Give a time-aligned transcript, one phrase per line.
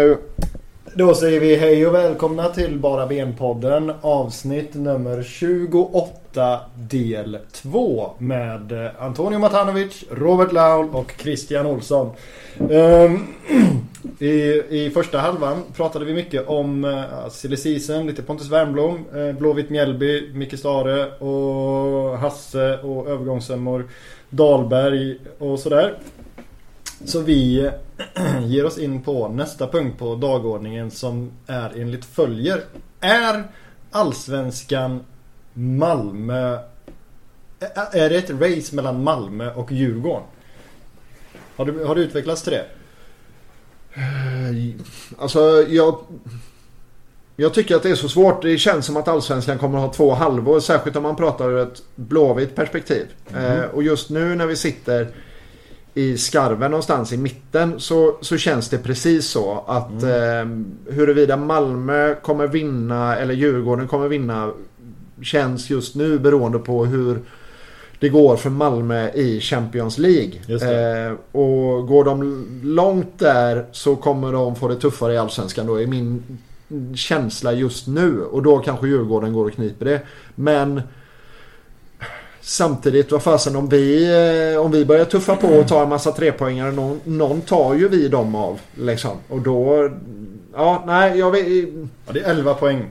[0.00, 0.18] Nu.
[0.94, 8.90] Då säger vi hej och välkomna till Bara Ben-podden avsnitt nummer 28 del 2 med
[8.98, 12.10] Antonio Matanovic, Robert Laul och Christian Olsson.
[12.58, 13.26] Um,
[14.18, 19.32] i, I första halvan pratade vi mycket om uh, silly season, lite Pontus Wernbloom, uh,
[19.32, 23.88] Blåvitt Mjällby, Micke Stare och Hasse och övergångssummor
[24.30, 25.94] Dahlberg och sådär.
[27.04, 27.70] Så vi
[28.46, 32.64] ger oss in på nästa punkt på dagordningen som är enligt följer.
[33.00, 33.44] Är
[33.90, 35.04] Allsvenskan
[35.54, 36.58] Malmö...
[37.92, 40.22] Är det ett race mellan Malmö och Djurgården?
[41.56, 42.64] Har det, har det utvecklats till det?
[45.18, 45.98] Alltså jag...
[47.36, 48.42] Jag tycker att det är så svårt.
[48.42, 50.60] Det känns som att Allsvenskan kommer att ha två halvor.
[50.60, 53.06] Särskilt om man pratar ur ett blåvitt perspektiv.
[53.30, 53.44] Mm.
[53.44, 55.08] Eh, och just nu när vi sitter
[55.94, 60.66] i skarven någonstans i mitten så, så känns det precis så att mm.
[60.86, 64.50] eh, huruvida Malmö kommer vinna eller Djurgården kommer vinna
[65.22, 67.18] känns just nu beroende på hur
[67.98, 70.32] det går för Malmö i Champions League.
[70.48, 75.80] Eh, och går de långt där så kommer de få det tuffare i Allsvenskan då
[75.80, 76.22] är min
[76.94, 78.22] känsla just nu.
[78.22, 80.00] Och då kanske Djurgården går och kniper det.
[80.34, 80.82] Men
[82.42, 84.04] Samtidigt, vad fasen om vi,
[84.54, 87.88] eh, om vi börjar tuffa på och ta en massa trepoängare, någon, någon tar ju
[87.88, 88.60] vi dem av.
[88.74, 89.16] Liksom.
[89.28, 89.90] Och då,
[90.54, 91.46] ja, nej, jag vet...
[92.06, 92.90] Ja, det är 11 poäng.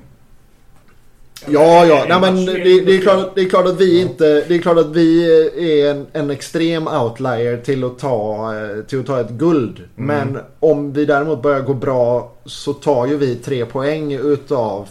[1.45, 4.55] Ja, ja, nej men det, det, är klart, det är klart att vi inte, det
[4.55, 9.05] är klart att vi är en, en extrem outlier till att ta, eh, till att
[9.05, 9.77] ta ett guld.
[9.77, 9.87] Mm.
[10.07, 14.87] Men om vi däremot börjar gå bra så tar ju vi tre poäng utav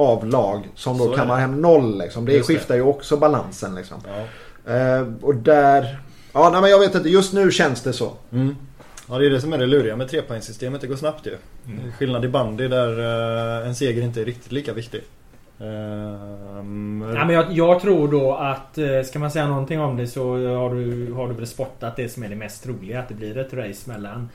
[0.00, 1.98] av lag som då kammar hem noll.
[1.98, 2.24] Liksom.
[2.24, 2.78] Det Just skiftar det.
[2.78, 3.74] ju också balansen.
[3.74, 3.96] Liksom.
[4.06, 4.72] Ja.
[4.74, 6.00] Eh, och där...
[6.32, 7.08] Ja, nej, men jag vet inte.
[7.08, 8.12] Just nu känns det så.
[8.32, 8.56] Mm.
[9.08, 10.80] Ja, det är det som är det luriga med trepoängssystemet.
[10.80, 11.36] Det går snabbt ju.
[11.66, 11.92] Mm.
[11.92, 15.00] Skillnad i bandy där uh, en seger inte är riktigt lika viktig.
[15.60, 15.66] Uh,
[17.14, 20.30] ja, men jag, jag, tror då att uh, ska man säga någonting om det så
[20.32, 23.00] har du, har du väl spottat det som är det mest troliga.
[23.00, 24.28] Att det blir ett race mellan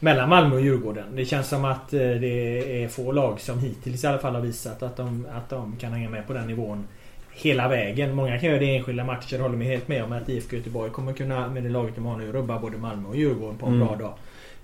[0.00, 1.16] mellan Malmö och Djurgården.
[1.16, 4.42] Det känns som att eh, det är få lag som hittills i alla fall har
[4.42, 6.86] visat att de, att de kan hänga med på den nivån
[7.30, 8.14] hela vägen.
[8.14, 9.38] Många kan göra det i enskilda matcher.
[9.38, 12.16] Håller mig helt med om att IFK Göteborg kommer kunna med det laget de har
[12.16, 13.86] nu rubba både Malmö och Djurgården på en mm.
[13.86, 14.14] bra dag.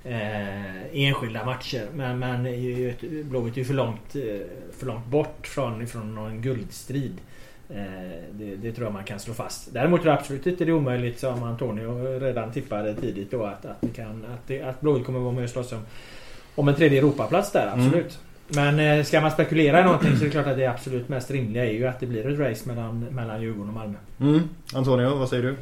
[0.04, 1.86] Eh, enskilda matcher.
[1.94, 2.42] Men, men
[3.28, 4.22] Blåvitt är ju för långt, eh,
[4.78, 7.16] för långt bort från, från någon guldstrid.
[7.70, 7.76] Eh,
[8.32, 9.72] det, det, tror jag man kan slå fast.
[9.72, 13.66] Däremot tror jag absolut inte det är omöjligt som Antonio redan tippade tidigt då att,
[13.66, 15.80] att, kan, att, att Blåvitt kommer vara med och slåss om,
[16.54, 17.66] om en tredje Europaplats där.
[17.72, 17.86] Mm.
[17.86, 18.18] Absolut.
[18.54, 18.76] Mm.
[18.76, 21.30] Men eh, ska man spekulera i någonting så är det klart att det absolut mest
[21.30, 23.98] rimliga är ju att det blir ett race mellan, mellan Djurgården och Malmö.
[24.20, 24.40] Mm.
[24.74, 25.56] Antonio, vad säger du?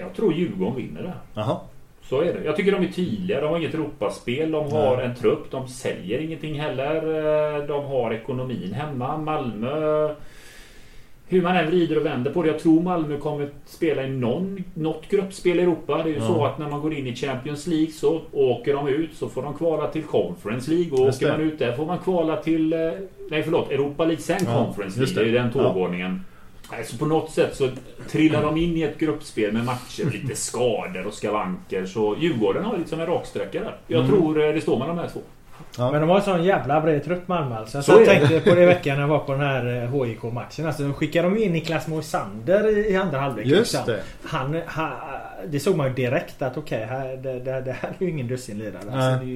[0.00, 1.40] Jag tror Djurgården vinner det.
[1.40, 1.64] Aha.
[2.02, 2.44] Så är det.
[2.44, 3.40] Jag tycker de är tydliga.
[3.40, 4.50] De har inget Europaspel.
[4.50, 5.06] De har Nej.
[5.06, 5.50] en trupp.
[5.50, 6.96] De säljer ingenting heller.
[6.96, 9.16] Eh, de har ekonomin hemma.
[9.16, 10.08] Malmö
[11.30, 12.48] hur man än vrider och vänder på det.
[12.48, 15.96] Jag tror Malmö kommer spela i någon, något gruppspel i Europa.
[15.96, 16.26] Det är ju ja.
[16.26, 19.42] så att när man går in i Champions League så åker de ut så får
[19.42, 20.92] de kvala till Conference League.
[20.92, 22.72] Och åker man ut där får man kvala till...
[22.72, 22.78] Eh,
[23.30, 25.14] nej förlåt, Europa League sen ja, Conference League.
[25.14, 25.30] Det.
[25.30, 26.20] det är den tågordningen.
[26.70, 26.76] Ja.
[26.78, 27.68] Alltså på något sätt så
[28.08, 31.86] trillar de in i ett gruppspel med matcher, lite skador och skavanker.
[31.86, 33.76] Så Djurgården har lite som en raksträcka där.
[33.86, 34.10] Jag mm.
[34.10, 35.20] tror eh, det står mellan de här två.
[35.78, 35.90] Ja.
[35.90, 37.82] Men de har en sån jävla bred trupp Malmö alltså.
[37.82, 40.64] Så jag tänkte på det i veckan när jag var på den här HIK-matchen.
[40.64, 43.46] Eh, alltså, de skickade de in Niklas Moisander i andra halvlek.
[43.46, 43.94] Just liksom.
[43.94, 44.02] det.
[44.28, 44.92] Han, han,
[45.46, 48.28] det såg man ju direkt att okej, okay, det, det, det, här är ju ingen
[48.28, 48.82] dussinlirare.
[48.92, 49.26] Alltså,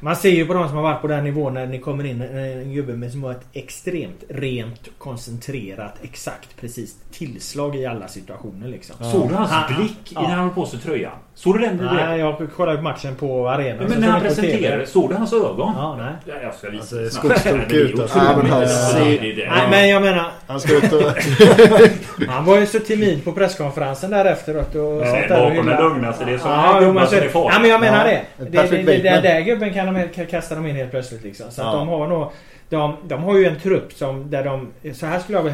[0.00, 2.22] man ser ju på de som har varit på den nivån när ni kommer in
[2.22, 8.68] en gubbe med som har ett extremt rent, koncentrerat, exakt, precis tillslag i alla situationer
[8.68, 8.96] liksom.
[9.00, 9.10] Ja.
[9.10, 10.20] Såg du hans han, blick ja.
[10.20, 11.12] när han hade på sig tröjan?
[11.34, 11.76] Såg du den?
[11.76, 13.86] Nej, jag kollade på matchen på arenan.
[13.88, 15.74] Men, när han presenterade, såg du hans ögon?
[15.76, 16.12] Ja, nej.
[16.24, 16.96] Ja, jag ska visa.
[16.96, 18.18] Alltså, Skogstok ut alltså.
[18.18, 20.30] Ja, men, nej, men jag menar...
[20.46, 21.02] Han ska ut och...
[22.28, 25.06] han var ju så timid på presskonferensen där efteråt och...
[25.06, 26.24] Ja, bakom den lugnaste.
[26.24, 27.52] Det är så ja, gubbar som är farliga.
[27.52, 28.22] Ja, men jag menar det.
[28.36, 31.50] Det, det, det, där gubben kan de kasta dem in helt plötsligt liksom.
[31.50, 32.32] Så att de har nog
[32.68, 34.68] de, de har ju en trupp som där de...
[34.94, 35.44] Så här skulle jag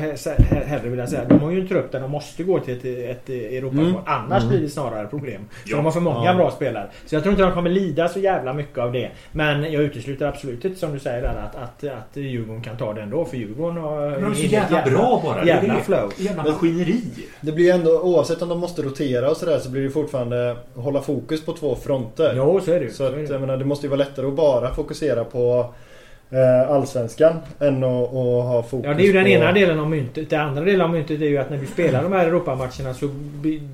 [0.51, 1.25] hellre vilja säga.
[1.25, 3.87] De har ju en trupp där de måste gå till ett, ett Europamål.
[3.87, 4.01] Mm.
[4.07, 4.49] Annars mm.
[4.49, 5.49] blir det snarare problem.
[5.51, 5.77] Så ja.
[5.77, 6.35] de har för många ja.
[6.35, 6.87] bra spelare.
[7.07, 9.11] Så jag tror inte de kommer lida så jävla mycket av det.
[9.33, 12.93] Men jag utesluter absolut inte som du säger där att, att, att Djurgården kan ta
[12.93, 13.25] det ändå.
[13.25, 14.11] För Djurgården har...
[14.11, 15.45] Men de är så jävla, jävla bra bara.
[15.45, 16.13] Jävla flow.
[16.17, 17.03] Jävla maskineri.
[17.41, 20.57] Det blir ju ändå oavsett om de måste rotera och sådär så blir det fortfarande
[20.75, 22.35] hålla fokus på två fronter.
[22.37, 22.91] Jo så är det ju.
[22.91, 25.75] Så, att, jag menar, det måste ju vara lättare att bara fokusera på
[26.69, 29.29] Allsvenskan än att, att, ha fokus Ja det är ju den på...
[29.29, 30.31] ena delen av myntet.
[30.31, 33.09] Den andra delen av myntet är ju att när du spelar de här Europamatcherna så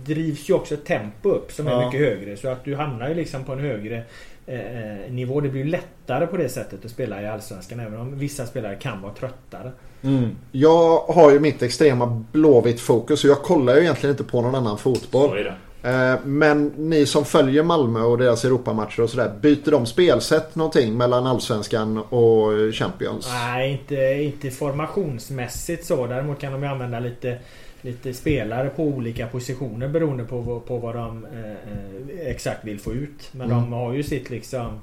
[0.07, 1.87] drivs ju också tempo upp som är ja.
[1.87, 2.37] mycket högre.
[2.37, 4.03] Så att du hamnar ju liksom på en högre
[4.47, 5.41] eh, nivå.
[5.41, 9.03] Det blir lättare på det sättet att spela i Allsvenskan även om vissa spelare kan
[9.03, 9.73] vara tröttare.
[10.03, 10.31] Mm.
[10.53, 14.55] Jag har ju mitt extrema blåvitt fokus och jag kollar ju egentligen inte på någon
[14.55, 15.51] annan fotboll.
[15.83, 19.33] Eh, men ni som följer Malmö och deras Europamatcher och sådär.
[19.41, 23.29] Byter de spelsätt någonting mellan Allsvenskan och Champions?
[23.33, 26.07] Nej, inte, inte formationsmässigt så.
[26.07, 27.39] Däremot kan de ju använda lite
[27.83, 32.93] lite spelare på olika positioner beroende på, på vad de eh, eh, exakt vill få
[32.93, 33.29] ut.
[33.33, 33.63] Men mm.
[33.63, 34.81] de har ju sitt liksom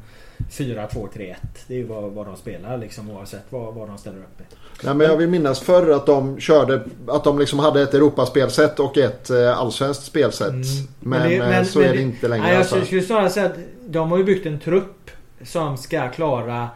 [0.51, 1.35] 4-2-3-1.
[1.67, 4.43] Det är ju vad, vad de spelar liksom oavsett vad, vad de ställer upp i.
[4.83, 8.79] Nej, men jag vill minnas förr att de körde att de liksom hade ett Europaspelsätt
[8.79, 10.49] och ett eh, allsvenskt spelsätt.
[10.49, 10.63] Mm.
[10.99, 12.43] Men, men, det, eh, men, så men är det, inte längre.
[12.43, 12.85] Nej, jag alltså.
[12.85, 15.11] skulle snarare säga att de har ju byggt en trupp
[15.43, 16.69] som ska klara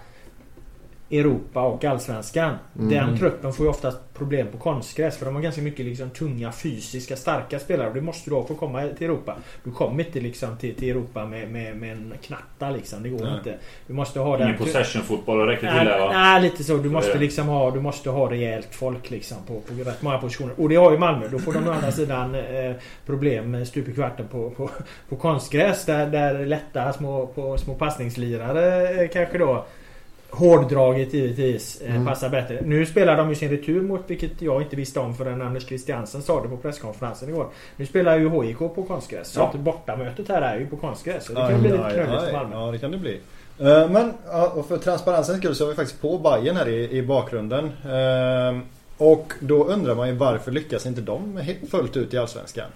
[1.12, 2.56] Europa och Allsvenskan.
[2.80, 2.90] Mm.
[2.90, 6.52] Den truppen får ju oftast problem på konstgräs för de har ganska mycket liksom tunga,
[6.52, 7.88] fysiska, starka spelare.
[7.88, 9.36] Och det måste du ha för att komma till Europa.
[9.64, 13.04] Du kommer inte liksom till, till Europa med, med, med en knatta liksom.
[13.04, 13.38] Det går Nej.
[13.38, 13.56] inte.
[13.88, 16.12] Du måste ha Ingen possession-fotboll räcker till där va?
[16.14, 16.78] Nej, lite så.
[16.78, 20.54] Du måste liksom ha, du måste ha rejält folk liksom på, på rätt många positioner.
[20.58, 21.28] Och det har ju Malmö.
[21.28, 22.76] Då får de å andra sidan eh,
[23.06, 24.70] problem med stup i kvarten på, på,
[25.10, 25.86] på konstgräs.
[25.86, 29.66] Där, där lätta små, på, små passningslirare eh, kanske då
[30.32, 32.08] Hårdraget givetvis eh, mm.
[32.08, 32.62] passar bättre.
[32.66, 36.22] Nu spelar de ju sin retur mot, vilket jag inte visste om förrän Anders Christiansen
[36.22, 37.48] sa det på presskonferensen igår.
[37.76, 39.28] Nu spelar ju HIK på konstgräs.
[39.28, 41.26] Så att bortamötet här är ju på konstgräs.
[41.26, 42.56] Så det kan aj, bli lite knöligt för Malmö.
[42.56, 43.20] Ja, det kan det bli.
[43.62, 44.14] Uh, men
[44.68, 47.66] för transparensens skull så har vi faktiskt på Bayern här i, i bakgrunden.
[47.66, 48.62] Uh,
[48.98, 51.42] och då undrar man ju varför lyckas inte de
[51.72, 52.68] fullt ut i Allsvenskan?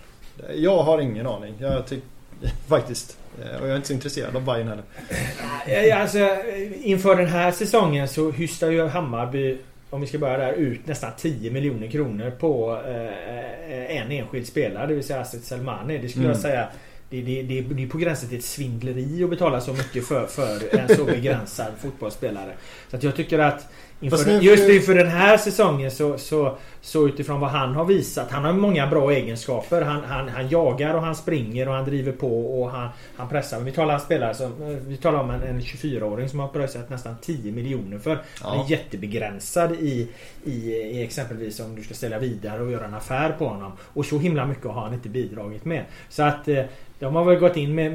[0.56, 1.54] Jag har ingen aning.
[1.60, 2.07] Jag tycker
[2.68, 3.25] faktiskt Eh,
[3.61, 5.95] och jag är inte så intresserad av Bayern heller.
[6.01, 6.37] Alltså,
[6.83, 9.57] inför den här säsongen så hystar ju Hammarby
[9.89, 14.87] om vi ska börja där, ut nästan 10 miljoner kronor på eh, en enskild spelare.
[14.87, 15.97] Det vill säga Asset Selmani.
[15.97, 16.33] Det skulle mm.
[16.33, 16.67] jag säga
[17.09, 20.27] det, det, det, det är på gränsen till ett svindleri att betala så mycket för,
[20.27, 22.53] för en så begränsad fotbollsspelare.
[22.89, 23.67] Så att jag tycker att
[24.00, 28.31] Inför, just inför den här säsongen så, så, så utifrån vad han har visat.
[28.31, 29.81] Han har många bra egenskaper.
[29.81, 33.59] Han, han, han jagar och han springer och han driver på och han, han pressar.
[33.59, 37.51] Vi talar, spelare som, vi talar om en, en 24-åring som har pröjsat nästan 10
[37.51, 38.21] miljoner för.
[38.42, 38.50] Ja.
[38.50, 40.07] Han är jättebegränsad i,
[40.44, 43.71] i, i exempelvis om du ska ställa vidare och göra en affär på honom.
[43.80, 45.86] Och så himla mycket har han inte bidragit med.
[46.09, 46.63] Så att eh,
[47.00, 47.92] de har väl gått in med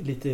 [0.00, 0.28] lite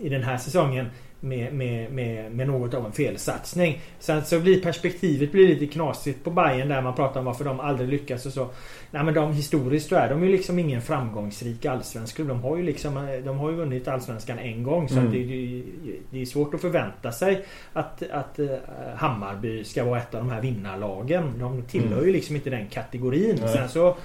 [0.00, 0.86] i den här säsongen
[1.20, 3.80] med, med, med, med något av en felsatsning.
[3.98, 7.60] Sen så blir perspektivet blir lite knasigt på Bayern där man pratar om varför de
[7.60, 8.48] aldrig lyckas och så.
[8.90, 12.28] Nej men de historiskt så är de ju liksom ingen framgångsrik allsvensk klubb.
[12.28, 14.88] De har ju liksom De har ju vunnit allsvenskan en gång.
[14.88, 15.12] Så mm.
[15.12, 15.62] det, det,
[16.10, 18.48] det, är svårt att förvänta sig att, att uh,
[18.96, 21.38] Hammarby ska vara ett av de här vinnarlagen.
[21.38, 22.06] De tillhör mm.
[22.06, 23.38] ju liksom inte den kategorin.
[23.40, 23.52] Nej.
[23.52, 23.96] Sen så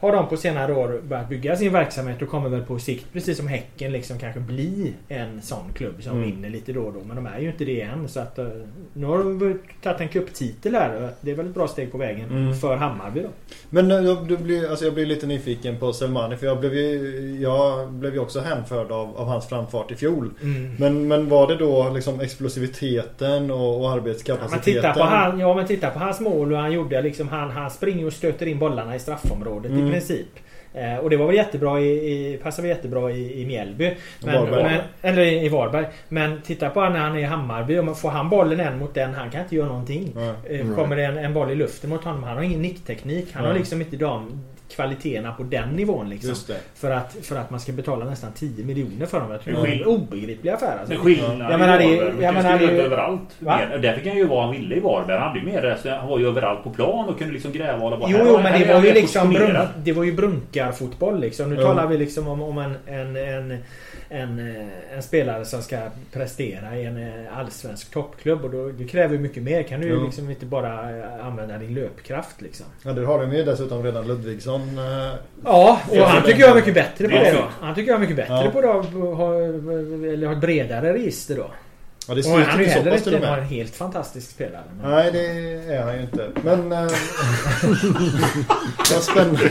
[0.00, 3.38] har de på senare år börjat bygga sin verksamhet och kommer väl på sikt, precis
[3.38, 6.30] som Häcken, liksom kanske bli en sån klubb som mm.
[6.30, 7.00] vinner lite då och då.
[7.06, 8.08] Men de är ju inte det än.
[8.08, 8.46] Så att, uh,
[8.92, 11.10] nu har de tagit en cuptitel här.
[11.20, 12.54] Det är väl ett bra steg på vägen mm.
[12.54, 13.28] för Hammarby då.
[13.70, 17.38] Men uh, du blir, alltså jag blir lite nyfiken på Selmani för jag blev ju,
[17.40, 20.30] jag blev ju också hänförd av, av hans framfart i fjol.
[20.42, 20.74] Mm.
[20.78, 24.74] Men, men var det då liksom explosiviteten och, och arbetskapaciteten?
[24.74, 27.28] Ja men, titta på han, ja men titta på hans mål och han gjorde liksom
[27.28, 29.72] han, han springer och stöter in bollarna i straffområdet.
[29.86, 30.26] Mm princip.
[30.74, 33.96] Eh, och det var väl jättebra i, i passade jättebra i, i Mjällby.
[34.24, 35.86] Men, men, eller i, Varberg.
[36.08, 37.78] Men titta på när han är i Hammarby.
[37.78, 40.16] Om får han bollen en mot den, han kan inte göra någonting.
[40.48, 40.74] Mm.
[40.74, 43.28] Kommer det en, en boll i luften mot honom, han har ingen nickteknik.
[43.32, 46.34] Han har liksom inte de kvaliteterna på den nivån liksom.
[46.74, 49.30] För att, för att man ska betala nästan 10 miljoner för dem.
[49.30, 50.78] Jag tror det är en obegriplig affär.
[50.78, 50.94] Alltså.
[50.94, 53.20] Men skillnaden jag menar, det, jag menar, det, överallt.
[53.38, 53.78] Mer.
[53.82, 55.18] Där fick han ju vad han ville i Varberg.
[55.18, 58.10] Han blev alltså, han var ju överallt på plan och kunde liksom gräva och bara
[58.10, 61.48] Jo, jo men det var ju liksom brun, det var ju brunkarfotboll liksom.
[61.48, 61.66] Nu mm.
[61.66, 63.58] talar vi liksom om, om en, en, en
[64.08, 65.76] en, eh, en spelare som ska
[66.12, 68.44] prestera i en eh, allsvensk toppklubb.
[68.44, 69.62] Och då, det kräver mycket mer.
[69.62, 72.66] Kan du ju liksom inte bara eh, använda din löpkraft liksom.
[72.82, 74.80] Ja, du har ju dessutom redan Ludvigsson.
[75.44, 77.44] Ja, och han tycker jag är mycket bättre på det då.
[77.60, 78.50] Han tycker jag är mycket bättre ja.
[78.50, 78.68] på det.
[80.12, 81.50] Eller har ett bredare register då.
[82.08, 84.62] Ja, det och han är ju heller inte en helt fantastisk spelare.
[84.80, 84.90] Men...
[84.90, 85.26] Nej, det
[85.74, 86.30] är han ju inte.
[86.44, 86.72] Men...
[86.72, 86.78] Äh,
[88.92, 89.50] vad spännande.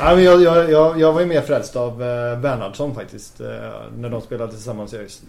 [0.00, 3.40] Nej, men jag, jag, jag, jag var ju mer frälst av eh, Bernhardsson faktiskt.
[3.40, 3.46] Eh,
[3.96, 5.22] när de spelade tillsammans i ÖIS.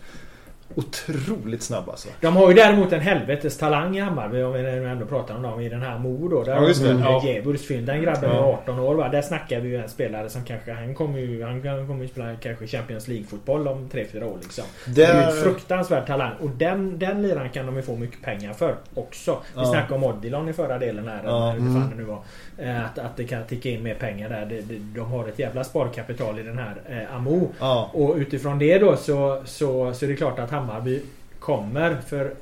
[0.76, 2.10] Otroligt snabb alltså.
[2.22, 5.60] De har ju däremot en helvetes talang i Hammarby om vi ändå pratar om dem
[5.62, 6.44] i den här Mo då.
[6.44, 6.92] Där Ja, just det.
[6.92, 7.22] Ja.
[7.26, 7.88] Djävulsfynd.
[7.88, 8.60] Den grabben är Ja.
[8.64, 9.10] 18 år va.
[9.10, 10.74] Där snackar vi ju en spelare som kanske...
[10.74, 14.64] Han kommer ju, han kommer ju spela kanske Champions League-fotboll om 3-4 år liksom.
[14.88, 16.32] Det är ju fruktansvärd talang.
[16.42, 19.32] Och den, den liran kan de ju få mycket pengar för också.
[19.56, 19.66] Vi Ja.
[19.66, 21.22] snackade om Odilon i förra delen här.
[21.26, 21.52] Ja.
[21.52, 21.90] eller hur fan Mm.
[21.90, 22.20] det nu var.
[22.62, 24.62] Eh, Att, att det kan ticka in mer pengar där.
[24.96, 27.50] De har ett jävla sparkapital i den här eh, Amo.
[27.60, 27.90] ja.
[27.94, 31.02] Och utifrån det då så, så, så är det klart att Hammarby
[31.40, 32.34] kommer för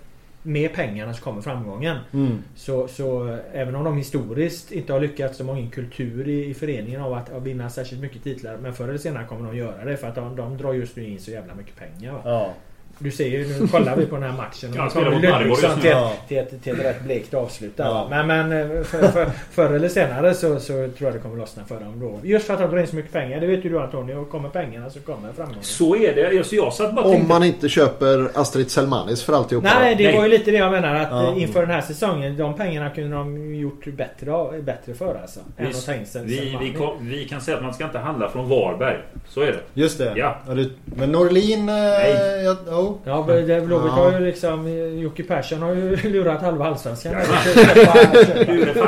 [0.43, 1.97] med pengarna så kommer framgången.
[2.13, 2.43] Mm.
[2.55, 6.53] Så, så även om de historiskt inte har lyckats, de har ingen kultur i, i
[6.53, 8.57] föreningen av att, att vinna särskilt mycket titlar.
[8.61, 11.03] Men förr eller senare kommer de göra det för att de, de drar just nu
[11.03, 12.21] in så jävla mycket pengar.
[12.25, 12.53] Ja.
[13.01, 14.73] Du ser ju, nu kollar vi på den här matchen.
[14.75, 15.91] Ja, och spelar mot Maribor till,
[16.27, 18.07] till, ett, till ett rätt blekt avslut Ja.
[18.09, 21.65] Men, men eh, för, för, förr eller senare så, så tror jag det kommer lossna
[21.65, 22.27] för dem då.
[22.27, 23.39] Just för att de drar in så mycket pengar.
[23.39, 24.25] Det vet ju du Antonio.
[24.25, 25.63] Kommer pengarna så kommer framgången.
[25.63, 26.37] Så är det.
[26.37, 27.29] Alltså, jag satt bara Om tänkte...
[27.29, 29.67] man inte köper Astrid Selmanis för alltihopa.
[29.79, 30.15] Nej, det Nej.
[30.17, 31.31] var ju lite det jag menar att Ja.
[31.31, 35.39] eh, inför den här säsongen, de pengarna kunde de gjort bättre, bättre för alltså.
[35.57, 38.49] Än Vi, att vi, vi, kom, vi kan säga att man ska inte handla från
[38.49, 38.97] Varberg.
[39.27, 39.81] Så är det.
[39.81, 40.13] Just det.
[40.15, 40.37] Ja.
[40.85, 41.69] men Norlin...
[41.69, 42.43] Eh, Nej.
[42.67, 42.97] ja, oh.
[43.05, 43.91] Ja, men det- Blåvitt Ja.
[44.03, 44.67] har ju liksom...
[44.99, 47.15] Jocke Persson har ju lurat halva allsvenskan.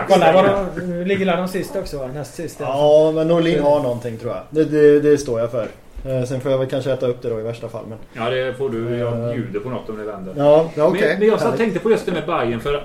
[0.07, 0.45] Kolla vad
[0.77, 1.03] de...
[1.05, 2.07] Ligger de sist också va?
[2.13, 2.57] Näst sist.
[2.59, 4.41] Ja, men Norlin har någonting tror jag.
[4.49, 5.67] Det, det, det står jag för.
[6.05, 7.85] Eh, Sen får jag väl kanske äta upp det då i värsta fall.
[7.89, 7.97] Men...
[8.13, 8.97] Ja, det får du.
[8.97, 9.33] Jag Eh.
[9.33, 10.33] bjuder på något om det vänder.
[10.37, 11.07] Ja, ja okej.
[11.09, 12.83] Men, men jag satt tänkte på just det med Bayern för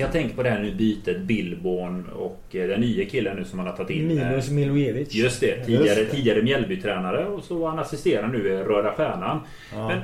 [0.00, 3.56] jag tänkte på det här nu bytet Billborn och eh, den nya killen nu som
[3.56, 4.08] man har tagit in.
[4.08, 5.14] Milos Milojevic.
[5.14, 5.64] Just det.
[5.64, 6.16] Tidigare, Just det.
[6.16, 9.40] tidigare Mjällby-tränare och så var han assisterande nu i Röda Stjärnan.
[9.74, 9.88] Ja.
[9.88, 9.98] Men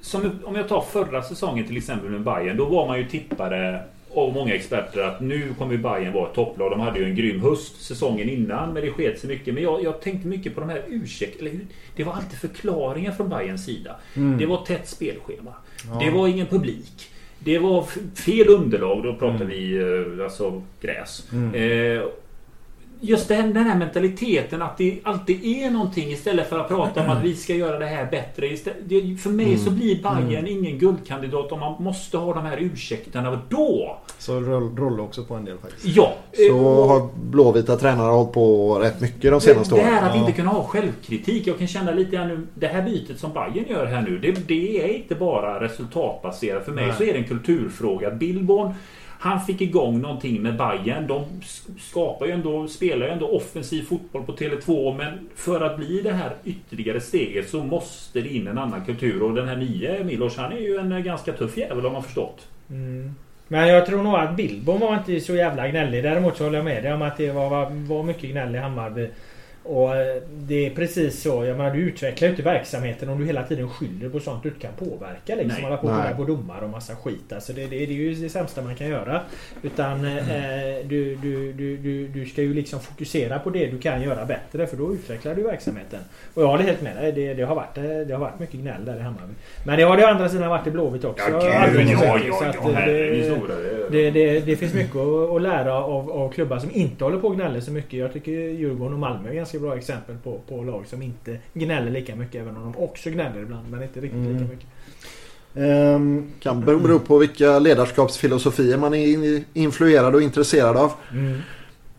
[0.00, 3.82] som, om jag tar förra säsongen till exempel med Bayern Då var man ju tippade
[4.14, 6.70] av många experter att nu kommer Bayern vara ett topplag.
[6.70, 9.54] De hade ju en grym höst säsongen innan men det sket sig mycket.
[9.54, 11.66] Men jag, jag tänkte mycket på de här ursäkt eller hur-
[11.96, 13.96] Det var alltid förklaringar från Bayerns sida.
[14.16, 14.38] Mm.
[14.38, 15.54] Det var tätt spelschema.
[15.92, 15.98] Ja.
[16.04, 17.10] Det var ingen publik.
[17.38, 17.82] Det var
[18.14, 19.02] fel underlag.
[19.02, 19.48] Då pratar Mm.
[19.48, 19.76] vi
[20.18, 21.28] eh, alltså gräs.
[21.32, 21.54] Mm.
[21.54, 22.02] Eh,
[23.02, 27.10] Just den, den här mentaliteten att det alltid är någonting istället för att prata om
[27.10, 28.46] att vi ska göra det här bättre.
[28.46, 32.56] Istället, det, för mig så blir Bayern ingen guldkandidat om man måste ha de här
[32.60, 33.38] ursäkterna.
[33.48, 33.98] Då!
[34.18, 35.96] Så roll, också på en del faktiskt.
[35.96, 36.12] Ja!
[36.32, 36.42] Så
[36.82, 39.94] eh, har blåvita tränare hållit på rätt mycket de det, senaste det åren.
[39.94, 40.20] här att Ja.
[40.20, 41.46] inte kunna ha självkritik.
[41.46, 42.46] Jag kan känna lite grann nu.
[42.54, 44.18] Det här bytet som Bayern gör här nu.
[44.18, 46.64] Det, det är inte bara resultatbaserat.
[46.64, 46.94] För mig Nej.
[46.98, 48.10] så är det en kulturfråga.
[48.10, 48.74] Billborn
[49.22, 51.06] han fick igång någonting med Bayern.
[51.06, 51.24] De
[51.78, 54.96] skapar ju ändå, spelar ju ändå offensiv fotboll på Tele2.
[54.96, 59.22] Men för att bli det här ytterligare steget så måste det in en annan kultur.
[59.22, 62.46] Och den här nya Milos, han är ju en ganska tuff jävel har man förstått.
[62.70, 63.14] Mm.
[63.48, 66.02] Men jag tror nog att Bilbo var inte så jävla gnällig.
[66.02, 68.58] Däremot så håller jag med dig om att det var, var, var mycket gnäll i
[68.58, 69.08] Hammarby.
[69.62, 71.44] Och eh, det är precis så.
[71.44, 74.48] Jag menar du utvecklar ju inte verksamheten om du hela tiden skyller på sånt du
[74.48, 75.34] inte kan påverka.
[75.34, 75.46] Liksom.
[75.48, 75.62] Nej.
[75.62, 77.32] Hålla på och på domare och massa skit.
[77.32, 79.20] Alltså det, det, det är ju det sämsta man kan göra.
[79.62, 80.24] Utan eh,
[80.84, 84.66] du, du, du, du, du ska ju liksom fokusera på det du kan göra bättre.
[84.66, 86.00] För då utvecklar du verksamheten.
[86.34, 87.12] Och jag håller helt med dig.
[87.12, 89.32] Det, det, har, varit, eh, det har varit mycket gnäll där i Hammarby.
[89.66, 91.24] Men det har det å andra sidan varit i Blåvitt också.
[92.88, 97.28] Eh, det- det, finns mycket att, att lära av, av klubbar som inte håller på
[97.28, 97.92] och gnäller så mycket.
[98.00, 101.90] Jag tycker Djurgården och Malmö är ganska bra exempel på, på lag som inte gnäller
[101.90, 102.40] lika mycket.
[102.42, 103.70] Även om de också gnäller ibland.
[103.70, 104.32] Men inte riktigt Mm.
[104.38, 104.66] lika mycket.
[105.54, 110.92] Ehm, Kan bero på vilka ledarskapsfilosofier man är in- influerad och intresserad av.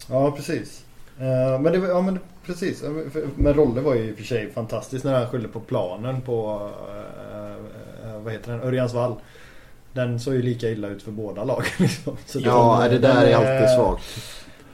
[0.09, 0.83] ja, precis.
[1.19, 2.83] Ehm, men det, ja, men precis.
[3.35, 6.69] Men Rolle var ju i och för sig fantastisk när han skyllde på planen på...
[7.25, 8.61] eh, vad heter den?
[8.61, 9.15] Örjansvall.
[9.93, 11.65] Den såg ju lika illa ut för båda lagen.
[11.79, 12.17] Liksom.
[12.25, 14.03] Så Ja, den- det där den, är alltid eh, svagt.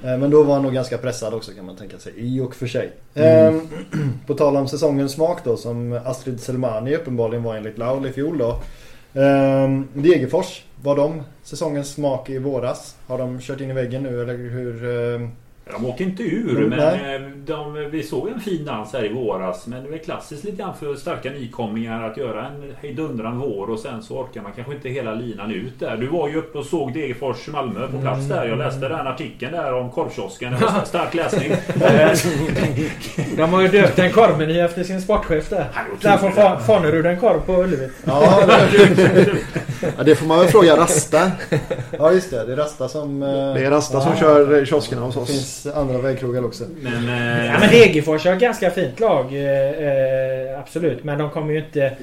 [0.03, 2.13] Eh, Men då var han nog ganska pressad också kan man tänka sig.
[2.15, 2.91] I och för sig.
[3.13, 3.55] Mm.
[3.55, 3.61] Eh,
[4.27, 8.37] På tal om säsongens smak då som Astrid Selmani uppenbarligen var enligt Laul i fjol
[8.37, 8.49] då.
[9.21, 10.63] Eh, Degerfors.
[10.83, 12.95] Var de säsongens smak i våras?
[13.07, 14.83] Har de kört in i väggen nu eller hur?
[15.71, 19.13] De åker inte ur, Mm, men eh, de, vi såg en fin dans här i
[19.13, 19.67] våras.
[19.67, 23.79] Men det är klassiskt lite grann för starka nykomlingar att göra en hejdundran vår och
[23.79, 25.97] sen så orkar man kanske inte hela linan ut där.
[25.97, 28.45] Du var ju uppe och såg Degerfors Malmö på plats där.
[28.47, 30.51] Jag läste den artikeln där om korvkiosken.
[30.51, 31.51] Det var stark läsning.
[33.37, 35.65] De har ju döpt en korvmeny efter sin sportchef där.
[36.01, 37.89] Där får Fanerud en korv på Ullevi.
[38.05, 38.39] Ja,
[38.71, 39.35] det-
[39.97, 41.31] Ja, det får man väl fråga Rasta.
[41.97, 42.45] ja just det.
[42.45, 43.23] Det är Rasta som...
[43.23, 45.56] eh, Det är Rasta som ja, kör kioskerna hos oss.
[45.63, 46.63] Finns andra vägkrogar också.
[46.81, 49.25] Men, eh, Ja men Degerfors har ett ganska fint lag.
[49.33, 51.03] Eh, eh, absolut.
[51.03, 51.93] Men de kommer ju inte...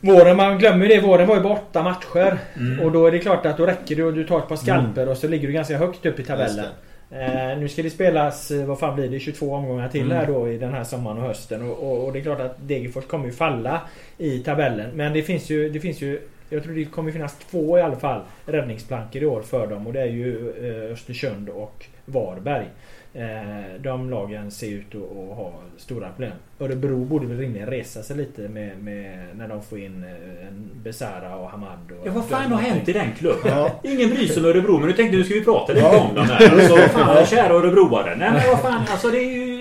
[0.00, 1.00] Våren, man glömmer ju det.
[1.00, 2.38] Våren var ju bara åtta matcher.
[2.56, 2.80] Mm.
[2.80, 5.08] Och då är det klart att då räcker det och du tar ett par skalper
[5.08, 6.64] och så ligger du ganska högt upp i tabellen.
[7.10, 10.48] Eh, nu ska det spelas, eh, vad fan blir det, 22 omgångar till här då
[10.48, 11.70] i den här sommaren och hösten.
[11.70, 13.80] Och, och, och det är klart att Degerfors kommer ju falla
[14.18, 14.90] i tabellen.
[14.94, 17.96] Men det finns ju, det finns ju jag tror det kommer finnas två i alla
[17.96, 22.66] fall räddningsplankor i år för dem och det är ju eh, Östersund och Varberg.
[23.14, 26.32] Eh, de lagen ser ut att ha stora problem.
[26.60, 30.70] Örebro borde väl rimligen resa sig lite med, med när de får in eh, en
[30.82, 31.92] Besara och Hamad.
[32.00, 33.52] Och ja, vad fan har hänt i den klubben?
[33.58, 33.80] Ja.
[33.82, 36.08] Ingen bryr sig om Örebro, men nu tänkte nu ska vi prata lite ja.
[36.08, 36.52] om dem här.
[36.52, 38.16] Alltså, fan, kära Örebroare.
[38.16, 39.58] Nej men vad fan, alltså det är ju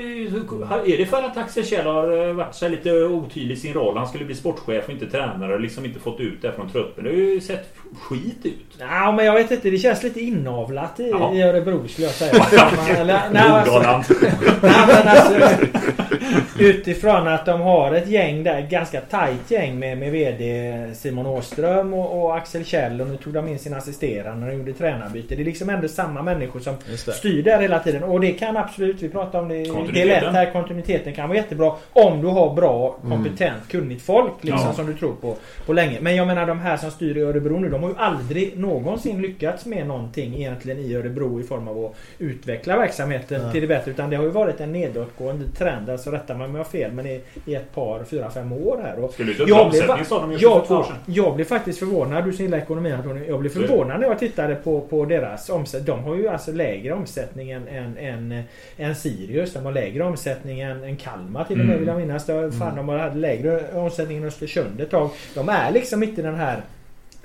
[0.85, 3.97] är det för att Axel Kjell har eh, varit så lite otydlig i sin roll?
[3.97, 7.03] Han skulle bli sportchef och inte tränare och liksom inte fått ut det från truppen.
[7.03, 8.77] Det har ju sett skit ut.
[8.79, 9.69] Ja, men jag vet inte.
[9.69, 12.45] Det känns lite inavlat i, i Örebro skulle jag säga.
[12.97, 15.33] Eller, nej, alltså, nej, men alltså,
[16.59, 21.93] Utifrån att de har ett gäng där, ganska tajt gäng med, med VD Simon Åström
[21.93, 25.35] och, och, Axel Kjell och nu tog de in sin assisterande när de gjorde tränarbyte.
[25.35, 26.75] Det är liksom ändå samma människor som
[27.13, 28.03] styr där hela tiden.
[28.03, 29.55] Och det kan absolut, vi pratar om det,
[29.93, 33.67] det är lätt här, kontinuiteten kan vara jättebra om du har bra, kompetent, mm.
[33.67, 34.73] kunnigt folk liksom ja.
[34.73, 35.35] som du tror på,
[35.65, 35.97] på länge.
[36.01, 39.21] Men jag menar de här som styr i Örebro nu, de har ju aldrig någonsin
[39.21, 43.51] lyckats med någonting egentligen i Örebro i form av att utveckla verksamheten ja.
[43.51, 43.91] till det bättre.
[43.91, 46.91] Utan det har ju varit en nedåtgående trend, alltså rätta mig om jag har fel,
[46.91, 49.03] men i, i ett par, fyra, fem år här.
[49.03, 52.45] Och Skulle du jag, blev, sa de jag, ja, jag blev faktiskt förvånad, du som
[52.45, 53.25] gillar ekonomi Antonio.
[53.27, 55.85] Jag blev förvånad när jag tittade på, på deras omsättning.
[55.85, 58.43] De har ju alltså lägre omsättning än, än, än,
[58.77, 59.53] än Sirius.
[59.53, 61.79] De har lägre omsättning än, än Kalmar till och med mm.
[61.79, 62.25] vill jag minnas.
[62.25, 62.75] Fan, mm.
[62.75, 65.09] de har lägre omsättning än Östersund ett tag.
[65.35, 66.61] De är liksom inte den här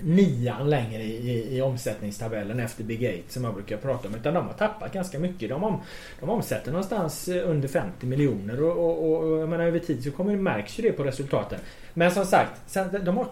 [0.05, 4.15] nian längre i, i, i omsättningstabellen efter Big 8 som jag brukar prata om.
[4.15, 5.49] Utan de har tappat ganska mycket.
[5.49, 5.81] De, om,
[6.21, 10.11] de omsätter någonstans eh, under 50 miljoner och, och, och jag menar över tid så
[10.11, 11.59] kommer, märks ju det på resultaten.
[11.95, 13.27] Men som sagt, de har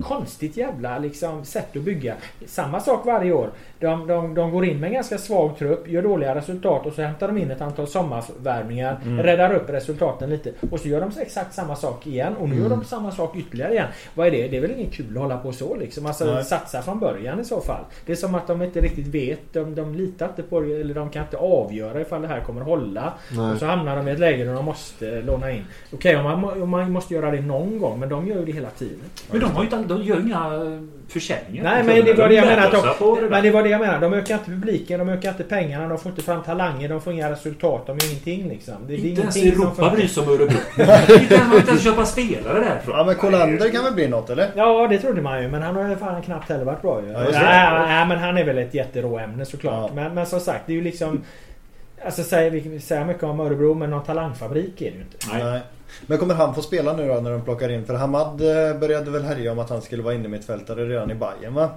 [0.00, 2.14] konstigt jävla liksom, sätt att bygga.
[2.46, 3.50] Samma sak varje år.
[3.78, 7.02] De, de, de går in med en ganska svag trupp, gör dåliga resultat och så
[7.02, 9.00] hämtar de in ett antal sommarvärvningar.
[9.04, 9.22] Mm.
[9.22, 10.52] Räddar upp resultaten lite.
[10.70, 12.36] Och så gör de exakt samma sak igen.
[12.36, 12.62] Och nu mm.
[12.62, 13.88] gör de samma sak ytterligare igen.
[14.14, 14.48] Vad är det?
[14.48, 16.06] Det är väl inget kul att hålla på så liksom.
[16.06, 17.84] Alltså satsa från början i så fall.
[18.06, 19.52] Det är som att de inte riktigt vet.
[19.52, 20.80] De, de litar inte på det.
[20.80, 23.12] Eller de kan inte avgöra ifall det här kommer hålla.
[23.36, 23.52] Nej.
[23.52, 25.64] Och så hamnar de i ett läge där de måste låna in.
[25.92, 27.85] Okej, okay, om, man, om man måste göra det någon gång.
[27.94, 29.00] Men de gör ju det hela tiden.
[29.30, 31.64] Men de har ju inte, de gör inga försäljningar.
[31.64, 32.94] Nej, men det var det jag menade.
[32.98, 34.00] De, men det var det jag menade.
[34.00, 37.12] De ökar inte publiken, de ökar inte pengarna, de får inte fram talanger, de får
[37.12, 38.74] inga resultat, de gör ingenting liksom.
[38.86, 40.58] Det, inte det ens Europa bryr sig om Örebro.
[41.20, 42.96] Vi kan inte ens köpa spelare därifrån.
[42.96, 44.50] Ja, men Kolander kan väl bli något eller?
[44.56, 45.48] Ja, det trodde man ju.
[45.48, 47.08] Men han har ju fan knappt heller varit bra ju.
[47.08, 49.90] Ja, nej, nej, men han är väl ett jätteråämne såklart.
[49.90, 49.94] Ja.
[49.94, 51.22] Men, men som sagt, det är ju liksom...
[52.04, 55.44] Alltså säger, vi säger mycket om Örebro men någon talangfabrik är det ju inte.
[55.44, 55.60] Nej.
[56.06, 57.86] Men kommer han få spela nu då när de plockar in?
[57.86, 61.14] För Hamad eh, började väl härja om att han skulle vara inne mittfältare redan i
[61.14, 61.70] Bayern va?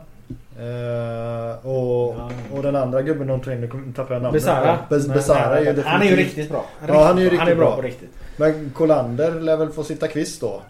[0.60, 2.32] Uh, och, ja.
[2.52, 4.42] och den andra gubben de tar in, nu tappar jag namnet.
[4.42, 4.78] Besara.
[4.90, 5.86] Bes, Besara är ju definitivt...
[5.86, 6.66] Han är ju riktigt bra.
[6.80, 8.10] Han är, ja, han är ju riktigt han är bra, bra på riktigt.
[8.38, 10.62] Men Kolander lär väl få sitta kvist då?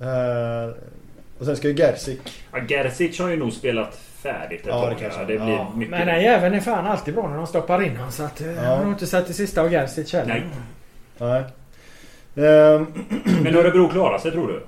[0.00, 0.74] Uh,
[1.38, 2.44] och sen ska ju Gerzik.
[2.52, 4.90] Ja, Gerzik har ju nog spelat färdigt ett ja, tag.
[4.90, 5.72] Det, kanske, det blir ja.
[5.74, 5.90] mycket...
[5.90, 8.12] Men den jäveln är fan alltid bra när de stoppar in honom.
[8.12, 8.46] Så att, ja.
[8.46, 10.34] jag har nog inte sett det sista av Gerzik heller.
[11.18, 11.30] Nej.
[11.30, 11.44] Nej.
[12.40, 12.86] Ehm.
[13.42, 14.62] Men Örebro klarar sig tror du?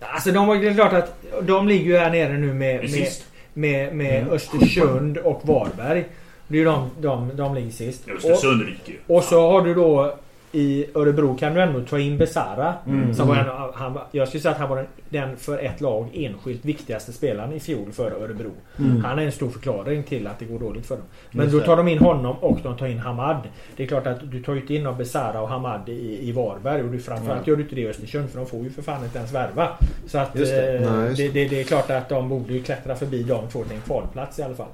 [0.00, 3.08] Alltså de det är klart att de ligger ju här nere nu med, med,
[3.54, 4.32] med, med mm.
[4.32, 6.04] Östersund och Varberg.
[6.48, 8.08] Det är ju de, de, de ligger sist.
[8.08, 8.98] Östersund ryker ju.
[9.06, 10.14] Och så har du då
[10.56, 12.74] i Örebro kan du ändå ta in Besara.
[12.86, 13.14] Mm.
[13.14, 16.10] Som var en, han, jag skulle säga att han var den, den, för ett lag
[16.14, 18.50] enskilt viktigaste spelaren i fjol för Örebro.
[18.78, 19.04] Mm.
[19.04, 21.04] Han är en stor förklaring till att det går dåligt för dem.
[21.30, 23.42] Men då tar de in honom och de tar in Hamad.
[23.76, 26.82] Det är klart att du tar ju inte in Besara och Hamad i, i Varberg.
[26.82, 27.50] Och du, framförallt mm.
[27.50, 29.68] gör du inte det i Östersund för de får ju för fan inte ens värva.
[30.06, 30.74] Så att det.
[30.74, 33.64] Eh, Nej, det, det, det, är klart att de borde ju klättra förbi de två
[33.64, 34.66] till en kvalplats i alla fall.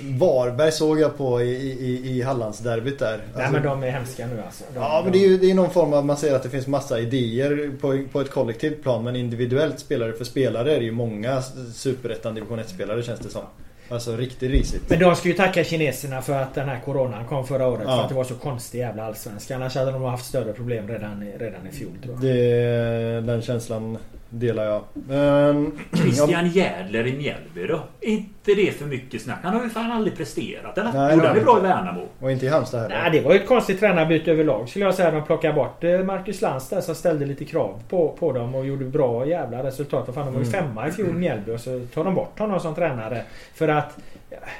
[0.00, 3.18] Varberg såg jag på i, i, i Hallandsderbyt där.
[3.34, 4.64] Nej alltså, men de är hemska nu alltså.
[4.74, 6.50] De, ja men det är ju det är någon form av, man ser att det
[6.50, 9.04] finns massa idéer på, på ett kollektivt plan.
[9.04, 11.42] Men individuellt spelare för spelare är det ju många
[11.74, 13.42] superettan division 1-spelare känns det som.
[13.88, 14.90] Alltså riktigt risigt.
[14.90, 17.82] Men de ska ju tacka kineserna för att den här coronan kom förra året.
[17.86, 17.96] Ja.
[17.96, 19.56] För att det var så konstig jävla allsvenska.
[19.56, 22.22] Annars hade de haft större problem redan, redan i fjol tror jag.
[22.22, 23.98] Det, den känslan
[24.32, 24.82] delar jag.
[24.92, 26.46] Men, Christian jag...
[26.46, 27.80] Jädler i Mjällby då?
[28.00, 29.38] inte det för mycket snack?
[29.42, 30.78] Han har ju fan aldrig presterat.
[30.78, 30.92] Eller?
[30.92, 32.08] Nej, han är bra i Värnamo.
[32.20, 33.02] Och inte i Halmstad heller.
[33.02, 35.10] Nej, det var ju ett konstigt tränarbyte överlag skulle jag säga.
[35.10, 38.66] De plockade bort eh, Marcus Lantz där som ställde lite krav på, på dem och
[38.66, 40.06] gjorde bra jävla resultat.
[40.06, 40.60] För fan, de var ju mm.
[40.62, 43.22] femma i fjol Mjällby och så tar de bort honom som tränare.
[43.54, 43.98] För att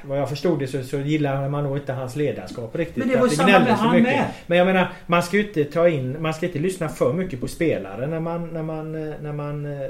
[0.02, 2.96] vad jag förstod det så, så gillar man nog inte hans ledarskap riktigt.
[2.96, 4.12] Men det var ju Att samma med så han mycket.
[4.16, 4.24] med.
[4.46, 6.22] Men jag menar, man ska ju inte ta in...
[6.22, 9.66] Man ska inte lyssna för mycket på spelare när man, när man, eh, när man
[9.66, 9.80] eh,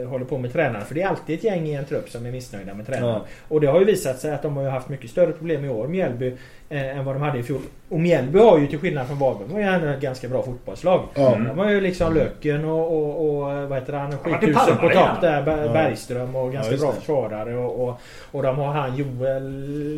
[0.00, 0.86] eh, håller på med tränaren.
[0.86, 3.14] För det är alltid ett gäng i en trupp som är missnöjda med tränaren.
[3.14, 3.26] Ja.
[3.48, 5.88] Och det har ju visat sig att de har haft mycket större problem i år,
[5.88, 6.36] Mjällby,
[6.74, 7.60] eh, än vad de hade i fjol.
[7.88, 9.48] Och Mjällby har ju till skillnad från Varberg,
[9.80, 11.00] de har ett ganska bra fotbollslag.
[11.14, 11.36] Ja.
[11.48, 15.42] De har ju liksom Löken och, och, och vad heter han, skithusen på topp där,
[15.42, 15.72] Ber- Ja.
[15.72, 17.56] Bergström och ganska just bra försvarare.
[17.56, 18.00] Och, och,
[18.32, 19.50] och de har han Joel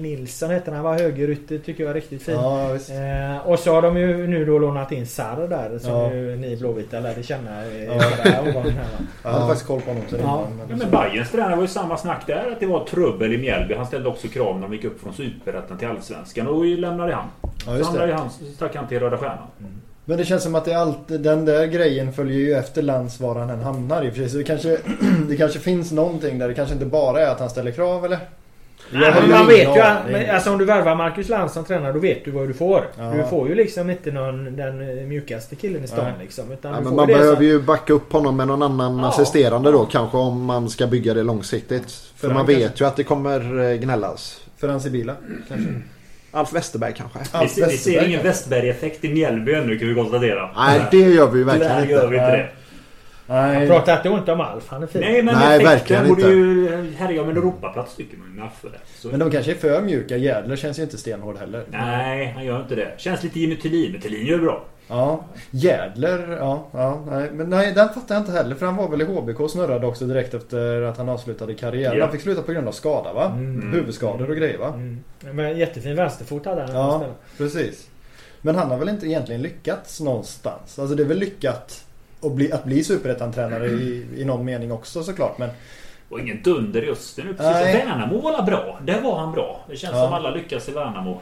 [0.03, 2.35] Nilsson heter han, var högerytter tycker jag är riktigt fin.
[2.35, 2.71] Ja.
[2.75, 6.13] Eh, och så har de ju nu då lånat in Sarr där som Ja.
[6.15, 7.71] ju ni blåvita lärde känna Ja.
[8.25, 8.53] ja.
[8.63, 8.85] den här?
[9.23, 9.47] Jag hade Ja.
[9.47, 10.47] faktiskt koll på honom sen Ja.
[10.71, 12.53] Ja, men Bayerns tränare var ju samma snack där.
[12.53, 13.75] Att det var trubbel i Mjällby.
[13.75, 16.47] Han ställde också krav när de gick upp från Superettan till Allsvenskan.
[16.47, 17.27] Och lämnade han.
[17.67, 18.07] Ja, just det.
[18.07, 19.47] ju han, stack han till Röda Stjärnan.
[20.05, 23.35] Men det känns som att det alltid, den där grejen följer ju efter Lantz var
[23.35, 24.29] han än hamnar i och för sig.
[24.31, 24.79] Så det kanske,
[25.29, 26.49] det kanske finns någonting där.
[26.49, 28.19] Det kanske inte bara är att han ställer krav eller?
[28.93, 31.93] Nej, men ju man vet ju men, alltså om du värvar Marcus Lantz som tränare
[31.93, 32.89] då vet du vad du får.
[32.99, 33.05] Ja.
[33.13, 36.15] Du får ju liksom inte någon, den eh, mjukaste killen i stan Nej.
[36.23, 36.53] liksom.
[36.53, 39.09] Utan Ja, men man behöver som- ju backa upp honom med någon annan Ja.
[39.09, 41.91] assisterande då kanske om man ska bygga det långsiktigt.
[42.17, 44.41] För För man vet kanske- ju att det kommer eh, gnällas.
[44.57, 45.15] För hans Sibila
[45.49, 45.69] kanske?
[46.37, 47.19] Alf Westerberg kanske?
[47.19, 48.29] Vi, Alf ser- vi ser ingen kanske?
[48.29, 50.51] Westberg-effekt i Mjällby ännu kan vi konstatera.
[50.57, 51.93] Nej, det gör vi verkligen Tyvärr inte.
[51.93, 52.49] gör vi inte det.
[53.29, 53.69] Nej.
[53.69, 55.01] Prata inte ont om Alf, han är fin.
[55.01, 56.33] Nej men Nej, effekten verkligen borde inte.
[56.35, 58.79] ju härja om en Europaplats tycker man med för det.
[58.97, 60.17] Så, Men de kanske är för mjuka.
[60.17, 61.65] Jädler känns ju inte stenhård heller.
[61.71, 62.89] Nej, han gör inte det.
[62.97, 63.93] Känns lite Jimmy Thulin.
[63.93, 64.65] Men Thulin gör bra.
[64.89, 65.25] Ja.
[65.51, 66.67] Jädler, ja.
[66.73, 67.31] ja nej.
[67.33, 68.55] Men nej, den fattar jag inte heller.
[68.55, 71.99] För han var väl i HBK och snurrade också direkt efter att han avslutade karriären.
[71.99, 72.05] Ja.
[72.05, 73.25] Han fick sluta på grund av skada va?
[73.27, 73.73] Mm.
[73.73, 74.69] Huvudskador och grejer va?
[74.69, 75.05] Mm.
[75.21, 76.71] Men jättefin vänsterfot hade han.
[76.75, 77.05] Ja.
[77.39, 77.89] Precis.
[78.41, 80.79] Men han har väl inte egentligen lyckats någonstans.
[80.79, 81.85] Alltså det är väl lyckat
[82.23, 85.39] att bli, att bli superettan-tränare i, i någon mening också såklart.
[85.39, 85.51] Men
[86.09, 87.53] Och ingen dunder i Öster nu precis.
[87.53, 87.85] Nej.
[87.87, 88.79] Värnamo var bra.
[88.85, 89.65] Där var han bra.
[89.69, 90.05] Det känns Ja.
[90.05, 91.21] som alla lyckas i Värnamo.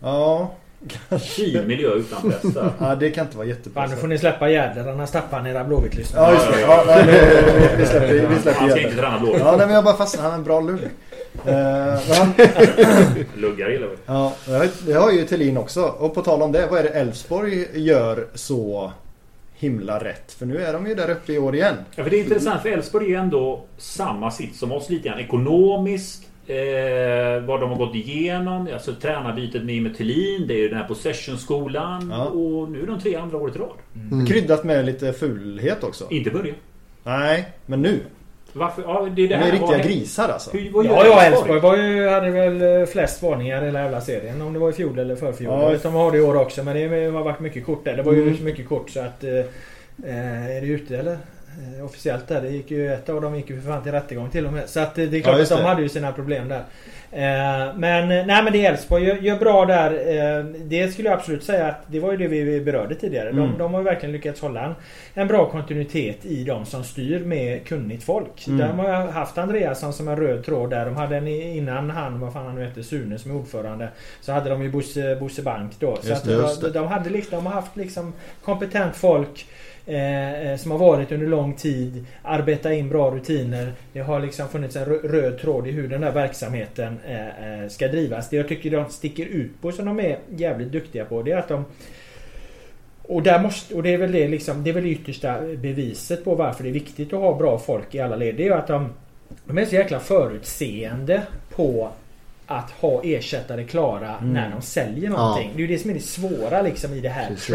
[0.00, 0.50] ja,
[1.20, 2.70] Fin miljö utan där.
[2.80, 3.86] ja det kan inte vara Fan, jättebra.
[3.86, 6.24] nu får ni släppa Jädler annars tappar ni era Blåvitt-lyssnare.
[6.24, 6.60] Ja just det.
[6.60, 9.36] Ja, nej, det- vi släpper, vi släpper Han ska inte träna blå.
[9.38, 10.22] Ja nej, men jag bara fastnade.
[10.22, 10.80] Han har en bra lugg.
[11.46, 11.98] Eh,
[13.36, 13.96] Luggar gillar vi.
[14.06, 14.32] ja,
[14.86, 15.82] det har ju Thelin också.
[15.82, 16.66] Och på tal om det.
[16.70, 18.92] Vad är det Elfsborg gör så
[19.54, 20.32] himla rätt?
[20.32, 21.74] För nu är de ju där uppe i år igen.
[21.96, 25.08] Ja, för det är intressant för Elfsborg är ju ändå samma sitt som oss lite
[25.08, 25.18] grann.
[25.20, 26.22] Ekonomiskt.
[26.56, 28.68] Eh, vad de har gått igenom.
[28.72, 30.46] Alltså tränarbytet med Jimmy Thulin.
[30.48, 32.12] Det är ju den här possession-skolan.
[32.16, 32.24] Ja.
[32.24, 33.76] Och nu är de tre andra året i rad.
[34.12, 34.26] Mm.
[34.26, 36.06] Kryddat med lite fulhet också.
[36.10, 36.54] Inte börja.
[37.04, 38.00] Nej, men nu.
[38.52, 38.82] Varför?
[38.82, 39.48] Ja, det är det De här.
[39.48, 40.50] är riktiga Vad- grisar alltså.
[40.56, 41.60] Hur, vad gör Ja, ja, Elfsborg?
[41.60, 44.42] Var ju, hade väl flest varningar i hela jävla serien.
[44.42, 45.52] Om det var i fjol eller förfjol.
[45.52, 45.74] Ja.
[45.82, 46.62] De har det i år också.
[46.64, 47.96] Men det har varit mycket kort där.
[47.96, 48.36] Det var ju Mm.
[48.36, 49.24] så mycket kort så att...
[49.24, 49.30] Eh,
[50.04, 51.18] eh, är det ute eller?
[51.78, 52.40] Eh, officiellt där.
[52.40, 54.68] Det gick ju, ett av dem gick ju för fan till rättegång till och med.
[54.68, 56.62] Så att eh, det är klart Ja, att de hade ju sina problem där.
[57.14, 59.90] Eh, men eh, nej men det är Elfsborg gör, gör bra där.
[59.92, 63.32] Eh, det skulle jag absolut säga att det var ju det vi berörde tidigare.
[63.32, 63.58] De, Mm.
[63.58, 64.74] de har ju verkligen lyckats hålla en,
[65.14, 68.46] en bra kontinuitet i de som styr med kunnigt folk.
[68.46, 68.58] Mm.
[68.68, 70.84] De har ju haft Andreasson som en röd tråd där.
[70.84, 73.88] De hade en innan han, vad fan han nu heter, Sune som är ordförande.
[74.20, 75.96] Så hade de ju Bosse, Bosse Bank då.
[76.02, 78.12] Så Just att det, de, de, hade liksom, de har haft liksom
[78.44, 79.46] kompetent folk.
[79.86, 82.06] Eh, eh, som har varit under lång tid.
[82.22, 83.72] Arbeta in bra rutiner.
[83.92, 87.88] Det har liksom funnits en röd tråd i hur den här verksamheten eh, eh, ska
[87.88, 88.28] drivas.
[88.28, 91.36] Det jag tycker de sticker ut på som de är jävligt duktiga på det är
[91.36, 91.64] att de
[93.02, 96.24] och, där måste, och det är väl det liksom, det är väl det yttersta beviset
[96.24, 98.34] på varför det är viktigt att ha bra folk i alla led.
[98.34, 98.88] Det är ju att de,
[99.44, 101.22] de är så jäkla förutseende
[101.54, 101.90] på
[102.58, 104.32] att ha ersättare klara Mm.
[104.32, 105.46] när de säljer någonting.
[105.50, 105.56] Ja.
[105.56, 107.46] Det är ju det som är det svåra liksom i det här Precis.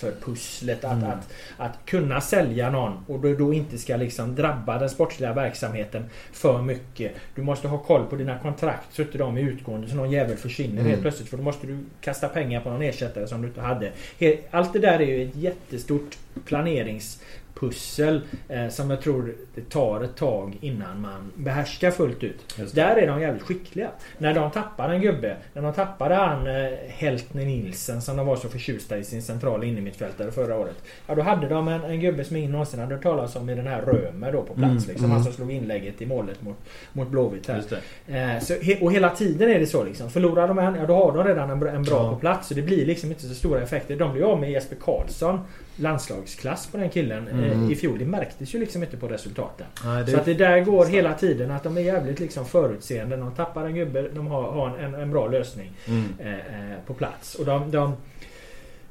[0.00, 0.84] transferpusslet.
[0.84, 1.10] Att, Mm.
[1.10, 6.04] att, att kunna sälja någon och då, då inte ska liksom drabba den sportsliga verksamheten
[6.32, 7.12] för mycket.
[7.34, 10.36] Du måste ha koll på dina kontrakt så inte de är utgående så någon jävel
[10.36, 10.86] försvinner Mm.
[10.90, 11.28] helt plötsligt.
[11.28, 13.90] För då måste du kasta pengar på någon ersättare som du inte hade.
[14.50, 16.18] Allt det där är ju ett jättestort
[17.60, 22.54] planeringspussel eh, som jag tror det tar ett tag innan man behärskar fullt ut.
[22.74, 23.90] Där är de jävligt skickliga.
[24.18, 25.36] När de tappar en gubbe.
[25.52, 29.64] När de tappade han eh, Heltner Nilsen som de var så förtjusta i sin centrala
[29.64, 30.76] innermittfältare förra året.
[31.06, 33.54] Ja då hade de en, en gubbe som ingen någonsin hade hört talas om i
[33.54, 34.70] den här Römer då på plats.
[34.70, 35.04] Mm, liksom.
[35.04, 35.10] mm.
[35.10, 36.56] Han som slog inlägget i målet mot,
[36.92, 37.62] mot Blåvitt här.
[38.08, 40.10] Eh, så, he, och hela tiden är det så liksom.
[40.10, 42.10] Förlorar de en, ja då har de redan en, en bra Ja.
[42.10, 42.48] på plats.
[42.48, 43.96] Så det blir liksom inte så stora effekter.
[43.96, 45.40] De blir av med Jesper Karlsson.
[45.80, 47.70] Landslagsklass på den killen eh, Mm.
[47.70, 47.98] i fjol.
[47.98, 49.66] Det märktes ju liksom inte på resultaten.
[49.84, 53.16] Nej, det, Så att det där går hela tiden att de är jävligt liksom förutseende.
[53.16, 56.04] De tappar en gubbe, de har, har en, en bra lösning mm.
[56.18, 57.34] eh, eh, på plats.
[57.34, 57.96] Och de, de,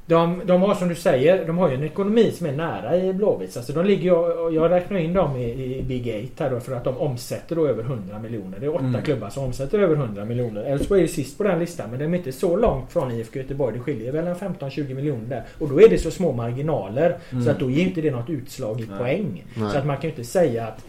[0.10, 3.14] de, de har som du säger, de har ju en ekonomi som är nära i
[3.14, 3.58] Blåvitt.
[3.58, 6.76] Alltså de ligger, jag, jag räknar in dem i, i Big 8 här då för
[6.76, 8.60] att de omsätter då över 100 miljoner.
[8.60, 9.02] Det är åtta mm.
[9.02, 10.64] klubbar som omsätter över 100 miljoner.
[10.64, 13.78] Elfsborg är sist på den listan men de är inte så långt från IFK Göteborg.
[13.78, 15.44] Det skiljer väl en 15-20 miljoner där.
[15.60, 17.44] Och då är det så små marginaler mm.
[17.44, 18.98] så att då ger inte det något utslag i Nej.
[18.98, 19.46] poäng.
[19.54, 19.72] Nej.
[19.72, 20.86] Så att man kan ju inte säga att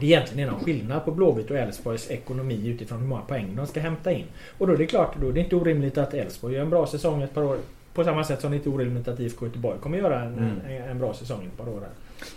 [0.00, 3.66] det egentligen är någon skillnad på Blåvitt och Elfsborgs ekonomi utifrån hur många poäng de
[3.66, 4.24] ska hämta in.
[4.58, 6.86] Och då är det klart, då är det inte orimligt att Elfsborg gör en bra
[6.86, 7.58] säsong ett par år.
[7.96, 10.60] På samma sätt som det inte är orimligt att IFK Göteborg kommer göra en, mm.
[10.68, 11.82] en, en bra säsong ett par år.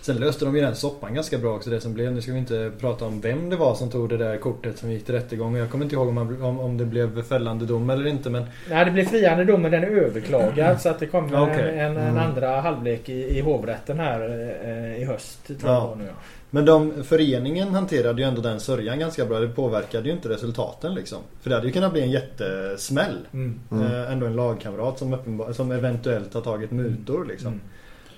[0.00, 2.12] Sen löste de ju den soppan ganska bra också det som blev.
[2.12, 4.90] Nu ska vi inte prata om vem det var som tog det där kortet som
[4.90, 5.56] gick till rättegång.
[5.56, 8.44] Jag kommer inte ihåg om, man, om, om det blev fällande dom eller inte men...
[8.70, 11.70] Nej det blev friande dom men den är överklagad så att det kommer okay.
[11.70, 12.18] en, en, en mm.
[12.18, 14.20] andra halvlek i, i hovrätten här
[14.64, 15.46] eh, i höst.
[15.46, 15.94] Tror ja.
[15.98, 16.12] nu, ja.
[16.50, 19.40] Men de, föreningen hanterade ju ändå den sörjan ganska bra.
[19.40, 21.18] Det påverkade ju inte resultaten liksom.
[21.42, 23.26] För det hade ju kunnat bli en jättesmäll.
[23.32, 23.60] Mm.
[23.70, 23.86] Mm.
[23.86, 27.48] Äh, ändå en lagkamrat som, som eventuellt har tagit mutor liksom.
[27.48, 27.60] Mm.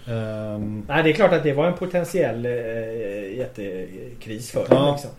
[0.07, 2.53] Um, Nej, det är klart att det var en potentiell äh,
[3.37, 4.75] jättekris för ja.
[4.75, 4.93] dem.
[4.93, 5.11] Liksom.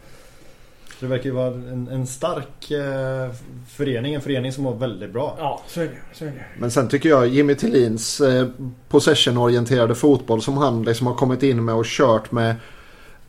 [1.00, 3.36] Det verkar ju vara en, en stark eh,
[3.70, 4.14] förening.
[4.14, 5.36] En förening som var väldigt bra.
[5.40, 5.92] Ja, så är det.
[6.14, 6.46] Så är det.
[6.58, 8.48] Men sen tycker jag Jimmy Tillins eh,
[8.90, 12.56] possession-orienterade fotboll som han liksom har kommit in med och kört med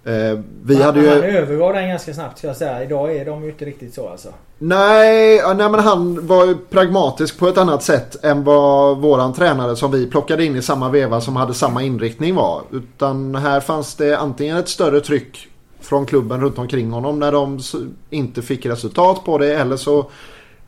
[0.05, 1.09] Eh, vi hade ju...
[1.09, 2.83] Han övergav den ganska snabbt ska jag säga.
[2.83, 4.29] Idag är de ju inte riktigt så alltså.
[4.59, 9.77] Nej, nej men han var ju pragmatisk på ett annat sätt än vad våran tränare
[9.77, 12.62] som vi plockade in i samma veva som hade samma inriktning var.
[12.73, 15.49] Utan här fanns det antingen ett större tryck
[15.81, 17.61] från klubben runt omkring honom när de
[18.11, 20.07] inte fick resultat på det eller så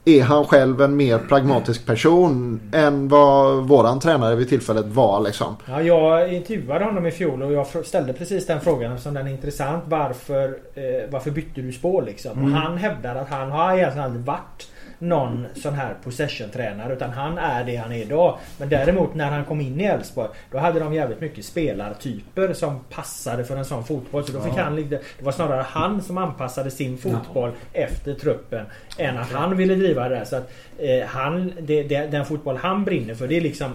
[0.08, 5.56] är han själv en mer pragmatisk person än vad våran tränare vid tillfället var liksom.
[5.68, 9.30] Ja, jag intervjuade honom i fjol och jag ställde precis den frågan eftersom den är
[9.30, 9.84] intressant.
[9.86, 12.38] Varför, eh, varför bytte du spår liksom?
[12.38, 12.52] Mm.
[12.52, 17.38] Och han hävdar att han har egentligen aldrig varit någon sån här possession-tränare utan han
[17.38, 18.38] är det han är idag.
[18.58, 22.80] Men däremot när han kom in i Elfsborg då hade de jävligt mycket spelartyper som
[22.90, 24.24] passade för en sån fotboll.
[24.24, 24.62] Så då fick ja.
[24.62, 27.80] han, det var snarare han som anpassade sin fotboll ja.
[27.80, 28.66] efter truppen
[28.98, 30.24] än att han ville driva det där.
[30.24, 33.72] Så att, eh, han, det, det, den fotboll han brinner för det är liksom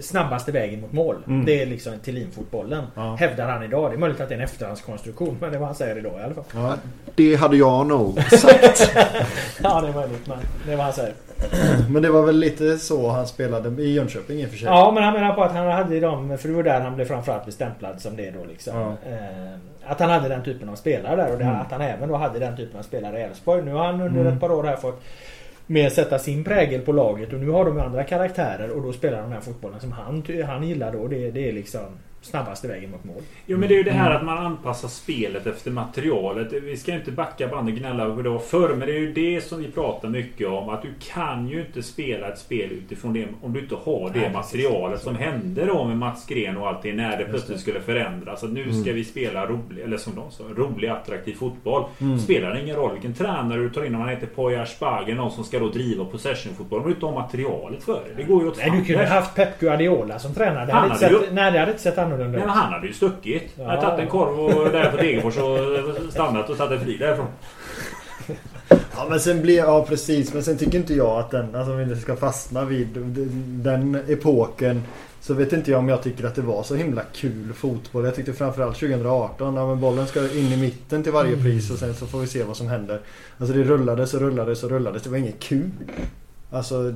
[0.00, 1.16] snabbaste vägen mot mål.
[1.26, 1.44] Mm.
[1.44, 2.84] Det är liksom Thelin-fotbollen.
[2.94, 3.14] Ja.
[3.14, 3.90] Hävdar han idag.
[3.90, 5.36] Det är möjligt att det är en efterhandskonstruktion.
[5.40, 6.44] Men det vad han säger idag i alla fall.
[6.54, 6.74] Ja,
[7.14, 8.92] det hade jag nog sagt.
[9.62, 10.26] ja det är möjligt.
[10.26, 11.14] Men det vad han säger.
[11.88, 14.68] Men det var väl lite så han spelade i Jönköping i och för sig.
[14.68, 16.38] Ja men han menar på att han hade dem.
[16.38, 18.76] För det var där han blev framförallt bestämplad som det då liksom.
[18.76, 19.10] Ja.
[19.10, 21.32] Eh, att han hade den typen av spelare där.
[21.32, 21.60] Och det, mm.
[21.60, 23.62] att han även då hade den typen av spelare i Elfsborg.
[23.62, 24.32] Nu har han under mm.
[24.32, 25.02] ett par år här fått
[25.70, 29.18] med sätta sin prägel på laget och nu har de andra karaktärer och då spelar
[29.18, 31.08] de den här fotbollen som han, han gillar då.
[31.08, 31.86] Det, det är liksom
[32.22, 33.22] snabbaste vägen mot mål.
[33.46, 34.16] Jo men det är ju det här mm.
[34.16, 36.52] att man anpassar spelet efter materialet.
[36.52, 38.68] Vi ska inte backa bandet och gnälla hur det var förr.
[38.68, 40.68] Men det är ju det som vi pratar mycket om.
[40.68, 44.20] Att du kan ju inte spela ett spel utifrån det om du inte har det
[44.20, 47.80] Nej, materialet som hände då med Mats Gren och allt det när det plötsligt skulle
[47.80, 48.44] förändras.
[48.44, 48.82] Att nu mm.
[48.82, 51.84] ska vi spela rolig, eller som de sa, rolig attraktiv fotboll.
[52.00, 52.18] Mm.
[52.18, 55.14] Spelar det ingen roll vilken tränare du tar in om man heter Poya Asbaghi.
[55.14, 56.80] Någon som ska då driva possession-fotboll.
[56.80, 58.22] Om du inte har materialet för det.
[58.22, 60.66] Det går ju åt Nej, du kunde haft Pep Guardiola som tränare.
[60.66, 62.44] Det hade, inte sett, nej, det hade inte sett annorlunda ut.
[62.44, 63.52] han hade ju stuckit.
[63.58, 63.64] Ja.
[63.64, 67.26] hade tagit en korv och där på Degerfors och stannat och tagit ett flyg därifrån.
[68.96, 71.78] Ja men sen blir ja precis men sen tycker inte jag att den, alltså om
[71.78, 72.88] vi inte ska fastna vid
[73.62, 74.82] den epoken
[75.20, 78.04] så vet inte jag om jag tycker att det var så himla kul fotboll.
[78.04, 81.94] Jag tyckte framförallt 2018 när bollen ska in i mitten till varje pris och sen
[81.94, 83.00] så får vi se vad som händer.
[83.38, 85.02] Alltså det rullades och rullades och rullades.
[85.02, 85.70] Det var inget kul.
[86.50, 86.94] Alltså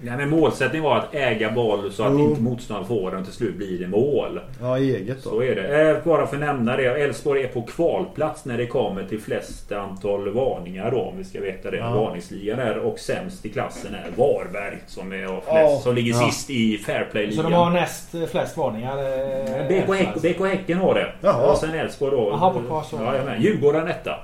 [0.00, 2.20] Nej, men målsättningen var att äga boll så att jo.
[2.20, 4.40] inte motståndaren får den och till slut blir det mål.
[4.60, 5.30] Ja, eget då.
[5.30, 5.90] Så är det.
[5.90, 6.84] Eh, bara för att nämna det.
[6.84, 11.00] Elfsborg är på kvalplats när det kommer till flest antal varningar då.
[11.00, 11.76] Om vi ska veta det.
[11.76, 11.90] Ja.
[11.90, 14.78] Varningsligan är och sämst i klassen är Varberg.
[14.86, 15.80] Som, är flest, ja.
[15.82, 16.26] som ligger ja.
[16.26, 17.44] sist i Fairplay-ligan.
[17.44, 18.98] Så de har näst flest varningar?
[18.98, 21.12] Eh, BK, Häck, BK Häcken har det.
[21.20, 21.50] Jaha.
[21.50, 22.28] Och sen Elfsborg då.
[22.30, 22.96] Jaha, på kvar så.
[22.96, 24.18] Ja, Djurgården etta.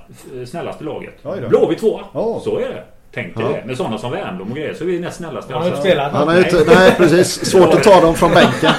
[0.45, 1.23] Snällaste laget.
[1.49, 2.03] Blåvitt tvåa.
[2.13, 2.39] Oh.
[2.41, 2.83] Så är det.
[3.13, 3.51] Tänk dig ja.
[3.51, 3.67] det.
[3.67, 5.53] Med sådana som Wernbloom och grejer så är vi näst snällaste.
[5.53, 6.11] Han har inte spelat.
[6.11, 7.45] Han är inte, nej precis.
[7.45, 8.71] Svårt att ta dem från bänken.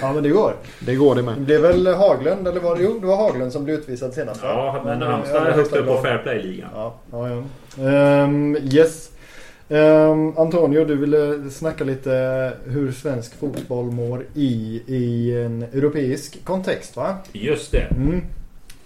[0.00, 0.54] ja men det går.
[0.78, 1.34] Det går det med.
[1.38, 2.82] Det är väl Haglund eller var det?
[2.82, 4.48] Jo det var Haglund som blev utvisad senast va?
[4.48, 6.68] Ja men Halmstad är högt upp på Fair Play-ligan.
[6.74, 7.42] Ja, ja, ja.
[8.24, 9.10] Um, yes.
[9.68, 16.96] Um, Antonio, du ville snacka lite hur svensk fotboll mår i, i en europeisk kontext
[16.96, 17.16] va?
[17.32, 17.86] Just det.
[17.90, 18.22] Mm.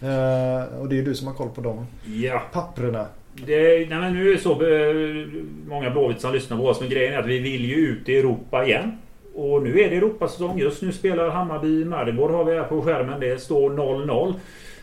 [0.03, 2.42] Uh, och det är du som har koll på de ja.
[2.53, 3.07] papprena.
[3.44, 5.27] Det, nej men nu är det så eh,
[5.68, 6.81] många Blåvitt som lyssnar på oss.
[6.81, 8.92] Men grejen är att vi vill ju ut i Europa igen.
[9.35, 10.59] Och nu är det Europasäsong.
[10.59, 13.20] Just nu spelar Hammarby Maribor har vi här på skärmen.
[13.20, 14.35] Det står 0-0.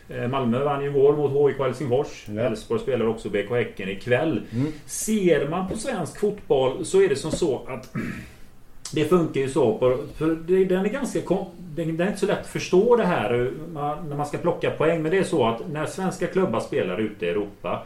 [0.08, 2.26] Eh, Malmö vann ju igår mot HIK Helsingfors.
[2.28, 2.40] Ja.
[2.40, 4.40] Elfsborg spelar också BK Häcken ikväll.
[4.52, 4.72] Mm.
[4.86, 7.92] Ser man på svensk fotboll så är det som så att
[8.94, 9.78] Det funkar ju så.
[9.78, 11.20] På, för det, den är ganska
[11.56, 13.50] den, är inte så lätt att förstå det här
[14.08, 15.02] när man ska plocka poäng.
[15.02, 17.82] Men det är så att när svenska klubbar spelar ute i Europa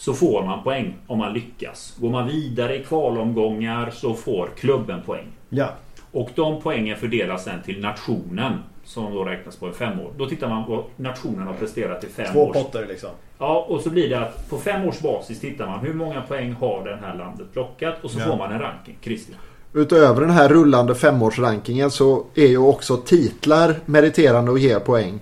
[0.00, 1.94] så får man poäng om man lyckas.
[2.00, 5.26] Går man vidare i kvalomgångar så får klubben poäng.
[5.48, 5.68] Ja.
[6.12, 8.52] Och de poängen fördelas sen till nationen.
[8.84, 10.12] Som då räknas på en femårs.
[10.18, 12.56] Då tittar man vad nationen har presterat i fem Två års...
[12.56, 13.08] potter liksom.
[13.38, 16.52] Ja, och så blir det att på fem års basis tittar man hur många poäng
[16.52, 18.24] har det här landet plockat och så Ja.
[18.26, 18.96] får man en ranking.
[19.02, 19.38] Christian.
[19.74, 25.20] Utöver den här rullande femårsrankingen så är ju också titlar meriterande och ger poäng.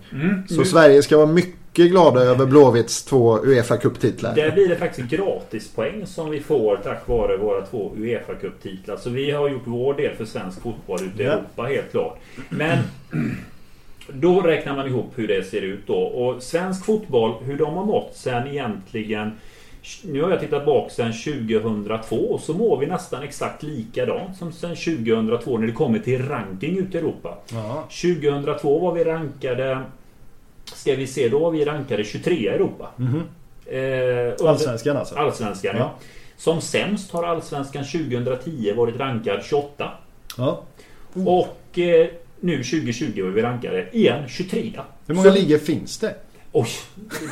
[0.49, 1.55] Så Nu- Sverige ska vara mycket
[1.87, 4.35] glada över Blåvitts två Uefa Cup-titlar.
[4.35, 8.97] Där blir det faktiskt gratispoäng som vi får tack vare våra två Uefa Cup-titlar.
[8.97, 11.33] Så vi har gjort vår del för svensk fotboll ute i Ja.
[11.33, 12.19] Europa helt klart.
[12.49, 12.79] Men
[14.13, 15.95] då räknar man ihop hur det ser ut då.
[15.99, 19.31] Och svensk fotboll, hur de har mått sen egentligen
[20.05, 24.77] nu har jag tittat bak sen 2002 så mår vi nästan exakt likadant som sen
[24.77, 27.39] 2002 när det kommer till ranking ute i Europa.
[27.53, 27.89] Ja.
[28.03, 29.83] 2002 var vi rankade
[30.79, 32.89] Ska vi se, då var vi rankade 23 i Europa.
[32.97, 33.23] Mhm.
[33.67, 35.15] Eh, under- Allsvenskan alltså.
[35.15, 35.83] Allsvenskan, ja.
[35.83, 35.95] Ja.
[36.37, 39.91] Som sämst har Allsvenskan 2010 varit rankad 28.
[40.37, 40.63] Ja.
[41.27, 42.07] Och eh,
[42.41, 44.73] nu 2020 var vi rankade igen 23.
[45.07, 46.15] Hur många Så- ligor finns det?
[46.53, 46.67] Oj,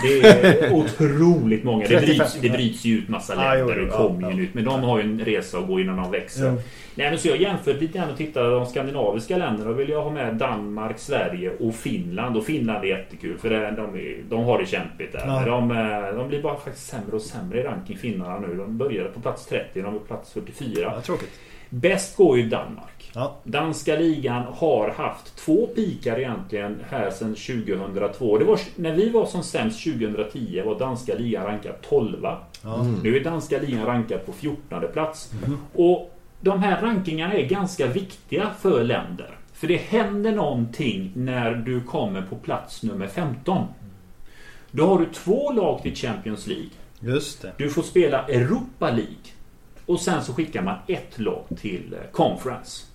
[0.02, 1.82] det är otroligt många.
[1.88, 2.16] Det 35.
[2.16, 3.88] bryts, det bryts ju ut massa Ja, länder.
[3.90, 4.54] ja, kommer ju ut.
[4.54, 6.54] Men de har ju en resa att gå innan de växer.
[6.96, 9.70] Nej, men så jag jämfört lite grann och tittade de skandinaviska länderna.
[9.70, 12.37] Då vill jag ha med Danmark, Sverige och Finland.
[12.37, 15.26] Och Finland är jättekul för det, de, de har det kämpigt där.
[15.26, 15.44] Ja.
[15.46, 18.54] De, eh, de blir bara faktiskt sämre och sämre i ranking Finnarna nu.
[18.54, 20.92] De började på plats 30, de är på plats 44.
[20.94, 21.40] Ja, tråkigt.
[21.70, 23.11] Bäst går ju Danmark.
[23.14, 23.37] Ja.
[23.44, 28.38] Danska ligan har haft två pikar egentligen här sedan 2002.
[28.38, 32.26] Det var, när vi var som sämst 2010 var danska ligan rankad 12.
[32.62, 32.87] Ja.
[33.02, 35.32] Nu är danska ligan rankad på 14 plats.
[35.74, 39.38] Och de här rankingarna är ganska viktiga för länder.
[39.53, 43.66] För det händer någonting när du kommer på plats nummer 15.
[44.70, 46.68] Då har du två lag till Champions League.
[47.01, 47.53] Just det.
[47.57, 49.16] Du får spela Europa League.
[49.87, 52.87] Och sen så skickar man ett lag till eh, Conference.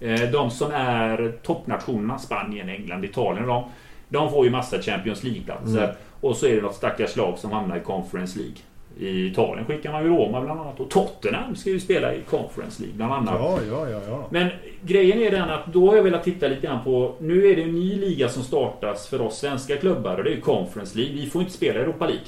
[0.00, 3.64] Eh, De som är toppnationerna, Spanien, England, Italien, de,
[4.08, 5.96] de får ju massa Champions League-platser.
[6.20, 8.56] Och så är det något stackars lag som hamnar i Conference League.
[8.98, 10.80] I Italien skickar man ju Roma bland annat.
[10.80, 13.34] Och Tottenham ska ju spela i Conference League bland annat.
[13.38, 14.26] Ja, ja, ja, ja.
[14.30, 14.48] Men
[14.82, 17.14] grejen är den att då har jag velat titta lite grann på...
[17.20, 20.40] Nu är det en ny liga som startas för oss svenska klubbar och det är
[20.40, 21.14] Conference League.
[21.14, 22.24] Vi får inte spela Europa League.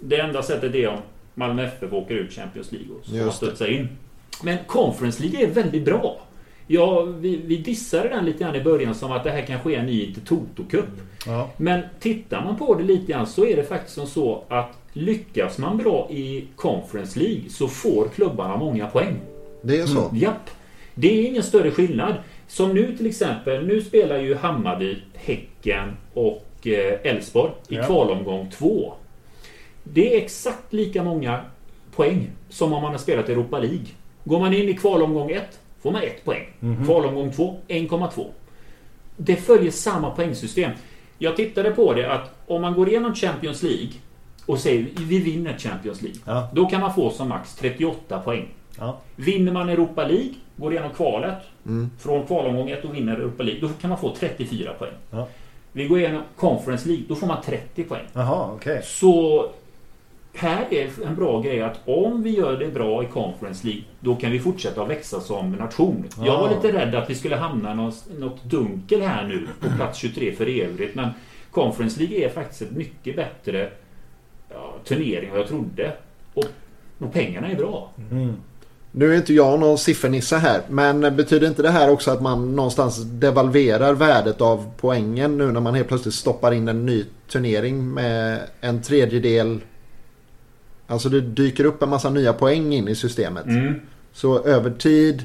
[0.00, 0.98] Det enda sättet är om
[1.34, 3.88] Malmö FF åker ut Champions League och så Just får studsa in.
[4.42, 6.20] Men Conference League är väldigt bra.
[6.66, 9.78] Ja, vi, vi dissade den lite grann i början som att det här kanske är
[9.78, 10.84] en ny Toto-cup.
[11.26, 11.50] ja.
[11.56, 15.58] Men tittar man på det lite grann så är det faktiskt som så att lyckas
[15.58, 19.16] man bra i Conference League så får klubbarna många poäng.
[19.62, 20.10] Det är så.
[20.14, 20.50] Japp.
[20.94, 22.14] Det är ingen större skillnad.
[22.46, 27.82] Som nu till exempel, nu spelar ju Hammarby, Häcken och eh, Elfsborg i Ja.
[27.86, 28.92] kvalomgång 2.
[29.84, 31.40] Det är exakt lika många
[31.96, 33.86] poäng som om man har spelat Europa League.
[34.24, 35.42] Går man in i kvalomgång 1
[35.82, 36.46] får man 1 poäng.
[36.86, 38.26] Kvalomgång 2 1,2.
[39.16, 40.70] Det följer samma poängsystem.
[41.18, 43.88] Jag tittade på det att om man går igenom Champions League
[44.48, 46.20] och säger vi vinner Champions League.
[46.24, 46.48] Ja.
[46.52, 48.48] Då kan man få som max 38 poäng.
[48.78, 48.98] Ja.
[49.16, 51.34] Vinner man Europa League, går igenom kvalet
[51.66, 51.90] Mm.
[51.98, 54.92] från kvalomgång 1 och vinner Europa League, då kan man få 34 poäng.
[55.10, 55.28] Ja.
[55.72, 58.04] Vi går igenom Conference League, då får man 30 poäng.
[58.12, 58.80] Jaha, okej.
[58.84, 59.46] Så
[60.34, 64.16] här är en bra grej att om vi gör det bra i Conference League, då
[64.16, 66.04] kan vi fortsätta att växa som nation.
[66.24, 69.98] Jag var lite rädd att vi skulle hamna något, något dunkel här nu på plats
[69.98, 71.08] 23 för evigt, men
[71.50, 73.70] Conference League är faktiskt ett mycket bättre
[74.84, 75.92] turnering vad jag trodde.
[76.34, 76.44] Och,
[76.98, 77.90] och pengarna är bra.
[78.10, 78.36] Mm.
[78.92, 82.56] Nu är inte jag någon siffernisse här, men betyder inte det här också att man
[82.56, 87.94] någonstans devalverar värdet av poängen nu när man helt plötsligt stoppar in en ny turnering
[87.94, 89.60] med en tredjedel?
[90.86, 93.46] Alltså det dyker upp en massa nya poäng in i systemet.
[93.46, 93.74] Mm.
[94.12, 95.24] Så över tid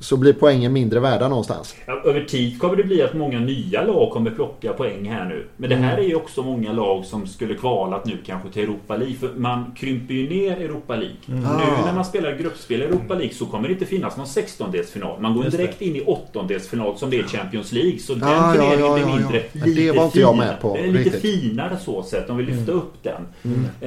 [0.00, 1.76] så blir poängen mindre värda någonstans.
[1.86, 5.44] Ja, över tid kommer det bli att många nya lag kommer plocka poäng här nu.
[5.56, 8.96] Men det här är ju också många lag som skulle kvalat nu kanske till Europa
[8.96, 9.14] League.
[9.16, 11.16] För man krymper ju ner Europa League.
[11.26, 11.84] Nu Ah.
[11.86, 15.20] när man spelar gruppspel i Europa League så kommer det inte finnas någon 16-delsfinal.
[15.20, 15.62] Man går Just det.
[15.62, 17.98] direkt in i åttondelsfinal som det är Champions League.
[17.98, 19.16] Så den Ah, ja, turneringen ja, blir ja, ja.
[19.18, 19.42] mindre.
[19.52, 21.20] Ja, det lite var inte jag med på, Den är lite riktigt.
[21.50, 22.26] finare så sett.
[22.26, 23.26] De vill lyfta upp den.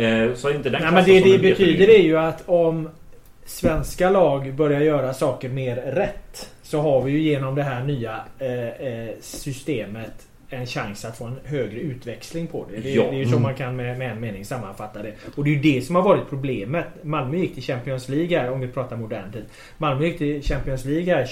[0.03, 2.89] Eh, så inte den Nej, men det det betyder är ju att om
[3.51, 8.19] svenska lag börjar göra saker mer rätt så har vi ju genom det här nya
[8.39, 12.79] eh, eh, systemet en chans att få en högre utväxling på det.
[12.81, 13.03] Det, Ja.
[13.03, 13.41] det är ju så Mm.
[13.41, 15.13] man kan med, med en mening sammanfatta det.
[15.35, 16.85] Och det är ju det som har varit problemet.
[17.01, 19.45] Malmö gick till Champions League här, om vi pratar modern tid.
[19.77, 21.25] Malmö gick till Champions League här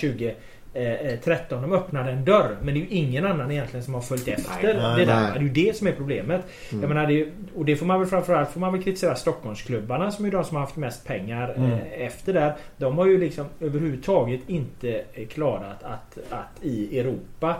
[0.74, 1.61] 2013.
[1.61, 2.57] De öppnade en dörr.
[2.61, 5.22] Men det är ju ingen annan egentligen som har följt efter Nej, det nej, där.
[5.22, 5.32] nej.
[5.34, 6.41] Det är ju det som är problemet.
[6.72, 6.82] Mm.
[6.82, 10.26] Jag menar, det och det får man väl framförallt får man väl kritisera Stockholmsklubbarna som
[10.26, 11.72] är de som har haft mest pengar Mm.
[11.72, 12.55] eh, efter där.
[12.78, 17.55] De har ju liksom överhuvudtaget inte eh, klarat att, att i Europa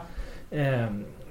[0.52, 0.86] eh,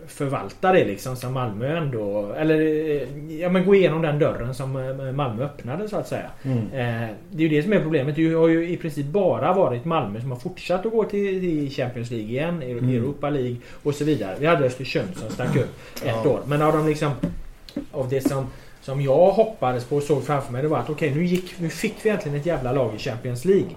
[0.08, 2.32] förvalta det liksom som Malmö ändå...
[2.32, 6.30] Eller eh, ja men gå igenom den dörren som eh, Malmö öppnade så att säga.
[6.42, 6.58] Mm.
[6.58, 8.16] Eh, det är ju det som är problemet.
[8.16, 11.70] Det har ju i princip bara varit Malmö som har fortsatt att gå till, till
[11.70, 12.90] Champions League igen, Mm.
[12.90, 14.36] Europa League och så vidare.
[14.38, 16.30] Vi hade Östersund som stack upp ett Ja.
[16.30, 16.40] år.
[16.46, 17.12] Men av de liksom...
[17.92, 18.46] Av det som,
[18.80, 21.68] som jag hoppades på och såg framför mig det var att okej nu, gick, nu
[21.68, 23.68] fick vi äntligen ett jävla lag i Champions League.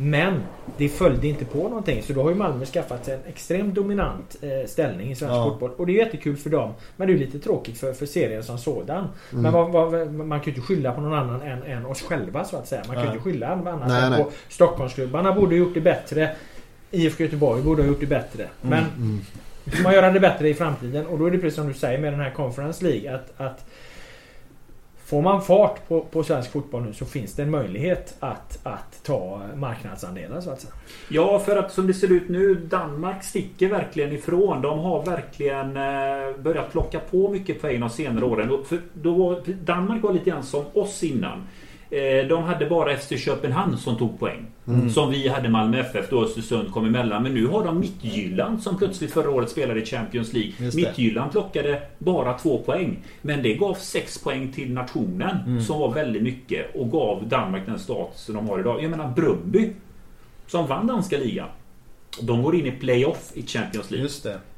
[0.00, 0.42] Men
[0.76, 2.02] det följde inte på någonting.
[2.02, 5.44] Så då har ju Malmö skaffat sig en extremt dominant eh, ställning i svensk Ja.
[5.44, 5.70] fotboll.
[5.76, 6.72] Och det är jättekul för dem.
[6.96, 9.08] Men det är lite tråkigt för, för serien som sådan.
[9.32, 9.42] Mm.
[9.42, 12.44] Men vad, vad, man kan ju inte skylla på någon annan än, än oss själva
[12.44, 12.82] så att säga.
[12.86, 14.24] Man kan ju inte skylla på annat Nej, än nej.
[14.24, 16.30] på Stockholmsklubbarna borde ha gjort det bättre.
[16.90, 18.48] IFK Göteborg borde ha gjort det bättre.
[18.60, 19.20] Men Mm.
[19.76, 21.06] får man göra det bättre i framtiden.
[21.06, 23.14] Och då är det precis som du säger med den här Conference League.
[23.14, 23.64] Att, att
[25.08, 29.04] Får man fart på, på svensk fotboll nu så finns det en möjlighet att, att
[29.04, 30.72] ta marknadsandelar så att säga.
[31.08, 34.62] Ja, för att som det ser ut nu, Danmark sticker verkligen ifrån.
[34.62, 38.64] De har verkligen eh, börjat plocka på mycket poäng de senare åren.
[38.64, 41.46] För då var, Danmark var lite grann som oss innan.
[41.90, 44.46] Eh, de hade bara FC Köpenhamn som tog poäng.
[44.66, 44.90] Mm.
[44.90, 47.22] Som vi hade Malmö FF då Östersund kom emellan.
[47.22, 50.52] Men nu har de Mittjylland som plötsligt förra året spelade i Champions League.
[50.58, 52.98] Mittjylland plockade bara två poäng.
[53.22, 55.36] Men det gav sex poäng till nationen.
[55.46, 55.60] Mm.
[55.60, 56.74] Som var väldigt mycket.
[56.74, 58.82] Och gav Danmark den status de har idag.
[58.82, 59.70] Jag menar Brumby.
[60.46, 61.48] Som vann danska ligan.
[62.20, 64.06] De går in i playoff i Champions League.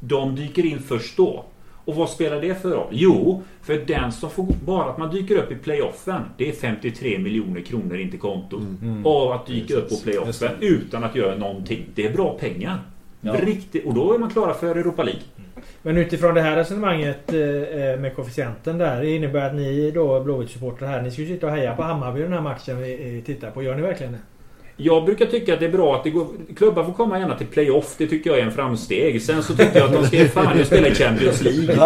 [0.00, 1.44] De dyker in först då.
[1.84, 2.88] Och vad spelar det för roll?
[2.90, 4.46] Jo, för den som får...
[4.64, 6.22] Bara att man dyker upp i playoffen.
[6.36, 8.62] Det är 53 miljoner kronor in till kontot.
[8.82, 9.06] Mm.
[9.06, 11.84] Av att dyka upp på playoffen utan att göra någonting.
[11.94, 12.78] Det är bra pengar.
[13.20, 13.32] Ja.
[13.32, 15.22] Riktigt, och då är man klara för Europa League.
[15.82, 19.00] Men utifrån det här resonemanget eh, med koefficienten där.
[19.00, 21.02] Det innebär att ni då Blåvitt-supportrar här.
[21.02, 23.62] Ni ska ju sitta och heja på Hammarby den här matchen vi tittar på.
[23.62, 24.18] Gör ni verkligen det?
[24.82, 26.26] Jag brukar tycka att det är bra att det går,
[26.56, 27.94] klubbar får komma gärna till playoff.
[27.98, 29.22] Det tycker jag är en framsteg.
[29.22, 31.76] Sen så tycker jag att de ska fan spela i Champions League.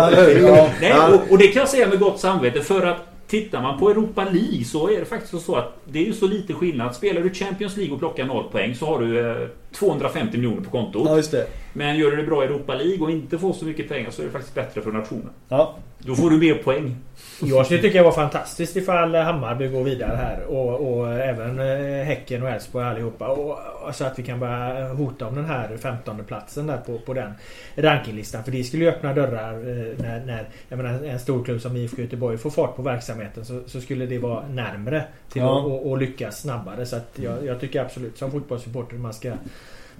[0.81, 3.91] Nej, och, och det kan jag säga med gott samvete för att Tittar man på
[3.91, 6.95] Europa League så är det faktiskt så att det är ju så lite skillnad.
[6.95, 10.71] Spelar du Champions League och plockar 0 poäng så har du eh, 250 miljoner på
[10.71, 11.07] kontot.
[11.09, 11.47] ja, just det.
[11.73, 14.23] Men gör du det bra i Europa League och inte får så mycket pengar så
[14.23, 15.31] är det faktiskt bättre för nationen.
[15.49, 15.75] Ja.
[15.99, 16.97] Då får du mer poäng.
[17.43, 22.05] Jag skulle tycka det var fantastiskt ifall Hammarby går vidare här och, och även eh,
[22.05, 23.29] Häcken och Elfsborg allihopa.
[23.29, 23.59] Och,
[23.95, 27.33] så att vi kan börja hota om den här 15 platsen där på, på den
[27.77, 28.45] rankinglistan.
[28.45, 31.77] För det skulle ju öppna dörrar eh, när, när jag menar, en stor klubb som
[31.77, 35.59] IFK Göteborg får fart på verksamheten så, så skulle det vara närmre till Ja.
[35.59, 36.87] att och, och lyckas snabbare.
[36.87, 39.33] Så att jag, jag tycker absolut som fotbollssupporter man ska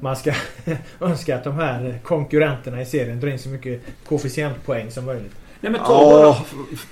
[0.05, 0.33] man ska
[1.01, 5.33] önska att de här konkurrenterna i serien drar in så mycket koefficientpoäng som möjligt.
[5.61, 6.23] Nej men ta bara...
[6.23, 6.45] Ja,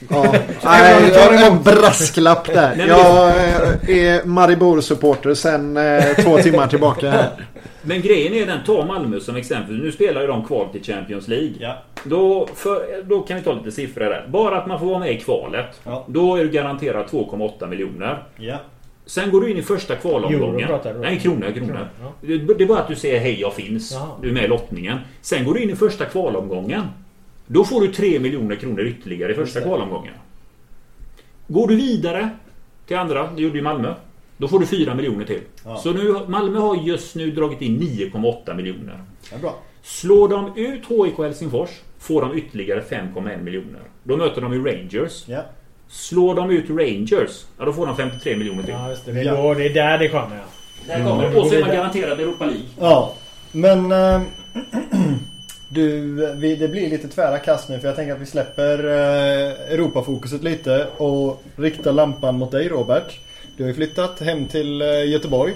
[0.09, 0.35] ja.
[0.65, 2.77] Nej, jag har en brasklapp där.
[2.77, 7.31] Nej, Jag eh, är Maribor-supporter sen eh, två timmar tillbaka här.
[7.83, 9.83] Men grejen är den, ta Malmö som exempel.
[9.83, 11.53] Nu spelar ju de kval till Champions League.
[11.61, 11.83] Ja.
[12.05, 14.27] Då, för, då kan vi ta lite siffror där.
[14.29, 15.81] Bara att man får vara med i kvalet.
[15.85, 16.05] Ja.
[16.07, 18.23] Då är du garanterad 2,8 miljoner.
[18.37, 18.57] Ja.
[19.07, 20.71] Sen går du in i första kvalomgången.
[20.71, 21.01] Euro.
[21.01, 21.89] Nej, kronor, kronor.
[22.01, 22.13] Ja.
[22.21, 23.93] Det är bara att du säger hej, jag finns.
[23.93, 24.09] Jaha.
[24.23, 24.99] Du är med i lottningen.
[25.21, 26.83] Sen går du in i första kvalomgången.
[27.47, 30.15] Då får du 3 miljoner kronor ytterligare i första kvalomgången.
[31.49, 32.31] Går du vidare
[32.87, 33.95] till andra, det gjorde ju Malmö.
[34.37, 35.41] Då får du 4 miljoner till.
[35.65, 35.77] Ja.
[35.77, 39.05] Så nu, Malmö har just nu dragit in 9,8 miljoner.
[39.33, 39.59] Ja, bra.
[39.83, 43.81] Slår de ut HIK Helsingfors får de ytterligare 5,1 miljoner.
[44.03, 45.29] Då möter de ju Rangers.
[45.29, 45.43] Ja.
[45.93, 48.75] Slår de ut Rangers, ja, då får de 53 miljoner till.
[48.75, 49.23] Ja, just det.
[49.23, 49.37] Ja.
[49.37, 50.37] då, det är där det kommer.
[50.37, 50.95] Ja.
[50.95, 51.41] Där kommer det.
[51.41, 52.65] Och så är man garanterad Europa League.
[52.81, 53.15] Ja,
[53.53, 53.93] men...
[53.93, 54.21] eh,
[55.69, 56.01] du,
[56.37, 60.43] vi, det blir lite tvära kast nu för jag tänker att vi släpper uh, Europafokuset
[60.43, 63.19] lite och riktar lampan mot dig Robert.
[63.57, 65.53] Du har ju flyttat hem till eh, Göteborg.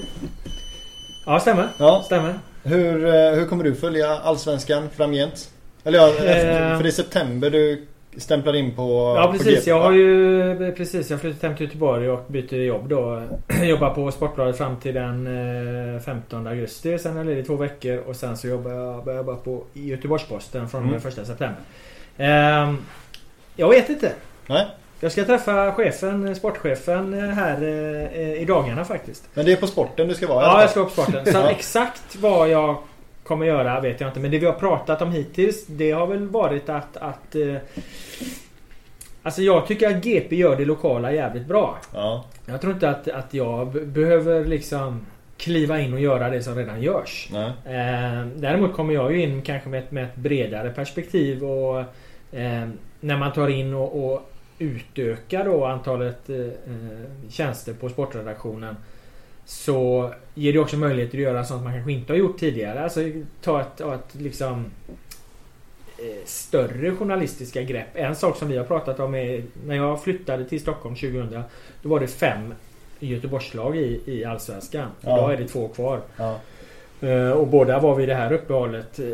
[1.27, 1.69] Ja, stämmer.
[1.79, 2.03] Ja.
[2.05, 2.35] Stämmer.
[2.63, 5.51] Hur, hur kommer du följa Allsvenskan framgent?
[5.85, 7.87] Eller ja, efter, för det är september du
[8.17, 9.55] stämplar in på Ja på precis.
[9.59, 13.23] GP, Jag har ju precis jag flyttat hem till Göteborg och byter jobb då.
[13.63, 15.27] jobbar på Sportbladet fram till den
[15.97, 16.99] eh, 15 augusti.
[16.99, 19.37] Sen är jag ledig i två veckor och sen så jobbar jag, börjar jag jobba
[19.41, 20.95] på Göteborgs-Posten från Mm.
[20.97, 21.55] 1 september.
[22.19, 22.79] Ehm,
[23.57, 24.13] jag vet inte.
[24.47, 24.67] Nej,
[25.01, 29.25] Jag ska träffa chefen, sportchefen eh, här eh, i dagarna faktiskt.
[29.35, 31.25] men det är på sporten du ska vara Ja, jag ska upp sporten.
[31.33, 31.51] Sen Ja.
[31.51, 32.77] exakt vad jag
[33.27, 34.21] kommer göra vet jag inte.
[34.21, 36.97] Men det vi har pratat om hittills det har väl varit att...
[36.97, 37.57] att eh,
[39.23, 41.79] alltså jag tycker att GP gör det lokala jävligt bra.
[41.95, 42.25] Ja.
[42.47, 45.07] Jag tror inte att, att jag behöver liksom
[45.37, 47.29] kliva in och göra det som redan görs.
[47.33, 47.53] Nej.
[47.65, 51.79] Eh, däremot kommer jag ju in kanske med ett, med ett bredare perspektiv och
[52.39, 52.69] eh,
[53.01, 56.51] när man tar in och, och utökar då antalet eh, eh
[57.31, 58.77] tjänster på sportredaktionen
[59.47, 62.85] så ger det också möjligheter att göra sånt man kanske inte har gjort tidigare.
[62.85, 63.01] Alltså
[63.43, 64.65] ta ett, ett liksom
[65.99, 67.89] eh, större journalistiska grepp.
[67.95, 71.43] En sak som vi har pratat om är när jag flyttade till Stockholm 2000
[71.83, 72.55] Då var det fem
[72.99, 74.89] Göteborgslag i, i Allsvenskan.
[75.01, 75.19] Ja.
[75.19, 76.01] Idag är det två kvar.
[76.17, 76.39] Ja.
[77.03, 79.01] Uh, och båda var vid det här uppehållet.
[79.01, 79.07] Uh,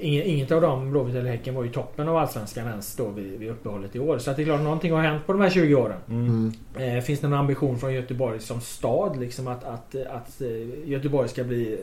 [0.00, 3.50] inget av dem, Blåvitt eller Häcken, var ju toppen av Allsvenskan ens då vid, vid
[3.50, 4.18] uppehållet i år.
[4.18, 5.98] Så att det är klart, någonting har hänt på de här 20 åren.
[6.08, 6.52] Mm.
[6.80, 10.42] Uh, finns det någon ambition från Göteborg som stad liksom att, att, att
[10.84, 11.78] Göteborg ska bli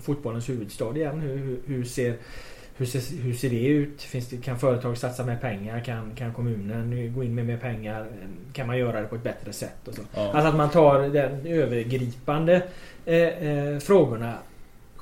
[0.00, 1.20] fotbollens huvudstad igen?
[1.20, 2.14] Hur, hur, hur ser
[2.76, 4.02] hur ser, hur ser det ut?
[4.02, 5.80] Finns det, kan företag satsa mer pengar?
[5.80, 8.06] Kan, kan kommunen gå in med mer pengar?
[8.52, 9.88] Kan man göra det på ett bättre sätt?
[9.88, 10.02] Och så?
[10.14, 10.32] Ja.
[10.32, 12.62] Alltså att man tar den övergripande
[13.04, 14.34] eh, eh, frågorna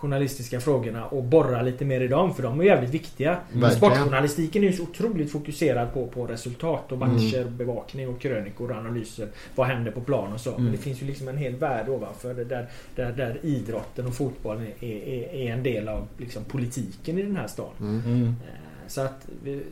[0.03, 3.37] journalistiska frågorna och borra lite mer i dem för de är jävligt viktiga.
[3.53, 3.71] Verkligen.
[3.71, 7.57] Sportjournalistiken är ju så otroligt fokuserad på, på resultat och matcher, mm.
[7.57, 9.29] bevakning och krönikor och analyser.
[9.55, 10.51] Vad händer på plan och så.
[10.51, 10.63] Mm.
[10.63, 14.15] Men det finns ju liksom en hel värld ovanför det där, där, där idrotten och
[14.15, 17.73] fotbollen är, är, är en del av liksom, politiken i den här staden.
[17.81, 18.01] Mm.
[18.05, 18.27] mm.
[18.27, 19.27] Eh, så att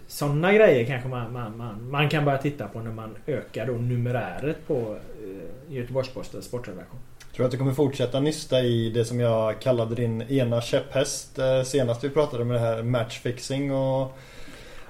[0.07, 3.73] sådana grejer kanske man, man, man, man, kan börja titta på när man ökar då
[3.73, 7.01] numeräret på eh, Göteborgs-Postens sportredaktion.
[7.37, 11.63] Tror att du kommer fortsätta nysta i det som jag kallade din ena käpphäst eh,
[11.63, 14.19] senast vi pratade med det här matchfixing och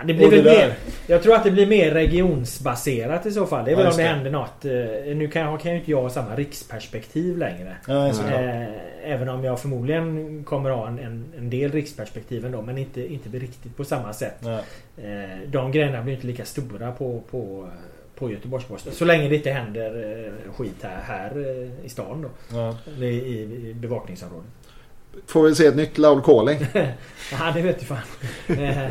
[0.05, 0.75] det blir väl mer,
[1.07, 3.65] jag tror att det blir mer regionsbaserat i så fall.
[3.65, 4.65] Det är ja, väl om det, det händer något.
[4.65, 7.77] Eh, nu kan, kan ju inte jag ha samma riksperspektiv längre.
[7.87, 8.65] Ja, äh,
[9.05, 12.63] även om jag förmodligen kommer ha en, en, en, del riksperspektiv ändå.
[12.63, 14.37] Men inte, inte riktigt på samma sätt.
[14.41, 14.61] Ja.
[15.47, 17.69] De grejerna blir inte lika stora på, på
[18.21, 18.93] på Göteborgs-Posten.
[18.93, 22.57] Så länge det inte händer eh, skit här, här eh, i stan då.
[22.57, 22.77] Ja.
[23.05, 24.51] I, i bevakningsområdet.
[25.27, 26.59] Får vi se ett nytt Laul Calling?
[27.33, 27.99] ja det vet du fan.
[28.49, 28.91] Eh,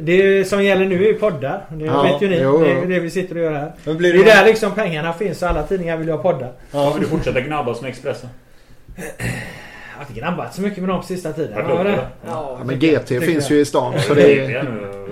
[0.00, 1.66] det som gäller nu är ju poddar.
[1.70, 2.40] Det ja, vet ju ni.
[2.42, 2.64] Jo, jo.
[2.64, 3.72] Det är det vi sitter och gör här.
[3.84, 6.52] Men blir det, det är där liksom pengarna finns och alla tidningar vill ha poddar.
[6.70, 8.28] Ja, vill du fortsätta gnabbas med Expressen?
[8.96, 9.04] Jag
[9.96, 11.58] har inte grabbat så mycket med dem på sista tiden.
[12.26, 14.00] Ja, men GT finns ju i stan.
[14.00, 15.05] Så det är...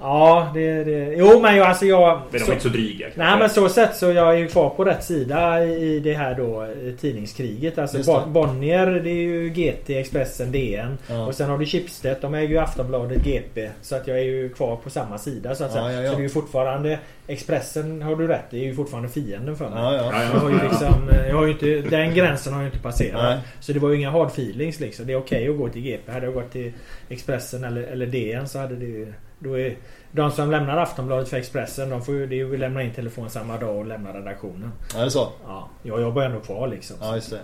[0.00, 1.14] Ja, det, det...
[1.16, 2.20] Jo, men jag, alltså jag...
[2.30, 3.06] Men de är inte så dryga.
[3.14, 6.34] Nej, men så sett så jag är ju kvar på rätt sida i det här
[6.34, 6.68] då
[7.00, 7.78] tidningskriget.
[7.78, 10.98] Alltså Bonnier, det är ju GT, Expressen, DN.
[11.06, 11.26] Ja.
[11.26, 13.68] Och sen har du Schibsted, de äger ju Aftonbladet, GP.
[13.82, 15.92] Så att jag är ju kvar på samma sida så att säga.
[15.92, 19.08] Ja, ja, så det är ju fortfarande Expressen har du rätt det är ju fortfarande
[19.08, 19.78] fienden för mig.
[19.82, 20.22] Ja, ja.
[20.22, 23.22] Jag har ju liksom, jag har ju inte, den gränsen har jag inte passerat.
[23.22, 23.38] Nej.
[23.60, 25.06] Så det var ju inga hard feelings liksom.
[25.06, 26.12] Det är okej okay att gå till GP.
[26.12, 26.72] Hade jag gått till
[27.08, 29.12] Expressen eller, eller DN så hade det ju...
[29.38, 29.76] Då är,
[30.12, 33.30] de som lämnar Aftonbladet för Expressen de får ju, det är ju lämna in telefon
[33.30, 34.72] samma dag och lämna redaktionen.
[34.94, 35.32] Ja, det är så?
[35.46, 36.96] Ja, jag jobbar ändå kvar liksom.
[37.00, 37.40] Ja, just det.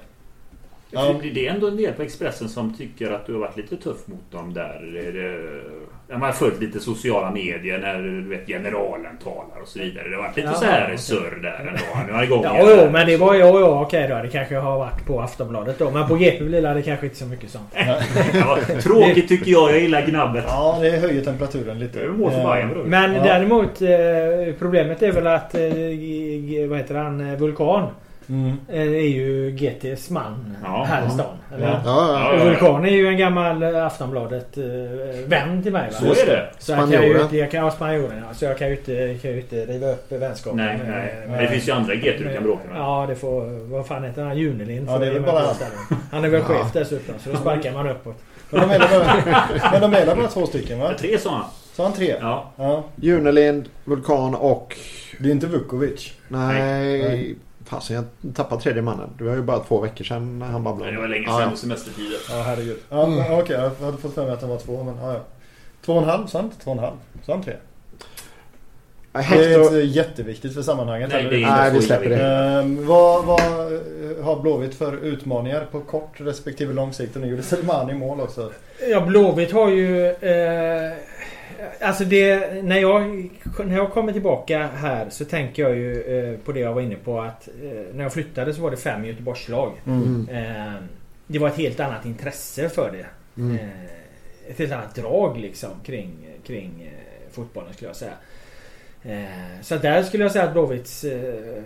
[0.95, 1.15] Ja.
[1.35, 4.07] Det är ändå en del på Expressen som tycker att du har varit lite tuff
[4.07, 4.81] mot dem där.
[6.11, 10.09] Man har följt lite sociala medier när du vet, generalen talar och så vidare.
[10.09, 10.99] Det har varit lite ja, så här okay.
[10.99, 12.07] surr där ändå.
[12.07, 14.23] Nu har igång ja, jo, men det var ju ja, okej då.
[14.23, 15.91] Det kanske har varit på Aftonbladet då.
[15.91, 17.75] Men på GP blir det kanske inte så mycket sånt.
[18.35, 19.71] ja, tråkigt tycker jag.
[19.71, 20.45] Jag gillar gnabbet.
[20.49, 22.01] Ja, det höjer temperaturen lite.
[22.01, 22.09] Är
[22.85, 23.23] men ja.
[23.23, 27.37] däremot eh, problemet är väl att eh, vad heter han?
[27.37, 27.89] Vulkan.
[28.29, 28.57] Mm.
[28.69, 31.37] Eh, är ju GTs man ja, här i stan.
[31.61, 31.81] Ja.
[31.85, 34.65] Ja, ja, Vulkan är ju en gammal eh, Aftonbladet eh,
[35.27, 35.91] vän till mig.
[35.91, 35.99] Va?
[35.99, 36.51] Så är det.
[36.59, 38.35] Så jag kan ju inte, jag kan, spanjoren ja.
[38.35, 40.57] Så jag kan ju inte, kan ju inte riva upp vänskapen.
[40.57, 41.15] Nej, med, nej.
[41.29, 42.79] Men det finns ju andra GT du kan bråka med.
[42.79, 43.71] Ja, det får...
[43.71, 44.39] Vad fan heter han?
[44.39, 44.89] Junelind?
[44.91, 45.47] Ja, det är väl bara
[46.11, 46.25] han.
[46.25, 47.15] är väl chef dessutom.
[47.19, 48.17] Så då sparkar man uppåt.
[48.51, 50.95] Men de är bara, men de är bara två stycken va?
[50.99, 51.45] Tre sa han.
[51.73, 52.17] Sa han tre?
[52.21, 52.53] Ja.
[52.57, 52.85] ja.
[52.97, 54.77] Junelind, Vulkan och...
[55.19, 56.13] Det är inte Vukovic.
[56.29, 57.03] Nej.
[57.03, 57.37] nej.
[57.65, 59.11] Fasen jag tappade tredje mannen.
[59.19, 60.93] Det var ju bara två veckor sedan han babblade.
[60.93, 62.19] Det var länge sedan ja, semestertider.
[62.31, 62.79] Ja herregud.
[62.91, 63.19] Ja, mm.
[63.19, 65.21] Okej okay, jag hade fått för mig att det var två men ja, ja.
[65.85, 66.53] Två och en halv sant?
[66.65, 66.97] Två och en halv.
[67.23, 67.55] Så han tre.
[69.13, 71.11] Det är inte jätteviktigt för sammanhanget.
[71.13, 72.27] Nej, det Nej vi släpper det.
[72.27, 73.41] Ehm, vad, vad
[74.23, 77.17] har Blåvitt för utmaningar på kort respektive lång sikt?
[77.17, 78.53] Och nu gjorde Selmani mål också.
[78.91, 80.07] Ja, Blåvitt har ju...
[80.07, 80.93] Eh,
[81.81, 83.31] Alltså det, när jag,
[83.65, 86.97] när jag kommer tillbaka här så tänker jag ju eh, på det jag var inne
[86.97, 89.73] på att eh, när jag flyttade så var det fem Göteborgslag.
[89.87, 90.29] Mm.
[90.29, 90.75] Eh,
[91.27, 93.07] det var ett helt annat intresse för det.
[93.41, 93.59] Mm.
[94.49, 96.91] Ett helt annat drag liksom kring, kring
[97.33, 98.13] fotbollen skulle jag säga.
[99.63, 101.05] Så där skulle jag säga att Blåvitts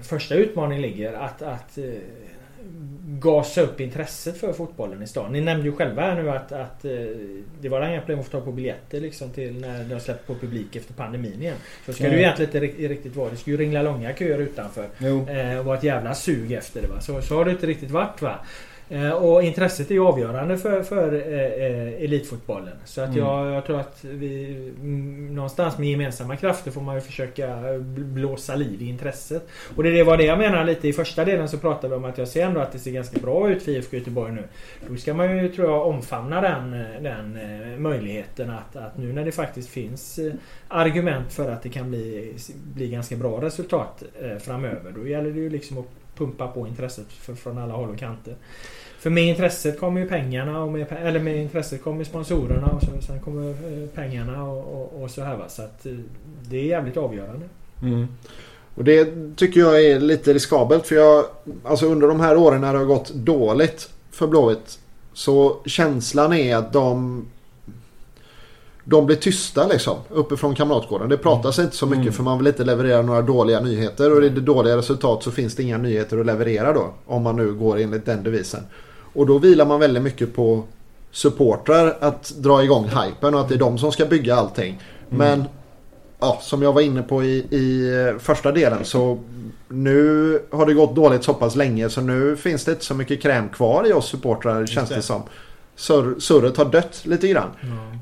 [0.03, 1.13] första utmaning ligger.
[1.13, 1.79] Att, att
[3.11, 5.33] gasa upp intresset för fotbollen i stan.
[5.33, 6.91] Ni nämnde ju själva här nu att, att eh,
[7.61, 10.35] det var inga problem att få tag på biljetter liksom till när de släppt på
[10.35, 11.57] publik efter pandemin igen.
[11.87, 12.11] Så ska Nej.
[12.11, 13.31] det ju egentligen inte riktigt vara.
[13.31, 14.89] Det ska ju ringla långa köer utanför.
[14.99, 15.29] Jo.
[15.29, 17.01] Eh, och vara ett jävla sug efter det va.
[17.01, 18.39] Så, så har det inte riktigt varit va.
[18.91, 22.77] Eh, och intresset är avgörande för, för eh, eh, elitfotbollen.
[22.85, 23.19] Så att Mm.
[23.21, 28.05] jag, jag tror att vi mm, någonstans med gemensamma krafter får man ju försöka bl-
[28.05, 29.49] blåsa liv i intresset.
[29.77, 32.19] Och det, var det jag menar lite i första delen så pratade vi om att
[32.19, 34.45] jag ser ändå att det ser ganska bra ut för IFK Göteborg nu.
[34.89, 37.39] Då ska man ju tror jag omfamna den, eh, den
[37.83, 40.19] möjligheten att, att nu när det faktiskt finns
[40.69, 42.35] argument för att det kan bli,
[42.75, 44.03] bli ganska bra resultat
[44.41, 44.93] framöver.
[44.97, 45.87] Då gäller det ju liksom att
[46.19, 48.35] pumpa på intresset för, från alla håll och kanter.
[48.99, 53.07] För med intresset kommer ju pengarna och med, eller med intresset kommer sponsorerna och så,
[53.07, 55.49] sen kommer eh, pengarna och, och, och så här va.
[55.49, 55.93] Så att eh,
[56.51, 57.47] det är jävligt avgörande.
[57.83, 58.09] Mm.
[58.75, 61.25] Och det tycker jag är lite riskabelt för jag,
[61.65, 64.79] alltså under de här åren när det har gått dåligt för Blåvitt
[65.13, 67.25] så känslan är att de
[68.91, 71.09] de blir tysta liksom uppifrån Kamratgården.
[71.09, 72.13] Det pratas inte så mycket Mm.
[72.13, 75.55] för man vill inte leverera några dåliga nyheter och är det dåliga resultat så finns
[75.55, 76.95] det inga nyheter att leverera då.
[77.07, 78.61] Om man nu går enligt den devisen.
[79.15, 80.65] Och då vilar man väldigt mycket på
[81.11, 84.83] supportrar att dra igång hypen och att det är de som ska bygga allting.
[85.09, 85.45] Men
[86.19, 89.19] ja, som jag var inne på i, i eh, första delen så
[89.69, 93.23] nu har det gått dåligt så pass länge så nu finns det inte så mycket
[93.23, 94.95] kräm kvar i oss supportrar känns det.
[94.95, 95.23] det som.
[95.79, 97.49] Sur, surret har dött lite grann.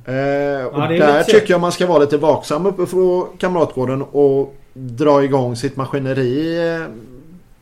[0.07, 4.55] Eh, och Ja, där tycker jag man ska vara lite vaksam uppe på Kamratgården och
[4.75, 6.59] dra igång sitt maskineri.
[6.75, 6.83] eh,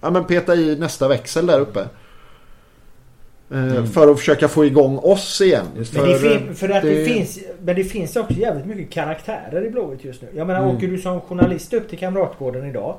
[0.01, 1.81] Ja men peta i nästa växel där uppe.
[3.55, 5.67] Eh, För att försöka få igång oss igen.
[5.75, 6.95] Men För, det, fin- för att det...
[6.95, 10.29] det- finns Men det finns också jävligt mycket karaktärer i Blåvitt just nu.
[10.37, 10.77] Jag menar Mm.
[10.77, 12.97] åker du som journalist upp till Kamratgården idag.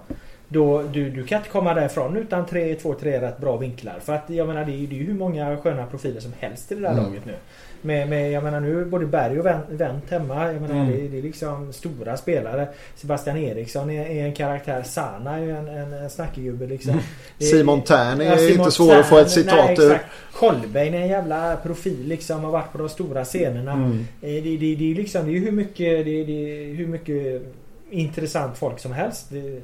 [0.48, 4.00] Då, du, du kan inte komma därifrån utan tre, två, tre rätt bra vinklar.
[4.04, 6.34] För att jag menar det är ju det är ju hur många sköna profiler som
[6.40, 7.04] helst i det där Mm.
[7.04, 7.34] laget nu.
[7.82, 10.52] Med, med, jag menar nu både Berg och Wendt hemma.
[10.52, 10.88] Jag menar Mm.
[10.92, 12.68] det, är- det är liksom stora spelare.
[12.96, 14.84] Sebastian Eriksson är, är en karaktär.
[14.84, 17.00] Sana är ju en, en, en snackegubbe liksom.
[17.38, 19.98] Det är- Simon Tern är Ja, Simon inte svår att få ett Tern, citat ur.
[20.34, 22.44] Kolbeinn är en jävla profil liksom.
[22.44, 23.72] Har varit på de stora scenerna.
[23.74, 23.92] Mm.
[24.22, 27.42] Eh, Det, det, det är liksom, det är ju hur mycket, det, det, hur mycket
[27.90, 29.26] intressant folk som helst.
[29.30, 29.62] Det,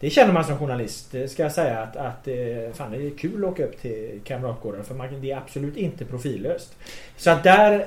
[0.00, 1.14] det känner man som journalist.
[1.28, 4.84] Ska jag säga att, att eh, fan, det är kul att åka upp till Kamratgården.
[4.84, 6.76] För man, det är absolut inte profillöst.
[7.16, 7.86] Så att där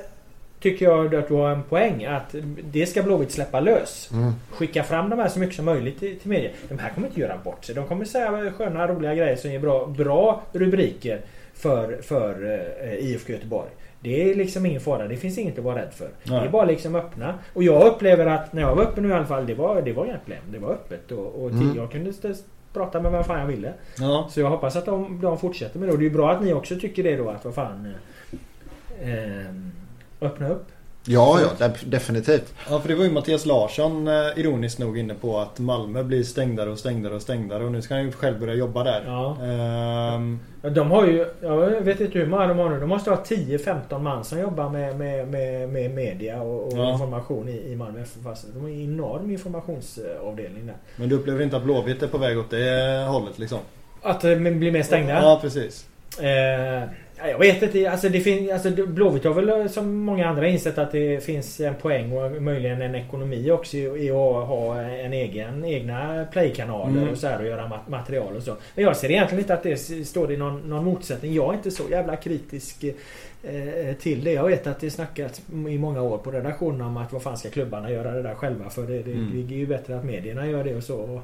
[0.60, 2.06] tycker jag att du har en poäng.
[2.06, 4.10] Att det ska Blåvitt släppa lös.
[4.12, 4.34] Mm.
[4.52, 6.50] Skicka fram de här så mycket som möjligt till, till media.
[6.70, 7.76] De här kommer inte göra bort sig.
[7.76, 11.22] De kommer säga sköna roliga grejer som ger bra, bra rubriker
[11.54, 13.70] för, för eh, IFK Göteborg.
[14.04, 15.08] Det är liksom ingen fara.
[15.08, 16.10] Det finns inget att vara rädd för.
[16.24, 16.40] Nej.
[16.40, 17.34] Det är bara liksom öppna.
[17.54, 19.46] Och jag upplever att när jag var uppe nu i alla fall.
[19.46, 20.42] Det var, det var inga problem.
[20.52, 21.12] Det var öppet.
[21.12, 21.76] Och, och Mm.
[21.76, 22.12] jag kunde
[22.74, 23.74] prata med vem fan jag ville.
[24.00, 24.28] Ja.
[24.32, 25.94] Så jag hoppas att de, de fortsätter med det.
[25.94, 27.30] Och det är ju bra att ni också tycker det då.
[27.30, 27.94] Att vad fan...
[29.02, 29.46] Eh, eh,
[30.22, 30.66] öppna upp.
[31.08, 32.54] Ja, ja, def- definitivt.
[32.70, 36.24] ja, för det var ju Mattias Larsson eh, ironiskt nog inne på att Malmö blir
[36.24, 39.04] stängdare och stängdare och stängdare och nu ska han ju själv börja jobba där.
[39.06, 39.38] Ja.
[39.44, 42.80] Ehm, De har ju, jag vet inte hur många de har nu.
[42.80, 46.92] De måste ha 10-15 man som jobbar med, med, med, med media och, och Ja.
[46.94, 48.42] information i, i Malmö FF.
[48.54, 50.76] De har en enorm informationsavdelning där.
[50.96, 53.60] men du upplever inte att Blåvitt är på väg åt det hållet liksom?
[54.02, 55.14] Att det blir mer stängda?
[55.14, 55.86] Ja, precis.
[56.20, 56.84] Eh,
[57.18, 57.92] ja, jag vet inte.
[57.92, 61.60] Alltså, det fin, alltså, Blåvitt har väl eh, som många andra insett att det finns
[61.60, 67.10] en poäng och möjligen en ekonomi också i att ha en egen, egna playkanaler Mm.
[67.10, 68.56] och så här och göra mat- material och så.
[68.76, 71.34] Men jag ser egentligen inte att det står i någon, någon motsättning.
[71.34, 74.32] Jag är inte så jävla kritisk eh, till det.
[74.34, 77.50] Jag vet att det snackats i många år på redaktionen om att vad fan ska
[77.50, 79.48] klubbarna göra det där själva för det, det, Mm.
[79.48, 80.98] det är ju bättre att medierna gör det och så.
[80.98, 81.22] Och,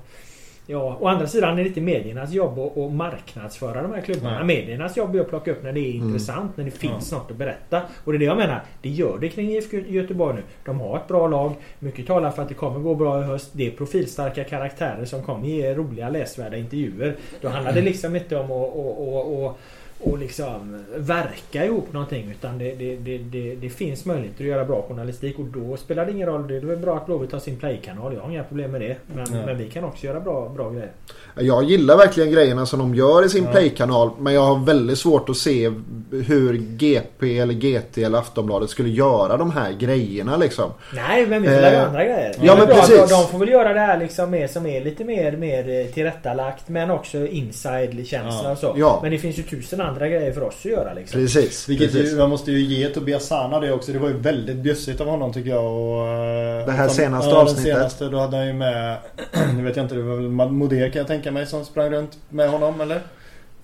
[0.72, 4.44] Ja, å andra sidan är det inte mediernas jobb att, att marknadsföra de här klubbarna.
[4.44, 4.46] Nej.
[4.46, 6.08] Mediernas jobb är att plocka upp när det är Mm.
[6.08, 7.82] intressant, när det finns något att berätta.
[8.04, 8.62] Och det är det jag menar.
[8.82, 10.42] Det gör det kring IFK Göteborg nu.
[10.66, 11.54] De har ett bra lag.
[11.80, 13.50] Mycket talar för att det kommer gå bra i höst.
[13.54, 17.16] Det är profilstarka karaktärer som kommer ge roliga läsvärda intervjuer.
[17.42, 19.58] Då handlar det liksom inte om att, att, att
[20.02, 24.66] och liksom verka ihop någonting utan det, det, det, det, det finns möjligheter att göra
[24.66, 26.48] bra journalistik och då spelar det ingen roll.
[26.48, 28.14] Det är väl bra att Blåvitt har sin playkanal.
[28.14, 28.96] Jag har inga problem med det.
[29.16, 29.46] Men, Ja.
[29.46, 30.92] men vi kan också göra bra, bra grejer.
[31.40, 33.52] Jag gillar verkligen grejerna som de gör i sin Ja.
[33.52, 34.10] Play-kanal.
[34.20, 35.72] Men jag har väldigt svårt att se
[36.12, 40.72] hur GP eller GT eller Aftonbladet skulle göra de här grejerna liksom.
[40.96, 42.36] Nej, men vi får Eh, andra grejer.
[42.42, 43.10] ja, men precis.
[43.10, 46.92] De, får väl göra det här liksom mer, som är lite mer, mer tillrättalagt men
[46.92, 48.52] också inside-känsla Ja.
[48.52, 48.74] och så.
[48.78, 49.00] Ja.
[49.02, 51.22] Men det finns ju tusen andra grejer för oss att göra liksom.
[51.22, 51.70] Precis.
[51.70, 52.14] Vilket precis.
[52.14, 53.92] ju, man måste ju ge Tobias Sana det också.
[53.92, 55.66] Det var ju väldigt bjussigt av honom tycker jag.
[55.66, 57.64] Och, eh, Det här som- senaste ja, avsnittet.
[57.76, 58.98] Senaste, då hade han ju med,
[59.56, 62.18] nu vet jag inte, det var väl Modé kan jag tänka mig som sprang runt
[62.30, 63.02] med honom eller?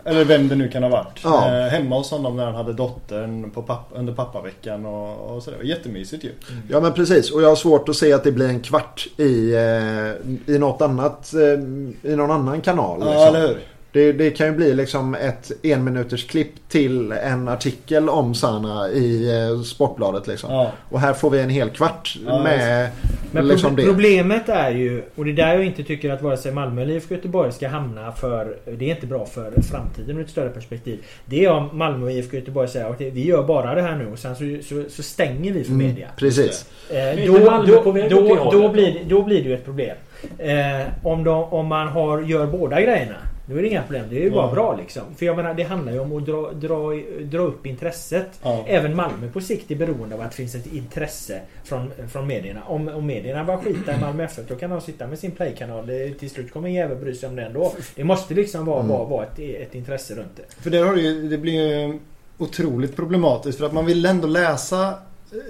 [0.07, 1.19] Eller vem det nu kan ha varit.
[1.23, 1.47] Ja.
[1.59, 5.59] Eh, hemma hos honom när han hade dottern på papp, under pappaveckan och, och sådär.
[5.63, 6.32] Jättemysigt ju.
[6.69, 9.53] Ja men precis och jag har svårt att se att det blir en kvart i,
[9.53, 12.99] eh, i något annat, eh, i någon annan kanal.
[13.01, 13.28] Ja, liksom.
[13.36, 13.57] eller hur?
[13.95, 19.31] Det, det kan ju bli liksom ett enminuters klipp till en artikel om Sana i
[19.49, 20.53] eh, Sportbladet liksom.
[20.53, 20.71] Ja.
[20.89, 22.89] Och här får vi en hel kvart Ja, med
[23.31, 23.89] Men liksom pro- det.
[23.91, 26.93] problemet är ju, och det är där jag inte tycker att vare sig Malmö eller
[26.93, 28.57] IFK Göteborg ska hamna för...
[28.65, 30.99] Det är inte bra för framtiden ur ett större perspektiv.
[31.25, 34.07] Det är om Malmö och IFK Göteborg säger att vi gör bara det här nu
[34.11, 36.07] och sen så, så, så stänger vi för Mm, media.
[36.17, 36.65] precis.
[36.89, 38.69] Eh, då, då, då, då, då?
[38.69, 39.95] blir, det- då blir det ju ett problem.
[40.37, 43.15] Eh, om, de, om man har, gör båda grejerna.
[43.47, 44.05] Då är det inga problem.
[44.09, 44.53] Det är ju bara Ja.
[44.53, 45.03] bra liksom.
[45.15, 46.91] För jag menar det handlar ju om att dra, dra,
[47.23, 48.27] dra upp intresset.
[48.43, 48.63] Ja.
[48.67, 52.61] Även Malmö på sikt är beroende av att det finns ett intresse från, från medierna.
[52.67, 55.87] Om, om medierna bara skita i Malmö FF då kan de sitta med sin playkanal.
[55.87, 57.73] Det- Till slut kommer ingen jävel bry sig om det ändå.
[57.95, 58.91] Det måste liksom vara, Mm.
[58.91, 60.63] vara, vara ett, ett intresse runt det.
[60.63, 61.99] För där har det ju, det blir ju
[62.37, 64.93] otroligt problematiskt för att man vill ändå läsa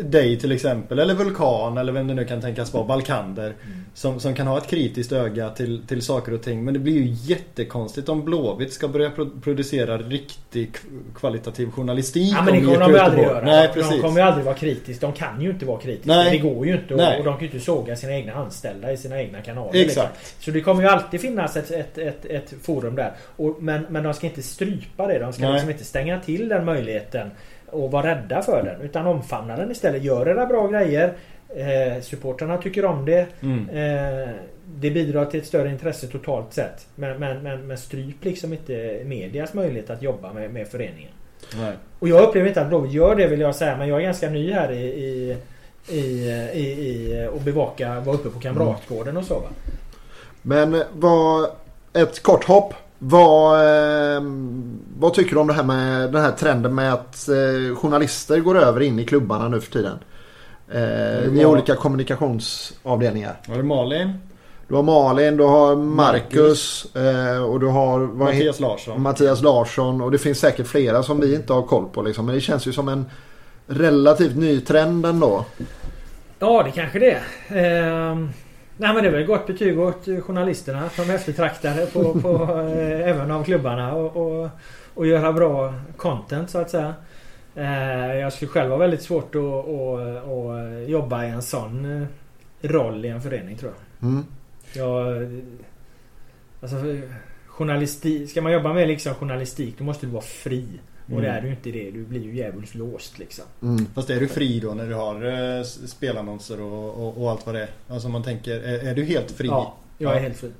[0.01, 3.53] dig till exempel eller Vulkan eller vem det nu kan tänkas vara, Balkander
[3.93, 6.93] som, som kan ha ett kritiskt öga till, till saker och ting men det blir
[6.93, 10.71] ju jättekonstigt om Blåvitt ska börja pro- producera riktig
[11.15, 13.45] kvalitativ journalistik Ja men det om kommer de ju aldrig göra.
[13.45, 14.01] Nej de precis.
[14.01, 15.05] kommer ju aldrig vara kritiska.
[15.07, 16.11] De kan ju inte vara kritiska.
[16.15, 16.31] Nej.
[16.31, 16.95] Det går ju inte.
[16.95, 17.13] Nej.
[17.13, 19.81] Och, och de kan ju inte såga sina egna anställda i sina egna kanaler.
[19.81, 20.17] Exakt.
[20.19, 20.43] Liksom.
[20.45, 23.13] Så det kommer ju alltid finnas ett, ett, ett, ett forum där.
[23.35, 25.19] Och, men, men de ska inte strypa det.
[25.19, 25.51] De ska Nej.
[25.53, 27.31] liksom inte stänga till den möjligheten.
[27.75, 28.81] Och vara rädda för den.
[28.81, 30.03] Utan omfamna den istället.
[30.03, 31.13] Gör era bra grejer.
[31.49, 33.27] Eh, supportrarna tycker om det.
[33.41, 33.69] Mm.
[33.69, 34.29] Eh,
[34.65, 36.87] det bidrar till ett större intresse totalt sett.
[36.95, 41.11] Men, men, men, men stryp liksom inte medias möjlighet att jobba med, med föreningen.
[41.55, 41.73] Nej.
[41.99, 43.77] Och jag upplever inte att Blåvitt gör det vill jag säga.
[43.77, 45.37] Men jag är ganska ny här i, i,
[45.89, 45.99] i,
[46.53, 49.49] i, i och bevaka, vara uppe på Kamratgården och så va.
[50.41, 51.49] Men vad,
[51.93, 52.73] ett kort hopp.
[53.07, 54.23] Vad, eh,
[54.97, 58.57] vad tycker du om det här med den här trenden med att eh, journalister går
[58.57, 59.99] över in i klubbarna nu för tiden?
[60.71, 63.35] Eh, I olika kommunikationsavdelningar.
[63.47, 64.13] Var det Malin?
[64.67, 69.01] Du har Malin, du har Marcus eh, och du har Mattias Larsson?
[69.01, 72.01] Mattias Larsson och det finns säkert flera som vi inte har koll på.
[72.01, 72.25] Liksom.
[72.25, 73.05] Men det känns ju som en
[73.67, 75.45] relativt ny trend ändå.
[76.39, 78.27] Ja det kanske det är.
[78.77, 80.89] Nej men det är väl gott betyg åt journalisterna.
[80.97, 82.43] Är eftertraktade på, på
[82.75, 83.93] eh, även av klubbarna.
[83.93, 84.49] Och, och,
[84.93, 86.93] och göra bra content så att säga.
[87.55, 92.07] Eh, jag skulle själv ha väldigt svårt att, att, att jobba i en sån eh,
[92.67, 94.09] roll i en förening tror jag.
[94.09, 94.25] Mm.
[94.73, 95.41] Jag...
[96.61, 96.75] Alltså
[97.47, 98.29] journalistik.
[98.29, 100.67] Ska man jobba med liksom journalistik då måste du vara fri.
[101.05, 101.23] Och Mm.
[101.23, 101.91] det är du inte det.
[101.91, 103.45] Du blir ju djävulskt låst liksom.
[103.61, 103.85] Mm.
[103.95, 105.15] Fast är du fri då när du har
[105.57, 107.69] eh, spelannonser och, och, och allt vad det är?
[107.87, 109.47] Alltså man tänker, är, är du helt fri?
[109.47, 110.21] Ja, jag är Ja.
[110.21, 110.51] helt fri.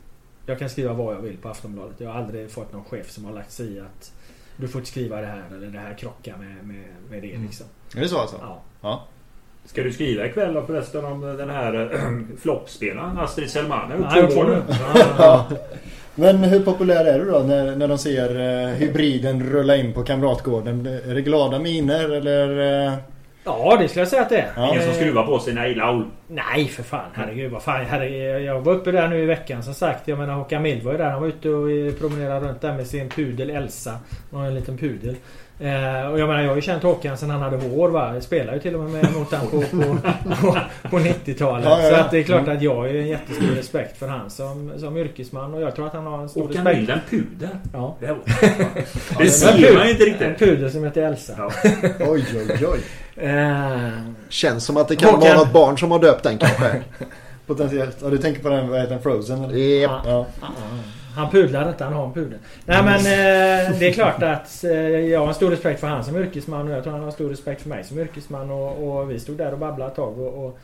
[0.46, 1.96] Jag kan skriva vad jag vill på Aftonbladet.
[1.98, 4.12] Jag har aldrig fått någon chef som har lagt sig i att
[4.58, 7.44] du får inte skriva det här eller det här krockar med, med, med det Mm.
[7.46, 7.66] liksom.
[7.96, 8.38] Är det så alltså?
[8.42, 8.62] Ja.
[8.82, 9.04] Ja.
[9.66, 13.92] Ska du skriva ikväll då förresten om den här äh, floppspelaren Astrid Selman?
[14.16, 14.62] Ja, jag nu.
[15.18, 15.48] Ja.
[16.16, 20.04] Men hur populär är du då när, när de ser eh, hybriden rulla in på
[20.04, 20.86] Kamratgården?
[20.86, 22.86] Är det glada miner eller?
[22.88, 22.94] Eh,
[23.48, 24.52] Ja, det skulle jag säga att det är.
[24.56, 24.70] Ja.
[24.70, 26.06] Ingen som skruvar på sig nej Laul.
[26.28, 27.86] Nej för fan, herregud vad fan.
[27.86, 30.08] Herregud, jag var uppe där nu i veckan som sagt.
[30.08, 31.10] Jag menar Håkan Mild var ju där.
[31.10, 34.00] Han var ute och eh, promenerade runt där med sin pudel Elsa.
[34.32, 35.16] Han har en liten pudel.
[35.60, 38.14] Eh, och jag menar jag har ju känt Håkan sedan han hade hår va.
[38.14, 39.98] Jag spelar ju till och med mot han på, på,
[40.42, 40.58] på,
[40.90, 41.66] på 90-talet.
[41.66, 41.90] Ja, ja, ja.
[41.90, 44.72] Så att det är klart att jag har ju en jättestor respekt för han som,
[44.78, 45.54] som yrkesman.
[45.54, 46.90] Och jag tror att han har en stor Åka respekt.
[46.90, 47.50] En puder.
[47.74, 47.96] Ja.
[48.00, 48.18] Det, var...
[48.26, 50.40] Ja, det ser man ju inte En riktigt.
[50.40, 51.34] pudel som heter Elsa.
[51.38, 51.52] Ja.
[52.00, 52.80] oj oj oj.
[53.28, 53.90] Eh,
[54.30, 55.22] Känns som att det kan Håkan.
[55.30, 56.82] vara något barn som har döpt den kanske.
[57.48, 57.98] Potentiellt.
[58.02, 59.04] Ja, du tänker på den, vad heter den?
[59.04, 59.44] Frozen?
[59.44, 59.58] Eller?
[59.58, 59.92] Japp.
[60.06, 60.26] Ja.
[61.16, 62.40] Han pudlar inte, han har en pudel.
[62.66, 66.04] Nej men eh, det är klart att eh, jag har en stor respekt för han
[66.04, 68.52] som yrkesman och jag tror han har stor respekt för mig som yrkesman.
[68.52, 70.20] Och, och vi stod där och babblade ett tag.
[70.20, 70.60] Och, och,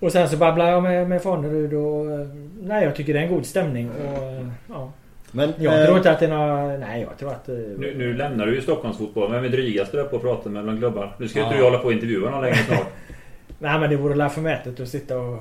[0.00, 2.10] och sen så babblade jag med, med Fanerud och...
[2.20, 2.26] eh,
[2.62, 4.22] Nej jag tycker det är en god stämning och...
[4.24, 4.92] eh, Ja.
[5.34, 6.76] Men Jag eh, tror inte att det är några...
[6.76, 7.48] Nej jag tror att...
[7.48, 9.32] eh, Nu, nu lämnar du ju Stockholmsfotbollen.
[9.32, 11.14] Vem är drygast där uppe och pratar med bland klubbar?
[11.18, 11.60] Nu ska ju inte Ja.
[11.60, 12.86] du hålla på och intervjua någon längre snart.
[13.58, 15.38] Nej men det vore la förmätet att sitta och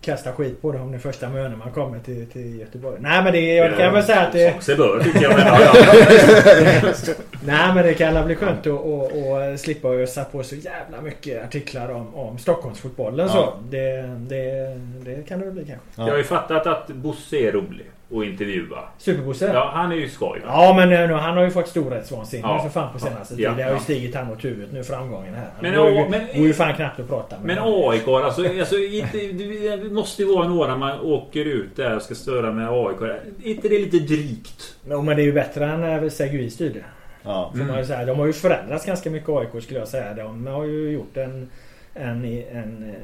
[0.00, 2.96] kasta skit på det om det första mönen man kommer till, till Göteborg.
[3.00, 3.54] Nej men det...
[3.54, 4.52] Jag kan väl säga att det...
[4.52, 5.34] Som sig bör tycker jag.
[5.34, 7.14] Men, ja, ja.
[7.44, 11.44] Nej men det kan bli skönt att, att, att slippa ösa på så jävla mycket
[11.44, 13.32] artiklar om, om Stockholmsfotbollen Ja.
[13.32, 13.52] så.
[13.70, 15.86] Det, det, det kan det väl bli kanske.
[15.96, 16.02] Ja.
[16.02, 17.86] Jag har ju fattat att Bosse är rolig.
[18.10, 18.78] Och intervjua.
[18.98, 19.50] Superbosse?
[19.54, 20.40] Ja, han är ju skoj.
[20.46, 22.62] Ja, men nu, han har ju fått storhetsvansinne Ja.
[22.62, 23.36] för fan på senaste Ja.
[23.36, 23.56] tiden.
[23.56, 23.80] Det har ju Ja.
[23.82, 25.48] stigit han åt huvudet nu, framgången här.
[25.60, 27.46] Men- det går, ju, men- går ju fan knappt att prata med.
[27.46, 32.02] Men AIK alltså, alltså inte, det måste ju vara några man åker ut där och
[32.02, 33.00] ska störa med AIK.
[33.02, 34.76] Är inte det lite drygt?
[34.90, 36.84] Jo, men det är ju bättre än när Segui styrde.
[37.22, 37.52] Ja.
[37.54, 38.04] Man säga.
[38.04, 40.14] De har ju förändrats ganska mycket AIK skulle jag säga.
[40.14, 41.50] De har ju gjort en,
[41.94, 42.94] en, en,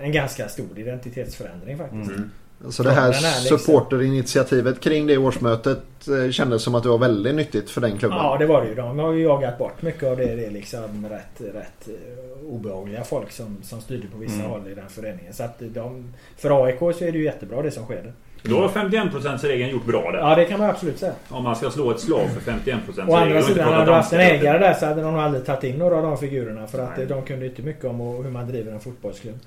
[0.00, 2.10] en ganska stor identitetsförändring faktiskt.
[2.10, 2.30] Mm.
[2.70, 5.78] Så det här liksom- supporterinitiativet kring det årsmötet
[6.08, 8.18] eh, kändes som att det var väldigt nyttigt för den klubben.
[8.18, 8.74] Ja det var det ju.
[8.74, 10.34] De har ju jagat bort mycket av det.
[10.34, 14.46] Det är liksom rätt, rätt eh, obehagliga folk som, som styrde på vissa Mm.
[14.46, 15.32] håll i den föreningen.
[15.32, 18.12] Så att de, för AIK så är det ju jättebra det som sker.
[18.42, 20.18] Då har 51%-regeln gjort bra där.
[20.18, 21.12] Ja det kan man absolut säga.
[21.28, 24.20] Om man ska slå ett slag för 51% Å andra sidan hade du haft en
[24.20, 26.66] ägare där så hade de nog aldrig tagit in några av de figurerna.
[26.66, 29.38] För att eh, de kunde inte mycket om hur man driver en fotbollsklubb.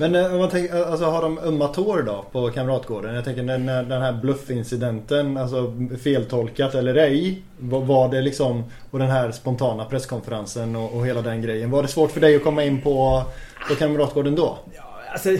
[0.00, 3.14] Men eh, om man tänker, eh, alltså har de ömma tår då på Kamratgården?
[3.14, 7.42] Jag tänker när, när den här bluffincidenten, alltså feltolkat eller ej.
[7.58, 11.70] Var, var det liksom, och den här spontana presskonferensen och, och hela den grejen.
[11.70, 13.22] Var det svårt för dig att komma in på,
[13.68, 14.58] på Kamratgården då?
[14.76, 14.82] Ja,
[15.12, 15.30] alltså,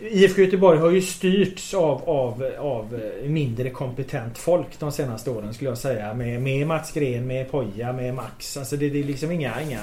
[0.00, 5.70] IFK Göteborg har ju styrts av, av, av mindre kompetent folk de senaste åren skulle
[5.70, 6.14] jag säga.
[6.14, 8.56] Med, med Mats Gren, med Poja, med Max.
[8.56, 9.80] Alltså det, det är liksom inga, inga,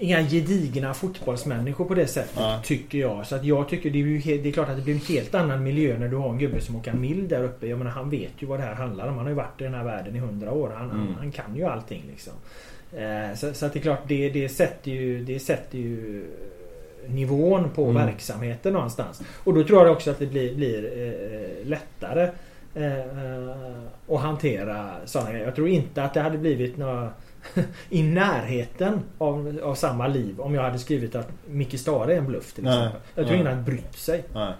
[0.00, 2.36] inga gedigna fotbollsmänniskor på det sättet.
[2.38, 2.60] Nej.
[2.64, 3.26] Tycker jag.
[3.26, 5.00] Så att jag tycker det är, ju he- det är klart att det blir en
[5.00, 7.66] helt annan miljö när du har en gubbe som Håkan Mild där uppe.
[7.66, 9.14] Jag menar han vet ju vad det här handlar om.
[9.14, 10.72] Han har ju varit i den här världen i hundra år.
[10.76, 11.14] Han, han, Mm.
[11.14, 12.32] han kan ju allting liksom.
[12.98, 16.24] Eh, så, så att det är klart det, det, sätter ju, det sätter ju
[17.08, 17.94] nivån på Mm.
[18.06, 19.22] verksamheten någonstans.
[19.44, 22.28] Och då tror jag också att det blir, blir eh, lättare
[22.74, 23.54] eh, eh,
[24.08, 25.44] att hantera sådana grejer.
[25.44, 27.10] Jag tror inte att det hade blivit några
[27.90, 32.26] i närheten av, av samma liv om jag hade skrivit att Micke Stare är en
[32.26, 32.78] bluff till Nej.
[32.78, 33.00] exempel.
[33.14, 33.40] Jag tror Nej.
[33.40, 34.24] ingen hade brytt sig.
[34.34, 34.52] Nej.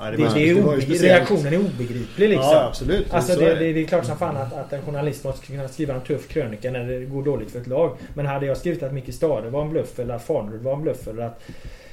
[0.00, 2.50] Nej, Det, var- det är reaktionen är obegriplig liksom.
[2.52, 3.14] Ja absolut.
[3.14, 5.94] Alltså det, det, det är klart som fan att, att en journalist måste kunna skriva
[5.94, 7.96] en tuff krönika när det går dåligt för ett lag.
[8.14, 10.82] Men hade jag skrivit att Micke Stare var en bluff eller att Farnerud var en
[10.82, 11.42] bluff eller att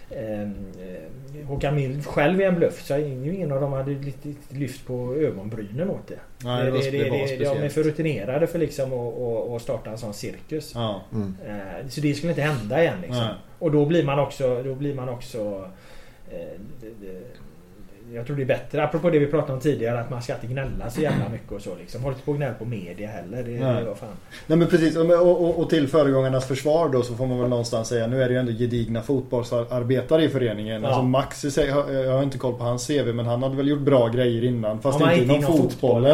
[0.10, 4.88] eh, eh, Håkan Mild själv är en bluff så ingen av dem hade lite lyft
[4.88, 6.20] på ögonbrynen åt det.
[6.44, 9.50] Nej, det, var, det, det, det var det, de är för rutinerade för liksom att,
[9.56, 10.72] att starta en sån cirkus.
[10.76, 11.02] Ja.
[11.14, 11.36] Mm.
[11.48, 13.28] Eh, Så det skulle inte hända igen liksom.
[13.60, 14.64] Och då blir man också...
[14.64, 15.70] Då blir man också
[16.32, 17.22] eh, det, det,
[18.16, 20.48] jag tror det är bättre, apropå det vi pratade om tidigare, att man ska inte
[20.48, 22.02] gnälla så jävla mycket och så liksom.
[22.04, 23.44] Håll inte på och gnäll på media heller.
[23.44, 23.82] Det, Nej.
[23.84, 24.10] det var fan.
[24.48, 27.88] Nej men precis, och, och, och till föregångarnas försvar då så får man väl någonstans
[27.88, 30.82] säga Nu är det ju ändå gedigna fotbollsarbetare i föreningen.
[30.82, 30.88] Ja.
[30.88, 33.56] Alltså Max, i sig- jag jag har inte koll på hans CV men han hade
[33.56, 34.80] väl gjort bra grejer innan.
[34.82, 35.70] Fast Ja, inte inom inom fotbollen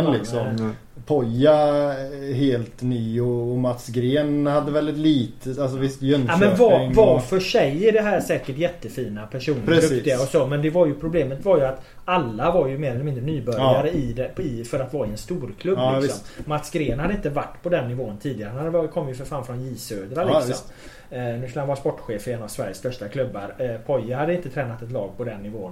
[0.06, 0.56] fotbollen, liksom.
[0.66, 0.76] nej.
[1.06, 6.40] Poja eh, helt ny och, Mats Gren hade väl ett litet, alltså visst Ja, Jönköping.
[6.40, 9.66] men var, var för sig är det här säkert jättefina personer.
[9.66, 9.90] Precis.
[9.90, 10.48] Duktiga och så.
[10.48, 13.88] Men det var ju problemet var ju att alla var ju mer eller mindre nybörjare
[13.88, 13.94] Ja.
[13.94, 15.78] i det, i, för att vara i en storklubb.
[15.78, 16.20] Ja, liksom.
[16.46, 18.52] Mats Gren hade inte varit på den nivån tidigare.
[18.72, 20.68] Han kom ju för fan från J Södra Ja, liksom.
[21.10, 23.54] Eh, nu skulle han vara sportchef i en av Sveriges största klubbar.
[23.58, 25.72] Eh, Poja hade inte tränat ett lag på den nivån.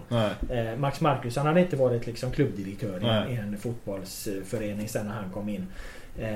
[0.50, 3.34] Eh, Max Marcus han hade inte varit liksom klubbdirektör i en, Nej.
[3.34, 5.68] i en fotbollsförening sen när han kom in.
[6.20, 6.28] Eh,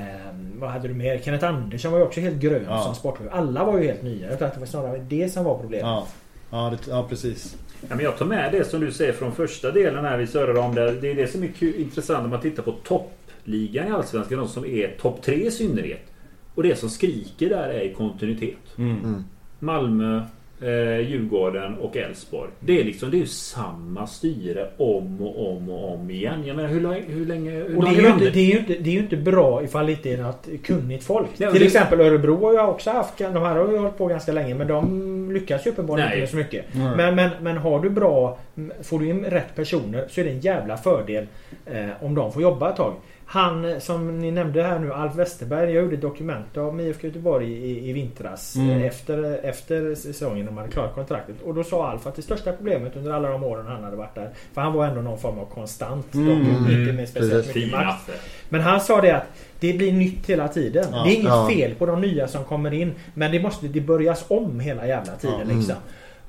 [0.55, 1.17] vad hade du mer?
[1.19, 2.81] Kenneth Andersson var ju också helt grön Ja.
[2.83, 3.27] som sportchef.
[3.31, 4.29] Alla var ju helt nya.
[4.29, 5.85] Jag tror att det var snarare det som var problemet.
[5.87, 6.07] Ja.
[6.53, 7.57] Ja, det, ja precis.
[7.89, 10.59] Ja, men jag tar med det som du säger från första delen här vi surrade
[10.59, 10.75] om.
[10.75, 14.37] Det, det är det som är kul, intressant om man tittar på toppligan i Allsvenskan.
[14.37, 16.11] De som är topp tre i synnerhet.
[16.55, 18.77] Och det som skriker där är kontinuitet.
[18.77, 19.23] Mm.
[19.59, 20.23] Malmö,
[20.63, 22.49] eh, Djurgården och Elfsborg.
[22.59, 26.43] Det är liksom det är ju samma styre om och om och om igen.
[26.45, 27.51] Jag menar hur, länge- hur länge...
[27.51, 29.63] Hur Och det är, ju inte, det, är ju inte, det är ju inte bra
[29.63, 31.27] ifall det inte är något kunnigt folk.
[31.37, 34.05] Ja, Till det- exempel Örebro har ju också haft, de här har ju hållit på
[34.07, 36.19] ganska länge men de lyckas ju uppenbarligen Nej.
[36.19, 36.65] inte så mycket.
[36.71, 36.97] Nej.
[36.97, 38.37] Men, men, men har du bra,
[38.83, 41.27] får du in rätt personer så är det en jävla fördel
[41.65, 42.93] eh, om de får jobba ett tag.
[43.25, 45.73] Han eh, som ni nämnde här nu, Alf Westerberg.
[45.73, 48.55] Jag gjorde ett dokument om IFK Göteborg i, i vintras.
[48.55, 48.69] Mm.
[48.69, 51.35] eh, Efter, efter säsongen när man hade klarat kontraktet.
[51.43, 54.15] Och då sa Alf att det största problemet under alla de åren han hade varit
[54.15, 54.29] där.
[54.53, 56.13] För han var ändå någon form av konstant.
[56.13, 56.31] Mm.
[56.31, 56.95] inte Mm.
[56.95, 58.09] med speciellt mycket makt.
[58.49, 59.25] Men han sa det att
[59.59, 60.85] det blir nytt hela tiden.
[60.91, 61.03] Ja.
[61.03, 61.49] Det är inget Ja.
[61.53, 62.91] fel på de nya som kommer in.
[63.13, 65.55] Men det måste det börjas om hela jävla tiden Ja.
[65.55, 65.75] liksom.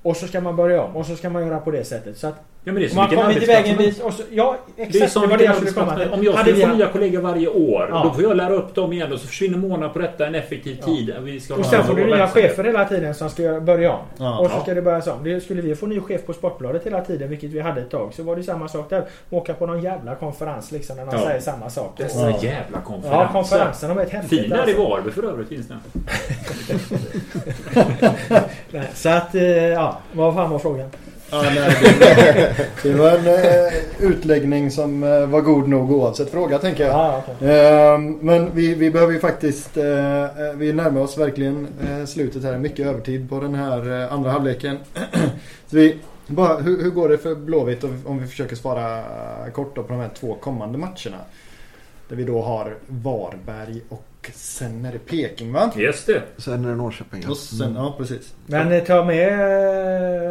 [0.03, 2.17] Och så ska man börja om och så ska man göra på det sättet.
[2.19, 2.35] Så att
[2.67, 4.57] Ja, men det är om som man till arbetsplats vägen som- dit och så, Ja
[4.77, 4.93] exakt.
[4.93, 6.09] Det är Det, som var det jag skulle komma till.
[6.13, 7.89] Om jag skulle få nya kollegor varje år.
[7.91, 8.03] Ja.
[8.05, 10.77] Då får jag lära upp dem igen och så försvinner månader på detta en effektiv
[10.81, 10.87] Ja.
[10.87, 11.15] tid.
[11.23, 13.99] Vi ska Och sen en får du nya chefer hela tiden som ska börja om.
[14.19, 14.39] Ja.
[14.39, 14.63] Och så Ja.
[14.63, 15.25] ska det börjas om.
[15.25, 18.15] Det skulle vi få ny chef på Sportbladet hela tiden, vilket vi hade ett tag,
[18.15, 19.05] så var det samma sak där.
[19.31, 21.19] Åka på någon jävla konferens liksom när Ja.
[21.25, 21.95] säger samma sak.
[21.97, 22.39] Dessa Ja.
[22.43, 23.21] jävla konferenser.
[23.21, 24.37] Ja, konferensen de är ett helvete.
[24.37, 24.89] Fin där i alltså.
[24.89, 25.69] Varberg för övrigt finns.
[28.71, 29.99] Nej, Så att, eh, ja.
[30.13, 30.91] Vad fan var frågan?
[31.31, 36.59] Ja, nej, det, det var en uh, utläggning som uh, var god nog oavsett fråga
[36.59, 36.93] tänker jag.
[36.93, 37.49] Ja, okay.
[37.49, 39.77] uh, men vi, vi behöver ju faktiskt,
[40.57, 41.69] vi närmar oss verkligen
[42.07, 42.59] slutet här.
[42.59, 44.79] Mycket övertid på den här andra halvleken.
[45.67, 49.03] Så vi, bara, hur, hur går det för Blåvitt om vi försöker svara
[49.53, 51.19] kort på de här två kommande matcherna?
[52.09, 54.05] Där vi då har Varberg och
[54.35, 55.71] sen är det Peking va?
[55.77, 56.23] Just det.
[56.37, 57.21] Sen är det Norrköping.
[57.25, 57.31] Ja.
[57.31, 58.35] Och sen, ja precis.
[58.47, 59.29] Men eh, ta med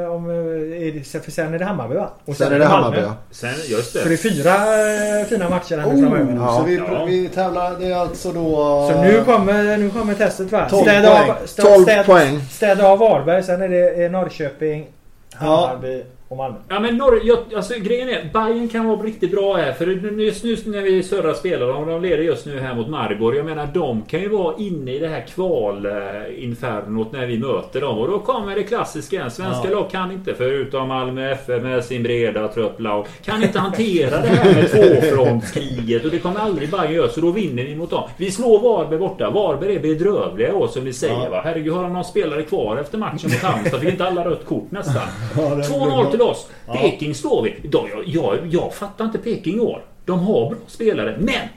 [0.04, 0.30] eh, om...
[0.30, 2.10] Eh, för sen är det Hammarby va?
[2.26, 3.16] Och sen, sen är det Hammarby ja.
[3.32, 4.00] Sen, just det.
[4.00, 6.36] Så det är fyra fina matcher här oh, framöver.
[6.36, 6.58] Ja.
[6.58, 7.06] Så vi, ja.
[7.06, 8.56] vi tävlar, det är alltså då...
[8.92, 10.68] Så nu kommer, nu kommer testet va?
[10.70, 11.30] 12 städa poäng.
[11.30, 12.42] Av, städ, 12 poäng.
[12.52, 14.88] Städa av Varberg, sen är det Norrköping,
[15.34, 15.98] Hammarby.
[15.98, 16.04] Ja
[16.34, 16.58] och Malmö.
[16.70, 19.74] Ja men Norr, jag, alltså, grejen är Bayern kan vara riktigt bra här.
[19.74, 19.88] För
[20.20, 23.36] just nu när vi Södra spelar och de leder just nu här mot Maribor.
[23.36, 27.98] Jag menar de kan ju vara inne i det här kvalinfernot när vi möter dem.
[27.98, 29.30] Och då kommer det klassiska.
[29.30, 29.76] Svenska ja.
[29.76, 33.08] lag kan inte förutom Malmö FF med sin breda trupp lag.
[33.26, 36.06] Kan inte hantera det här med tvåfrontskriget.
[36.06, 37.10] Och det kommer aldrig Bayern göra.
[37.10, 38.10] Så då vinner vi mot dem.
[38.18, 39.30] Vi slår Varberg borta.
[39.30, 41.24] Varberg är bedrövliga år som vi säger.
[41.24, 41.30] Ja.
[41.30, 41.42] Va?
[41.44, 43.80] Herregud har de någon spelare kvar efter matchen mot Halmstad?
[43.80, 45.02] Fick inte alla rött kort nästan.
[45.36, 46.48] Ja, 2-0 till oss.
[46.68, 46.74] Ja.
[46.74, 47.56] Peking står vi.
[47.72, 49.82] Jag, jag, jag fattar inte Peking i år.
[50.06, 51.48] De har bra spelare, men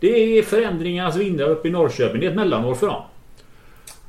[0.00, 2.20] det är förändringarnas vindar uppe i Norrköping.
[2.20, 3.02] Det är ett mellanår för dem.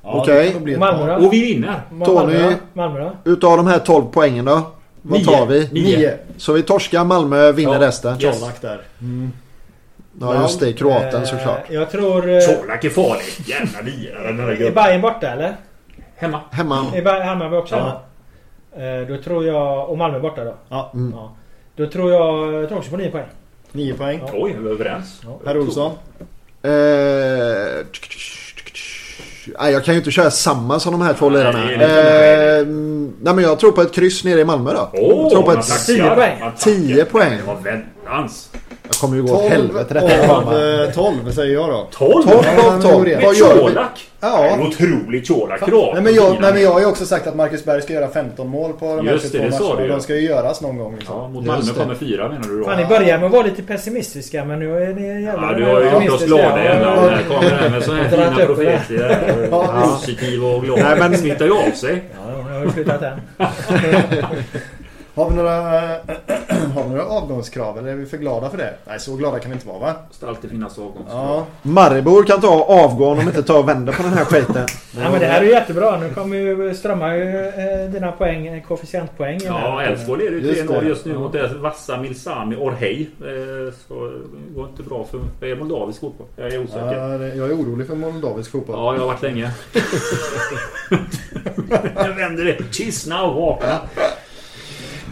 [0.04, 0.56] Ja, Okej.
[0.56, 0.78] Okay.
[0.78, 1.26] Malmö då?
[1.26, 1.82] Och vi vinner.
[2.06, 3.32] Tony, Malmö då?
[3.32, 4.62] utav de här 12 poängen då?
[5.02, 5.70] Vad tar vi?
[5.72, 6.18] Nio.
[6.38, 8.22] Så vi torskar, Malmö vinner ja, resten?
[8.22, 8.40] Yes.
[8.40, 8.82] Colak där.
[9.02, 9.32] Mm.
[10.22, 11.66] Ja just det, kroaten eh, såklart.
[11.70, 12.30] Jag tror...
[12.30, 13.26] Eh, Colak är farlig.
[13.46, 14.68] Jävla lirare.
[14.68, 15.56] Är Bayern borta eller?
[16.16, 16.40] Hemma.
[16.52, 16.86] Hemma.
[16.96, 17.76] Är Hammarby också?
[17.76, 18.04] Ja.
[18.78, 19.90] Eh, då tror jag...
[19.90, 20.54] Och Malmö borta då?
[20.70, 20.92] Ja.
[20.94, 21.14] Mm.
[21.16, 21.36] ja.
[21.76, 22.54] Då tror jag...
[22.54, 23.26] Jag tror också på 9 poäng.
[23.72, 24.22] 9 poäng.
[24.26, 24.32] Ja.
[24.34, 25.22] Oj, vi är överens.
[25.24, 25.40] Ja.
[25.46, 25.92] Herr Olsson?
[26.62, 26.72] Eh,
[29.60, 31.72] nej, jag kan ju inte köra samma som de här två ledarna.
[31.72, 32.66] Eh,
[33.22, 35.00] nej, men jag tror på ett kryss nere i Malmö då.
[35.00, 36.52] Oh, jag tror på ett 10 poäng.
[36.58, 37.38] 10 poäng.
[37.38, 38.50] Det var väntans.
[38.88, 41.88] Jag kommer ju gå åt helvete detta av 12 säger jag då.
[41.92, 42.24] 12?
[42.24, 43.10] 12 av 12.
[43.24, 44.08] Vad gör Colak?
[44.20, 44.46] Ja.
[44.46, 45.94] En otrolig Colak-krav.
[45.94, 48.08] Nej, men jag, nej men jag har ju också sagt att Marcus Berg ska göra
[48.08, 49.84] 15 mål på de här 22 matcherna.
[49.84, 50.96] Och de ska ju göras någon gång.
[50.96, 51.16] Liksom.
[51.16, 52.66] Ja, mot Malmö kommer fyra menar du då?
[52.66, 55.52] Fan, ni börjar med att vara lite pessimistiska men nu är ni jävla...
[55.52, 56.84] Ja, du har ju gjort oss glada igen.
[56.84, 59.48] Här kommer det med sådana här fina profeter.
[59.82, 60.80] Positiv och glad.
[60.80, 61.18] Nej, men...
[61.18, 62.04] smittar ju av sig.
[62.16, 63.20] Ja, jag har ju flyttat hem.
[65.18, 65.82] Har vi några,
[66.72, 68.74] har vi några avgångskrav eller är vi för glada för det?
[68.86, 69.94] Nej, så glada kan vi inte vara va?
[70.10, 71.28] Det ska alltid finnas avgångskrav.
[71.28, 71.46] Ja.
[71.62, 74.66] Maribor kan ta avgå om inte tar och vänder på den här skiten.
[75.02, 76.00] ja, men det här är ju jättebra.
[76.00, 79.40] Nu kommer ju strömma ju eh, dina poäng, eh, koefficientpoäng.
[79.46, 81.20] Ja, Elfsborg leder ju 3-0 just nu ja.
[81.20, 83.10] mot det vassa Milsami Orhei.
[83.22, 84.12] Eh, så
[84.56, 86.28] går inte bra för det är moldavisk fotboll.
[86.36, 86.94] Jag är osäker.
[86.94, 88.76] Ja, jag är orolig för moldavisk fotboll.
[88.76, 89.52] Ja, jag har varit länge.
[91.96, 92.58] jag vänder det.
[92.72, 93.80] Kissna och vakna.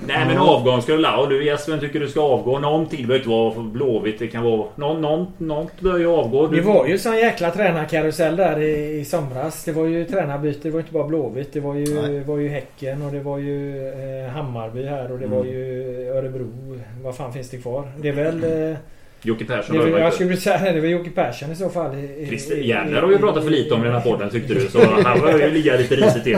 [0.07, 1.17] Nej men avgång ska du la.
[1.17, 2.59] Och du Jesper tycker du ska avgå.
[2.59, 3.01] Någonting.
[3.01, 4.19] Det behöver inte vara Blåvitt.
[4.19, 4.67] Det kan vara...
[4.75, 6.47] Någon, någon, något bör ju avgå.
[6.47, 6.55] Du...
[6.55, 9.63] Det var ju sån jäkla tränarkarusell där i, i somras.
[9.63, 10.59] Det var ju tränarbyte.
[10.61, 11.53] Det var inte bara Blåvitt.
[11.53, 15.25] Det var ju, var ju Häcken och det var ju eh, Hammarby här och det
[15.25, 15.37] mm.
[15.37, 16.79] var ju Örebro.
[17.03, 17.91] Vad fan finns det kvar?
[17.97, 18.43] Det är väl...
[18.43, 18.77] Eh,
[19.25, 20.81] Jocke Persson det, var, Jag skulle säga det.
[20.81, 21.91] var Jocke Persson i så fall.
[22.27, 24.59] Christer Järner har vi pratat för lite om i den här podden tyckte du.
[24.59, 26.37] Så han var ju ligga lite risigt till.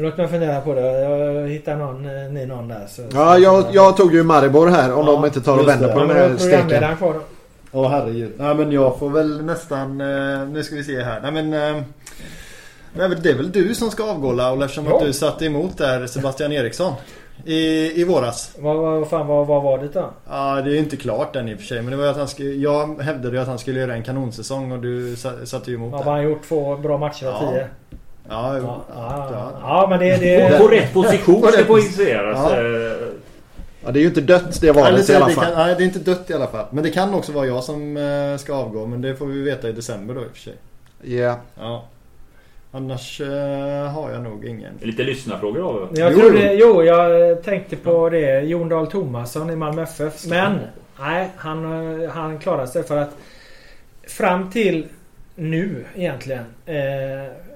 [0.00, 1.00] Låt mig fundera på det.
[1.00, 2.86] Jag hittar någon, eh, ni någon där.
[2.88, 5.92] Så, ja, jag, jag tog ju Maribor här om ja, de inte tar och vänder
[5.92, 6.84] på den här steken.
[7.72, 8.32] Åh oh, herregud.
[8.36, 10.00] Nej men jag får väl nästan...
[10.00, 11.20] Eh, nu ska vi se här.
[11.20, 11.76] Nej men...
[11.76, 11.82] Eh,
[13.22, 14.96] det är väl du som ska avgå Laul eftersom ja.
[14.96, 16.92] att du satte emot där Sebastian Eriksson.
[17.44, 18.56] I, i våras.
[18.58, 20.10] Vad, vad, fan, vad, vad var det då?
[20.28, 21.82] Ja, det är inte klart än i och för sig.
[21.82, 24.72] Men det var att han skulle, jag hävdade ju att han skulle göra en kanonsäsong
[24.72, 26.04] och du satte ju emot ja, det.
[26.04, 27.50] Han har gjort två bra matcher av ja.
[27.50, 27.66] tio.
[28.28, 29.86] Ja, ja, ja, ja.
[29.90, 30.16] men det...
[30.16, 30.58] det...
[30.58, 32.52] På rätt position ska poängteras.
[32.52, 32.62] Ja.
[33.84, 35.44] ja, det är ju inte dött det valet i alla fall.
[35.44, 36.66] Kan, nej, det är inte dött i alla fall.
[36.70, 38.86] Men det kan också vara jag som eh, ska avgå.
[38.86, 40.54] Men det får vi veta i december då i och för sig.
[41.04, 41.36] Yeah.
[41.58, 41.84] Ja.
[42.72, 43.28] Annars uh,
[43.84, 44.72] har jag nog ingen.
[44.80, 46.18] Lite lyssnarfrågor av jag jo.
[46.18, 48.40] Trodde, jo, jag tänkte på det.
[48.40, 50.26] Jon Dahl Tomasson i Malmö FF.
[50.26, 50.58] Men
[51.00, 51.64] nej, han,
[52.08, 53.16] han klarade sig för att
[54.08, 54.86] fram till
[55.34, 56.44] nu egentligen.
[56.66, 56.74] Eh,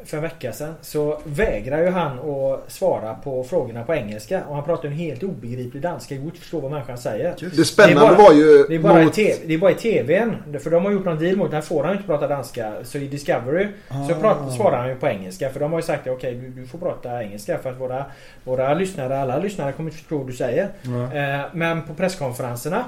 [0.05, 4.45] för en vecka sedan så vägrar ju han att svara på frågorna på engelska.
[4.49, 6.15] Och han pratar en helt obegriplig danska.
[6.15, 7.35] Det går inte förstå vad människan säger.
[7.57, 8.65] Det spännande det bara, var ju...
[8.69, 9.15] Det är, bara mot...
[9.15, 10.37] TV, det är bara i TVn.
[10.61, 12.73] För de har gjort någon deal mot Där får han inte prata danska.
[12.83, 14.09] Så i Discovery ah.
[14.09, 15.51] så pratar, svarar han ju på engelska.
[15.51, 17.59] För de har ju sagt att okej okay, du, du, får prata engelska.
[17.59, 18.05] För att våra,
[18.45, 20.69] våra lyssnare, alla lyssnare kommer inte förstå vad du säger.
[20.85, 21.41] Mm.
[21.41, 22.85] Eh, men på presskonferenserna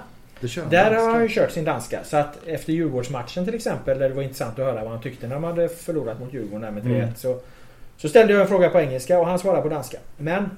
[0.70, 2.04] där har han ju kört sin danska.
[2.04, 5.26] Så att efter Djurgårdsmatchen till exempel, där det var intressant att höra vad han tyckte
[5.26, 6.94] när de hade förlorat mot Djurgården med 3-1.
[6.94, 7.14] Mm.
[7.14, 7.40] Så,
[7.96, 9.98] Så ställde jag en fråga på engelska och han svarade på danska.
[10.16, 10.50] Men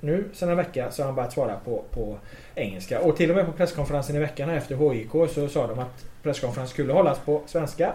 [0.00, 2.16] nu sen en vecka så har han börjat svara på, på
[2.54, 3.00] engelska.
[3.00, 6.72] Och till och med på presskonferensen i veckan efter HIK så sa de att presskonferensen
[6.72, 7.92] skulle hållas på svenska.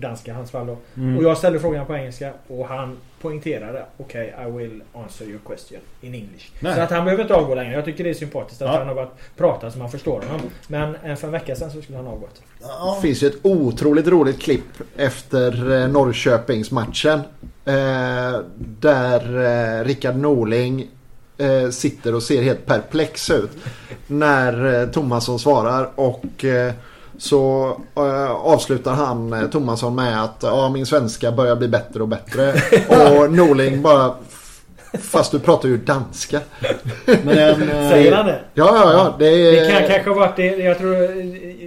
[0.00, 0.76] Danska hans fall då.
[0.96, 1.16] Mm.
[1.16, 5.40] Och jag ställde frågan på engelska och han poängterade Okej, okay, I will answer your
[5.46, 6.46] question in English.
[6.60, 6.74] Nej.
[6.74, 7.74] Så att han behöver inte avgå längre.
[7.74, 8.78] Jag tycker det är sympatiskt att Ja.
[8.78, 10.40] han har börjat prata så man förstår honom.
[10.66, 12.42] Men eh, för en vecka sedan så skulle han ha avgått.
[12.60, 17.20] Det finns ju ett otroligt roligt klipp efter eh, Norrköpingsmatchen.
[17.64, 20.88] Eh, där Rickard Norling
[21.70, 23.50] sitter och ser helt perplex ut.
[24.06, 26.44] När Tomasson svarar och
[27.18, 27.66] så
[27.96, 32.52] eh, avslutar han eh, Tomasson med att ja, min svenska börjar bli bättre och bättre.
[32.88, 34.14] och Norling bara
[35.00, 36.40] Fast du pratar ju danska.
[37.06, 38.40] Men en, eh, Säger han det?
[38.54, 39.14] Ja, ja, ja.
[39.18, 40.44] Det, är, Det kan kanske ha varit det.
[40.56, 40.96] Jag tror...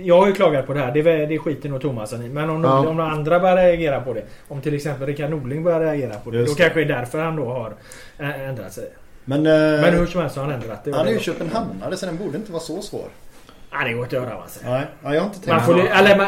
[0.03, 0.91] Jag har ju klagat på det här.
[0.91, 2.29] Det, är- det skiter nog Thomasson i.
[2.29, 2.79] Men om, Ja.
[2.79, 4.23] om de andra börjar reagera på det.
[4.47, 6.37] Om till exempel Rickard Norling börjar reagera på det.
[6.37, 6.63] Just då det.
[6.63, 7.73] kanske det är därför han då har
[8.19, 8.89] eh, ändrat sig.
[9.25, 10.91] Men, eh, Men hur som helst har han ändrat det.
[10.95, 13.07] han är ju Köpenhamnare så den borde inte vara så svår.
[13.71, 14.59] Ja, det går inte att göra alltså.
[14.63, 16.27] Nej, ja, jag har inte tänkt Man får, eller, man,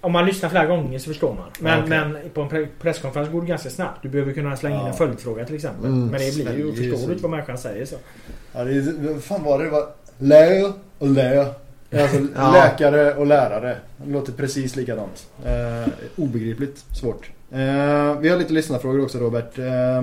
[0.00, 1.44] om man lyssnar flera gånger så förstår man.
[1.60, 1.98] Men, Ja, okej.
[2.22, 4.02] men på en pre- presskonferens går det ganska snabbt.
[4.02, 5.84] Du behöver kunna slänga in en följdfråga till exempel.
[5.86, 6.06] Mm.
[6.08, 6.90] Men det blir ju...
[6.92, 7.96] Förstår du inte vad människan säger så?
[8.52, 9.64] Ja, det är, fan var det?
[9.64, 9.88] Det var
[10.18, 11.38] lär och lär.
[11.38, 12.52] Alltså Ja.
[12.52, 13.76] läkare och lärare.
[13.96, 15.26] Det låter precis likadant.
[15.44, 17.30] Eh, obegripligt svårt.
[17.52, 17.58] Eh,
[18.20, 19.58] vi har lite lyssnarfrågor också Robert.
[19.58, 20.02] Eh,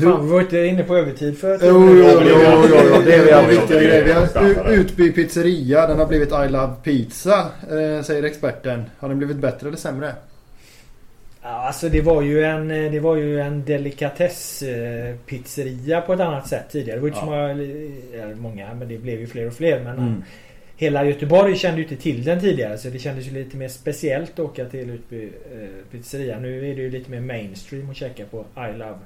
[0.00, 1.58] Fan, vi var inte inne på övertid för...
[1.62, 2.36] Jo, jo, jo, är- jo,
[2.68, 4.04] jo, jo, det är Ja, en viktig det är grej.
[4.04, 8.82] Vi har Utby pizzeria, den har blivit I Love Pizza, eh, säger experten.
[8.98, 10.12] Har den blivit bättre eller sämre?
[11.42, 16.64] Ja, alltså det var ju en, det var ju en delikatesspizzeria på ett annat sätt
[16.70, 16.98] tidigare.
[16.98, 17.26] Det var ju inte Ja.
[17.26, 17.30] så
[18.32, 19.80] många, många, men det blev ju fler och fler.
[19.84, 20.22] Men Mm.
[20.76, 24.30] hela Göteborg kände ju inte till den tidigare så det kändes ju lite mer speciellt
[24.32, 25.30] att åka till Utby eh,
[25.90, 26.38] pizzeria.
[26.38, 28.98] Nu är det ju lite mer mainstream att käka på I Love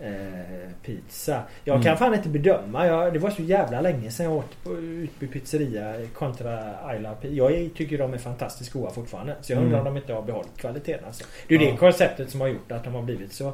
[0.00, 1.42] eh, Pizza.
[1.64, 1.96] Jag kan Mm.
[1.98, 2.86] fan inte bedöma.
[2.86, 6.60] Jag, det var så jävla länge sedan jag åt på Utby pizzeria kontra
[6.96, 7.34] I Love Pizza.
[7.34, 9.34] Jag tycker de är fantastiskt goda fortfarande.
[9.40, 9.86] Så jag undrar Mm.
[9.86, 11.04] om de inte har behållit kvaliteten.
[11.06, 11.24] Alltså.
[11.48, 11.70] Det är Ja.
[11.70, 13.52] det konceptet som har gjort att de har blivit så,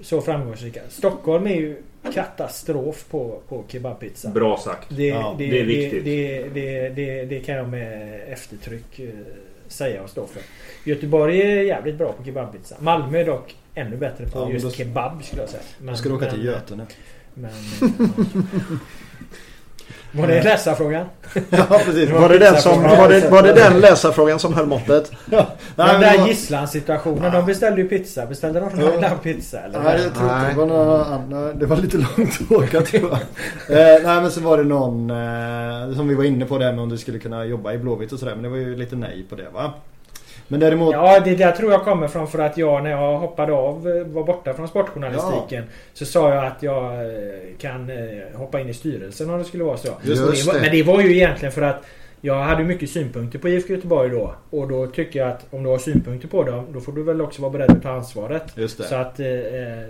[0.00, 0.80] så framgångsrika.
[0.88, 1.82] Stockholm är ju
[2.14, 4.28] katastrof på, på kebabpizza.
[4.30, 4.86] Bra sagt.
[4.96, 6.04] Det, Ja, det, det är viktigt.
[6.04, 9.08] Det, det, det, det kan jag med eftertryck eh,
[9.68, 10.42] säga och stå för.
[10.90, 12.76] Göteborg är jävligt bra på kebabpizza.
[12.80, 15.62] Malmö dock ännu bättre på Ja, just då- kebab skulle jag säga.
[15.78, 16.86] Men, Då ska du åka till Götene.
[17.34, 17.50] Men...
[20.12, 21.06] Var det läsarfrågan?
[21.50, 22.10] Ja precis.
[22.10, 25.12] var, det den som, var, det, var det den läsarfrågan som höll måttet?
[25.26, 25.44] Den
[25.76, 27.32] men där gisslansituationen.
[27.32, 28.26] De beställde ju pizza.
[28.26, 28.90] Beställde de Ja.
[28.90, 29.60] Holland pizza?
[29.60, 29.80] Eller?
[29.80, 31.58] Nej, jag tror inte det var någon annan.
[31.58, 33.10] Det var lite långt att åka tror
[33.68, 33.78] jag.
[33.96, 36.80] eh, nej men så var det någon eh, som vi var inne på det med
[36.80, 38.34] om du skulle kunna jobba i Blåvitt och sådär.
[38.34, 39.72] Men det var ju lite nej på det va?
[40.48, 40.92] Men däremot...
[40.92, 44.06] Ja, det där tror jag kommer från för att jag när jag hoppade av, eh,
[44.06, 45.64] var borta från sportjournalistiken.
[45.94, 47.10] Så sa jag att jag eh,
[47.58, 49.88] kan eh, hoppa in i styrelsen om det skulle vara så.
[50.02, 50.60] Det.
[50.60, 51.84] Men det var ju egentligen för att
[52.20, 54.34] jag hade mycket synpunkter på IFK Göteborg då.
[54.50, 57.20] Och då tycker jag att om du har synpunkter på dem, då får du väl
[57.20, 58.42] också vara beredd att ta ansvaret.
[58.54, 58.84] Just det.
[58.84, 59.84] Så att eh, eh,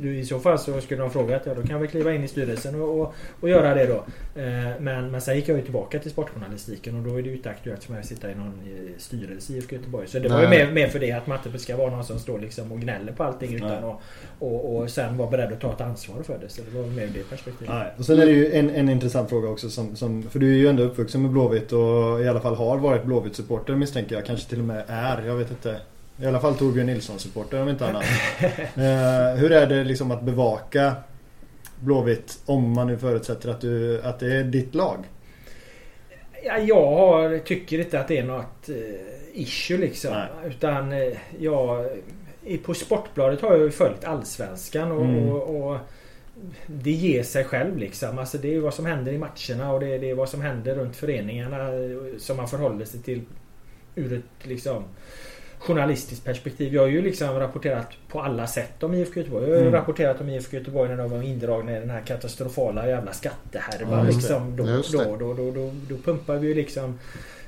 [0.00, 2.24] du, i så fall så skulle de fråga att ja, då kan väl kliva in
[2.24, 4.04] i styrelsen och, och, och göra det då.
[4.40, 7.36] Eh, men, men sen gick jag ju tillbaka till sportjournalistiken och då är det ju
[7.36, 10.06] inte aktuellt för mig att sitta i någon eh, styrelse i IFK Göteborg.
[10.08, 10.66] Så det var ju Nej.
[10.66, 13.24] mer, mer för det att Matte ska vara någon som står liksom och gnäller på
[13.24, 13.78] allting utan Nej.
[13.78, 14.00] att
[14.38, 16.48] och, och sen vara beredd att ta ett ansvar för det.
[16.48, 17.74] Så det var mer det perspektivet.
[17.74, 17.92] Nej.
[17.98, 20.56] Och sen är det ju en, en intressant fråga också som, som, För du är
[20.56, 24.26] ju ändå uppvuxen med Blåvitt och i alla fall har varit Blåvitt-supporter misstänker jag.
[24.26, 25.22] Kanske till och med är.
[25.22, 25.80] Jag vet inte.
[26.22, 28.02] I alla fall Torbjörn Nilsson-supporter om inte annat.
[28.74, 30.94] eh, hur är det liksom att bevaka
[31.80, 35.04] Blåvitt om man nu förutsätter att, du, att det är ditt lag?
[36.44, 38.74] Ja, jag har, tycker inte att det är något eh,
[39.32, 40.12] issue liksom.
[40.12, 40.28] Nej.
[40.46, 41.86] Utan eh, jag...
[42.64, 45.28] På Sportbladet har jag ju följt Allsvenskan och, Mm.
[45.28, 45.78] och, och
[46.66, 48.18] det ger sig själv liksom.
[48.18, 50.40] Alltså det är ju vad som händer i matcherna och det, det är vad som
[50.40, 51.68] händer runt föreningarna
[52.18, 53.22] som man förhåller sig till
[53.94, 54.84] ur ett liksom
[55.58, 56.74] journalistiskt perspektiv.
[56.74, 59.44] Jag har ju liksom rapporterat på alla sätt om IFK Göteborg.
[59.44, 59.72] Jag har ju Mm.
[59.80, 63.98] rapporterat om IFK Göteborg när de var indragna i den här katastrofala jävla skattehärvan.
[63.98, 64.56] Ja, liksom.
[64.56, 66.98] då, då, då, då, då, då pumpar vi ju liksom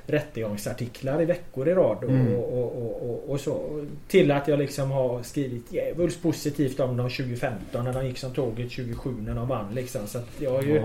[0.05, 2.35] rättegångsartiklar i veckor i rad och, Mm.
[2.35, 3.85] och, och, och, och så.
[4.07, 8.33] Till att jag liksom har skrivit djävulskt positivt om dem 2015 när de gick som
[8.33, 10.07] tåget 27 när de vann liksom.
[10.07, 10.75] Så att jag har ju...
[10.75, 10.83] Ja,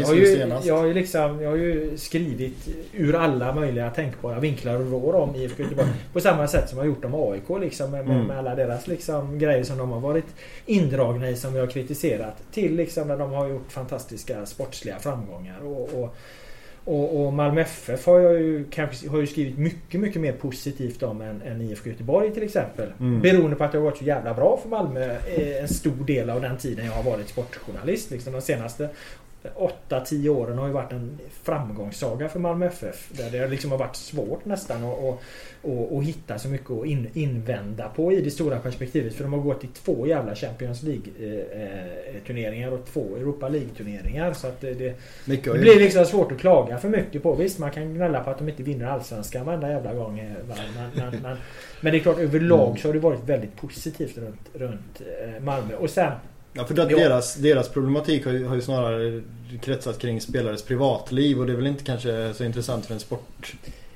[0.00, 0.26] Jag har, ju,
[0.64, 5.14] jag, har ju liksom, jag har ju skrivit ur alla möjliga tänkbara vinklar och vrår
[5.14, 5.88] om IFK Göteborg.
[6.12, 8.26] På samma sätt som jag har gjort om AIK liksom, med, Mm.
[8.26, 10.26] med alla deras liksom, grejer som de har varit
[10.66, 12.34] indragna i som vi har kritiserat.
[12.52, 15.60] Till liksom när de har gjort fantastiska sportsliga framgångar.
[15.64, 16.14] Och, och,
[16.88, 21.02] Och, och Malmö FF har jag ju, kanske, har ju skrivit mycket, mycket mer positivt
[21.02, 22.92] om än, än IFK Göteborg till exempel.
[23.00, 23.20] Mm.
[23.20, 26.30] Beroende på att det har varit så jävla bra för Malmö eh, en stor del
[26.30, 28.10] av den tiden jag har varit sportjournalist.
[28.10, 28.88] Liksom de senaste
[29.88, 33.08] 8-10 åren har ju varit en framgångssaga för Malmö FF.
[33.12, 35.18] Där det liksom har varit svårt nästan att, att,
[35.70, 39.14] att, att hitta så mycket att in, invända på i det stora perspektivet.
[39.14, 44.32] För de har gått i två jävla Champions League-turneringar och två Europa League-turneringar.
[44.32, 44.94] Så att det, det,
[45.24, 47.34] det blir liksom svårt att klaga för mycket på.
[47.34, 50.18] Visst, man kan gnälla på att de inte vinner Allsvenskan varenda jävla gång.
[50.18, 51.36] eh, Men, men, men,
[51.80, 55.74] men det är klart, överlag så har det varit väldigt positivt runt, runt eh, Malmö.
[55.74, 56.12] Och sen
[56.58, 59.22] Ja, för att deras, deras problematik har ju, har ju snarare
[59.62, 63.54] kretsat kring spelares privatliv och det är väl inte kanske så intressant för en sport.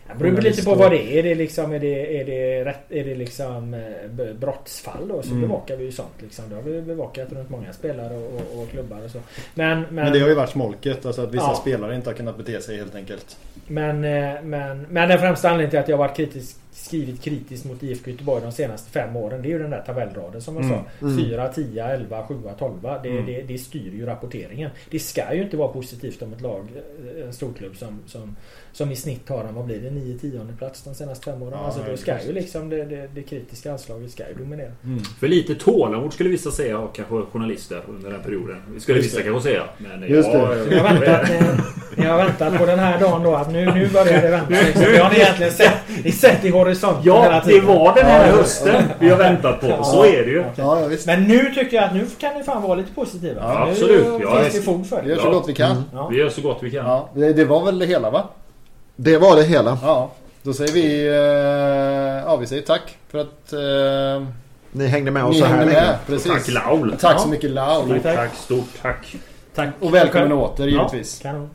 [0.09, 1.19] Det beror lite på vad det är.
[1.19, 5.29] Är det liksom, är det, är det, rätt, är det liksom eh, brottsfall då så
[5.31, 5.41] Mm.
[5.41, 6.09] bevakar vi ju sånt.
[6.21, 6.45] Liksom.
[6.49, 9.19] Det har vi bevakat runt många spelare och, och, och klubbar och så.
[9.55, 11.55] Men, men, Men det har ju varit smolket, alltså att vissa Ja.
[11.61, 13.37] spelare inte har kunnat bete sig helt enkelt.
[13.67, 17.65] men, eh, men, men den främsta anledningen till att jag har varit kritisk, skrivit kritiskt
[17.65, 20.65] mot IFK Göteborg de senaste fem åren det är ju den där tabellraden som jag
[20.65, 20.79] Mm.
[21.01, 21.07] sa.
[21.07, 21.25] Mm.
[21.25, 22.73] 4, 10, 11, 7, 12.
[23.03, 23.27] Det, Mm.
[23.27, 24.71] det, det styr ju rapporteringen.
[24.91, 26.67] Det ska ju inte vara positivt om ett lag,
[27.17, 28.37] eh, en storklubb som, som,
[28.73, 31.53] som i snitt har en, vad blir det, 9 tionde plats de senaste fem åren.
[31.61, 34.73] Ja, alltså det då ska ju liksom det, det, det kritiska anslaget ska ju dominera.
[34.85, 34.99] Mm.
[35.21, 38.57] För lite tålamod skulle vissa säga, och kanske journalister under den perioden.
[38.75, 39.25] Det skulle Just vissa det.
[39.25, 39.63] kanske säga.
[39.79, 40.75] Men Just jag, det.
[40.77, 43.89] Jag har väntat, eh, jag har väntat på den här dagen då att nu, nu
[43.89, 44.51] börjar det vänta.
[44.51, 44.83] Liksom.
[44.83, 45.75] Det har ni egentligen sett,
[46.05, 48.37] ni sett i horisonten hela Ja, det var den här Ja, ja.
[48.37, 49.85] hösten vi har väntat på.
[49.85, 50.45] Så är det ju.
[50.57, 51.07] Ja, ja visst.
[51.07, 53.41] Men nu tycker jag att nu kan ni fan vara lite positiva.
[53.43, 54.07] Ja, nu absolut.
[54.07, 54.65] finns Ja, det visst.
[54.65, 55.15] fog för Vi det.
[55.15, 55.33] gör så Ja.
[55.33, 55.71] gott vi kan.
[55.71, 55.83] Mm.
[55.93, 56.09] Ja.
[56.09, 56.87] Vi gör så gott vi kan.
[56.87, 58.25] Ja, det, det var väl det hela va?
[58.97, 59.79] Det var det hela.
[59.83, 60.11] Ja,
[60.43, 61.07] då säger vi...
[61.09, 64.27] Eh, ja, vi säger tack för att eh,
[64.73, 66.19] Ni hängde med oss så här länge.
[66.25, 66.95] Tack Laul.
[67.01, 67.19] Tack Ja.
[67.19, 67.83] så mycket Lau.
[67.85, 69.17] Stort tack, stort tack.
[69.55, 69.69] Tack.
[69.81, 71.19] Och välkommen åter Ja, givetvis.
[71.23, 71.51] kanon.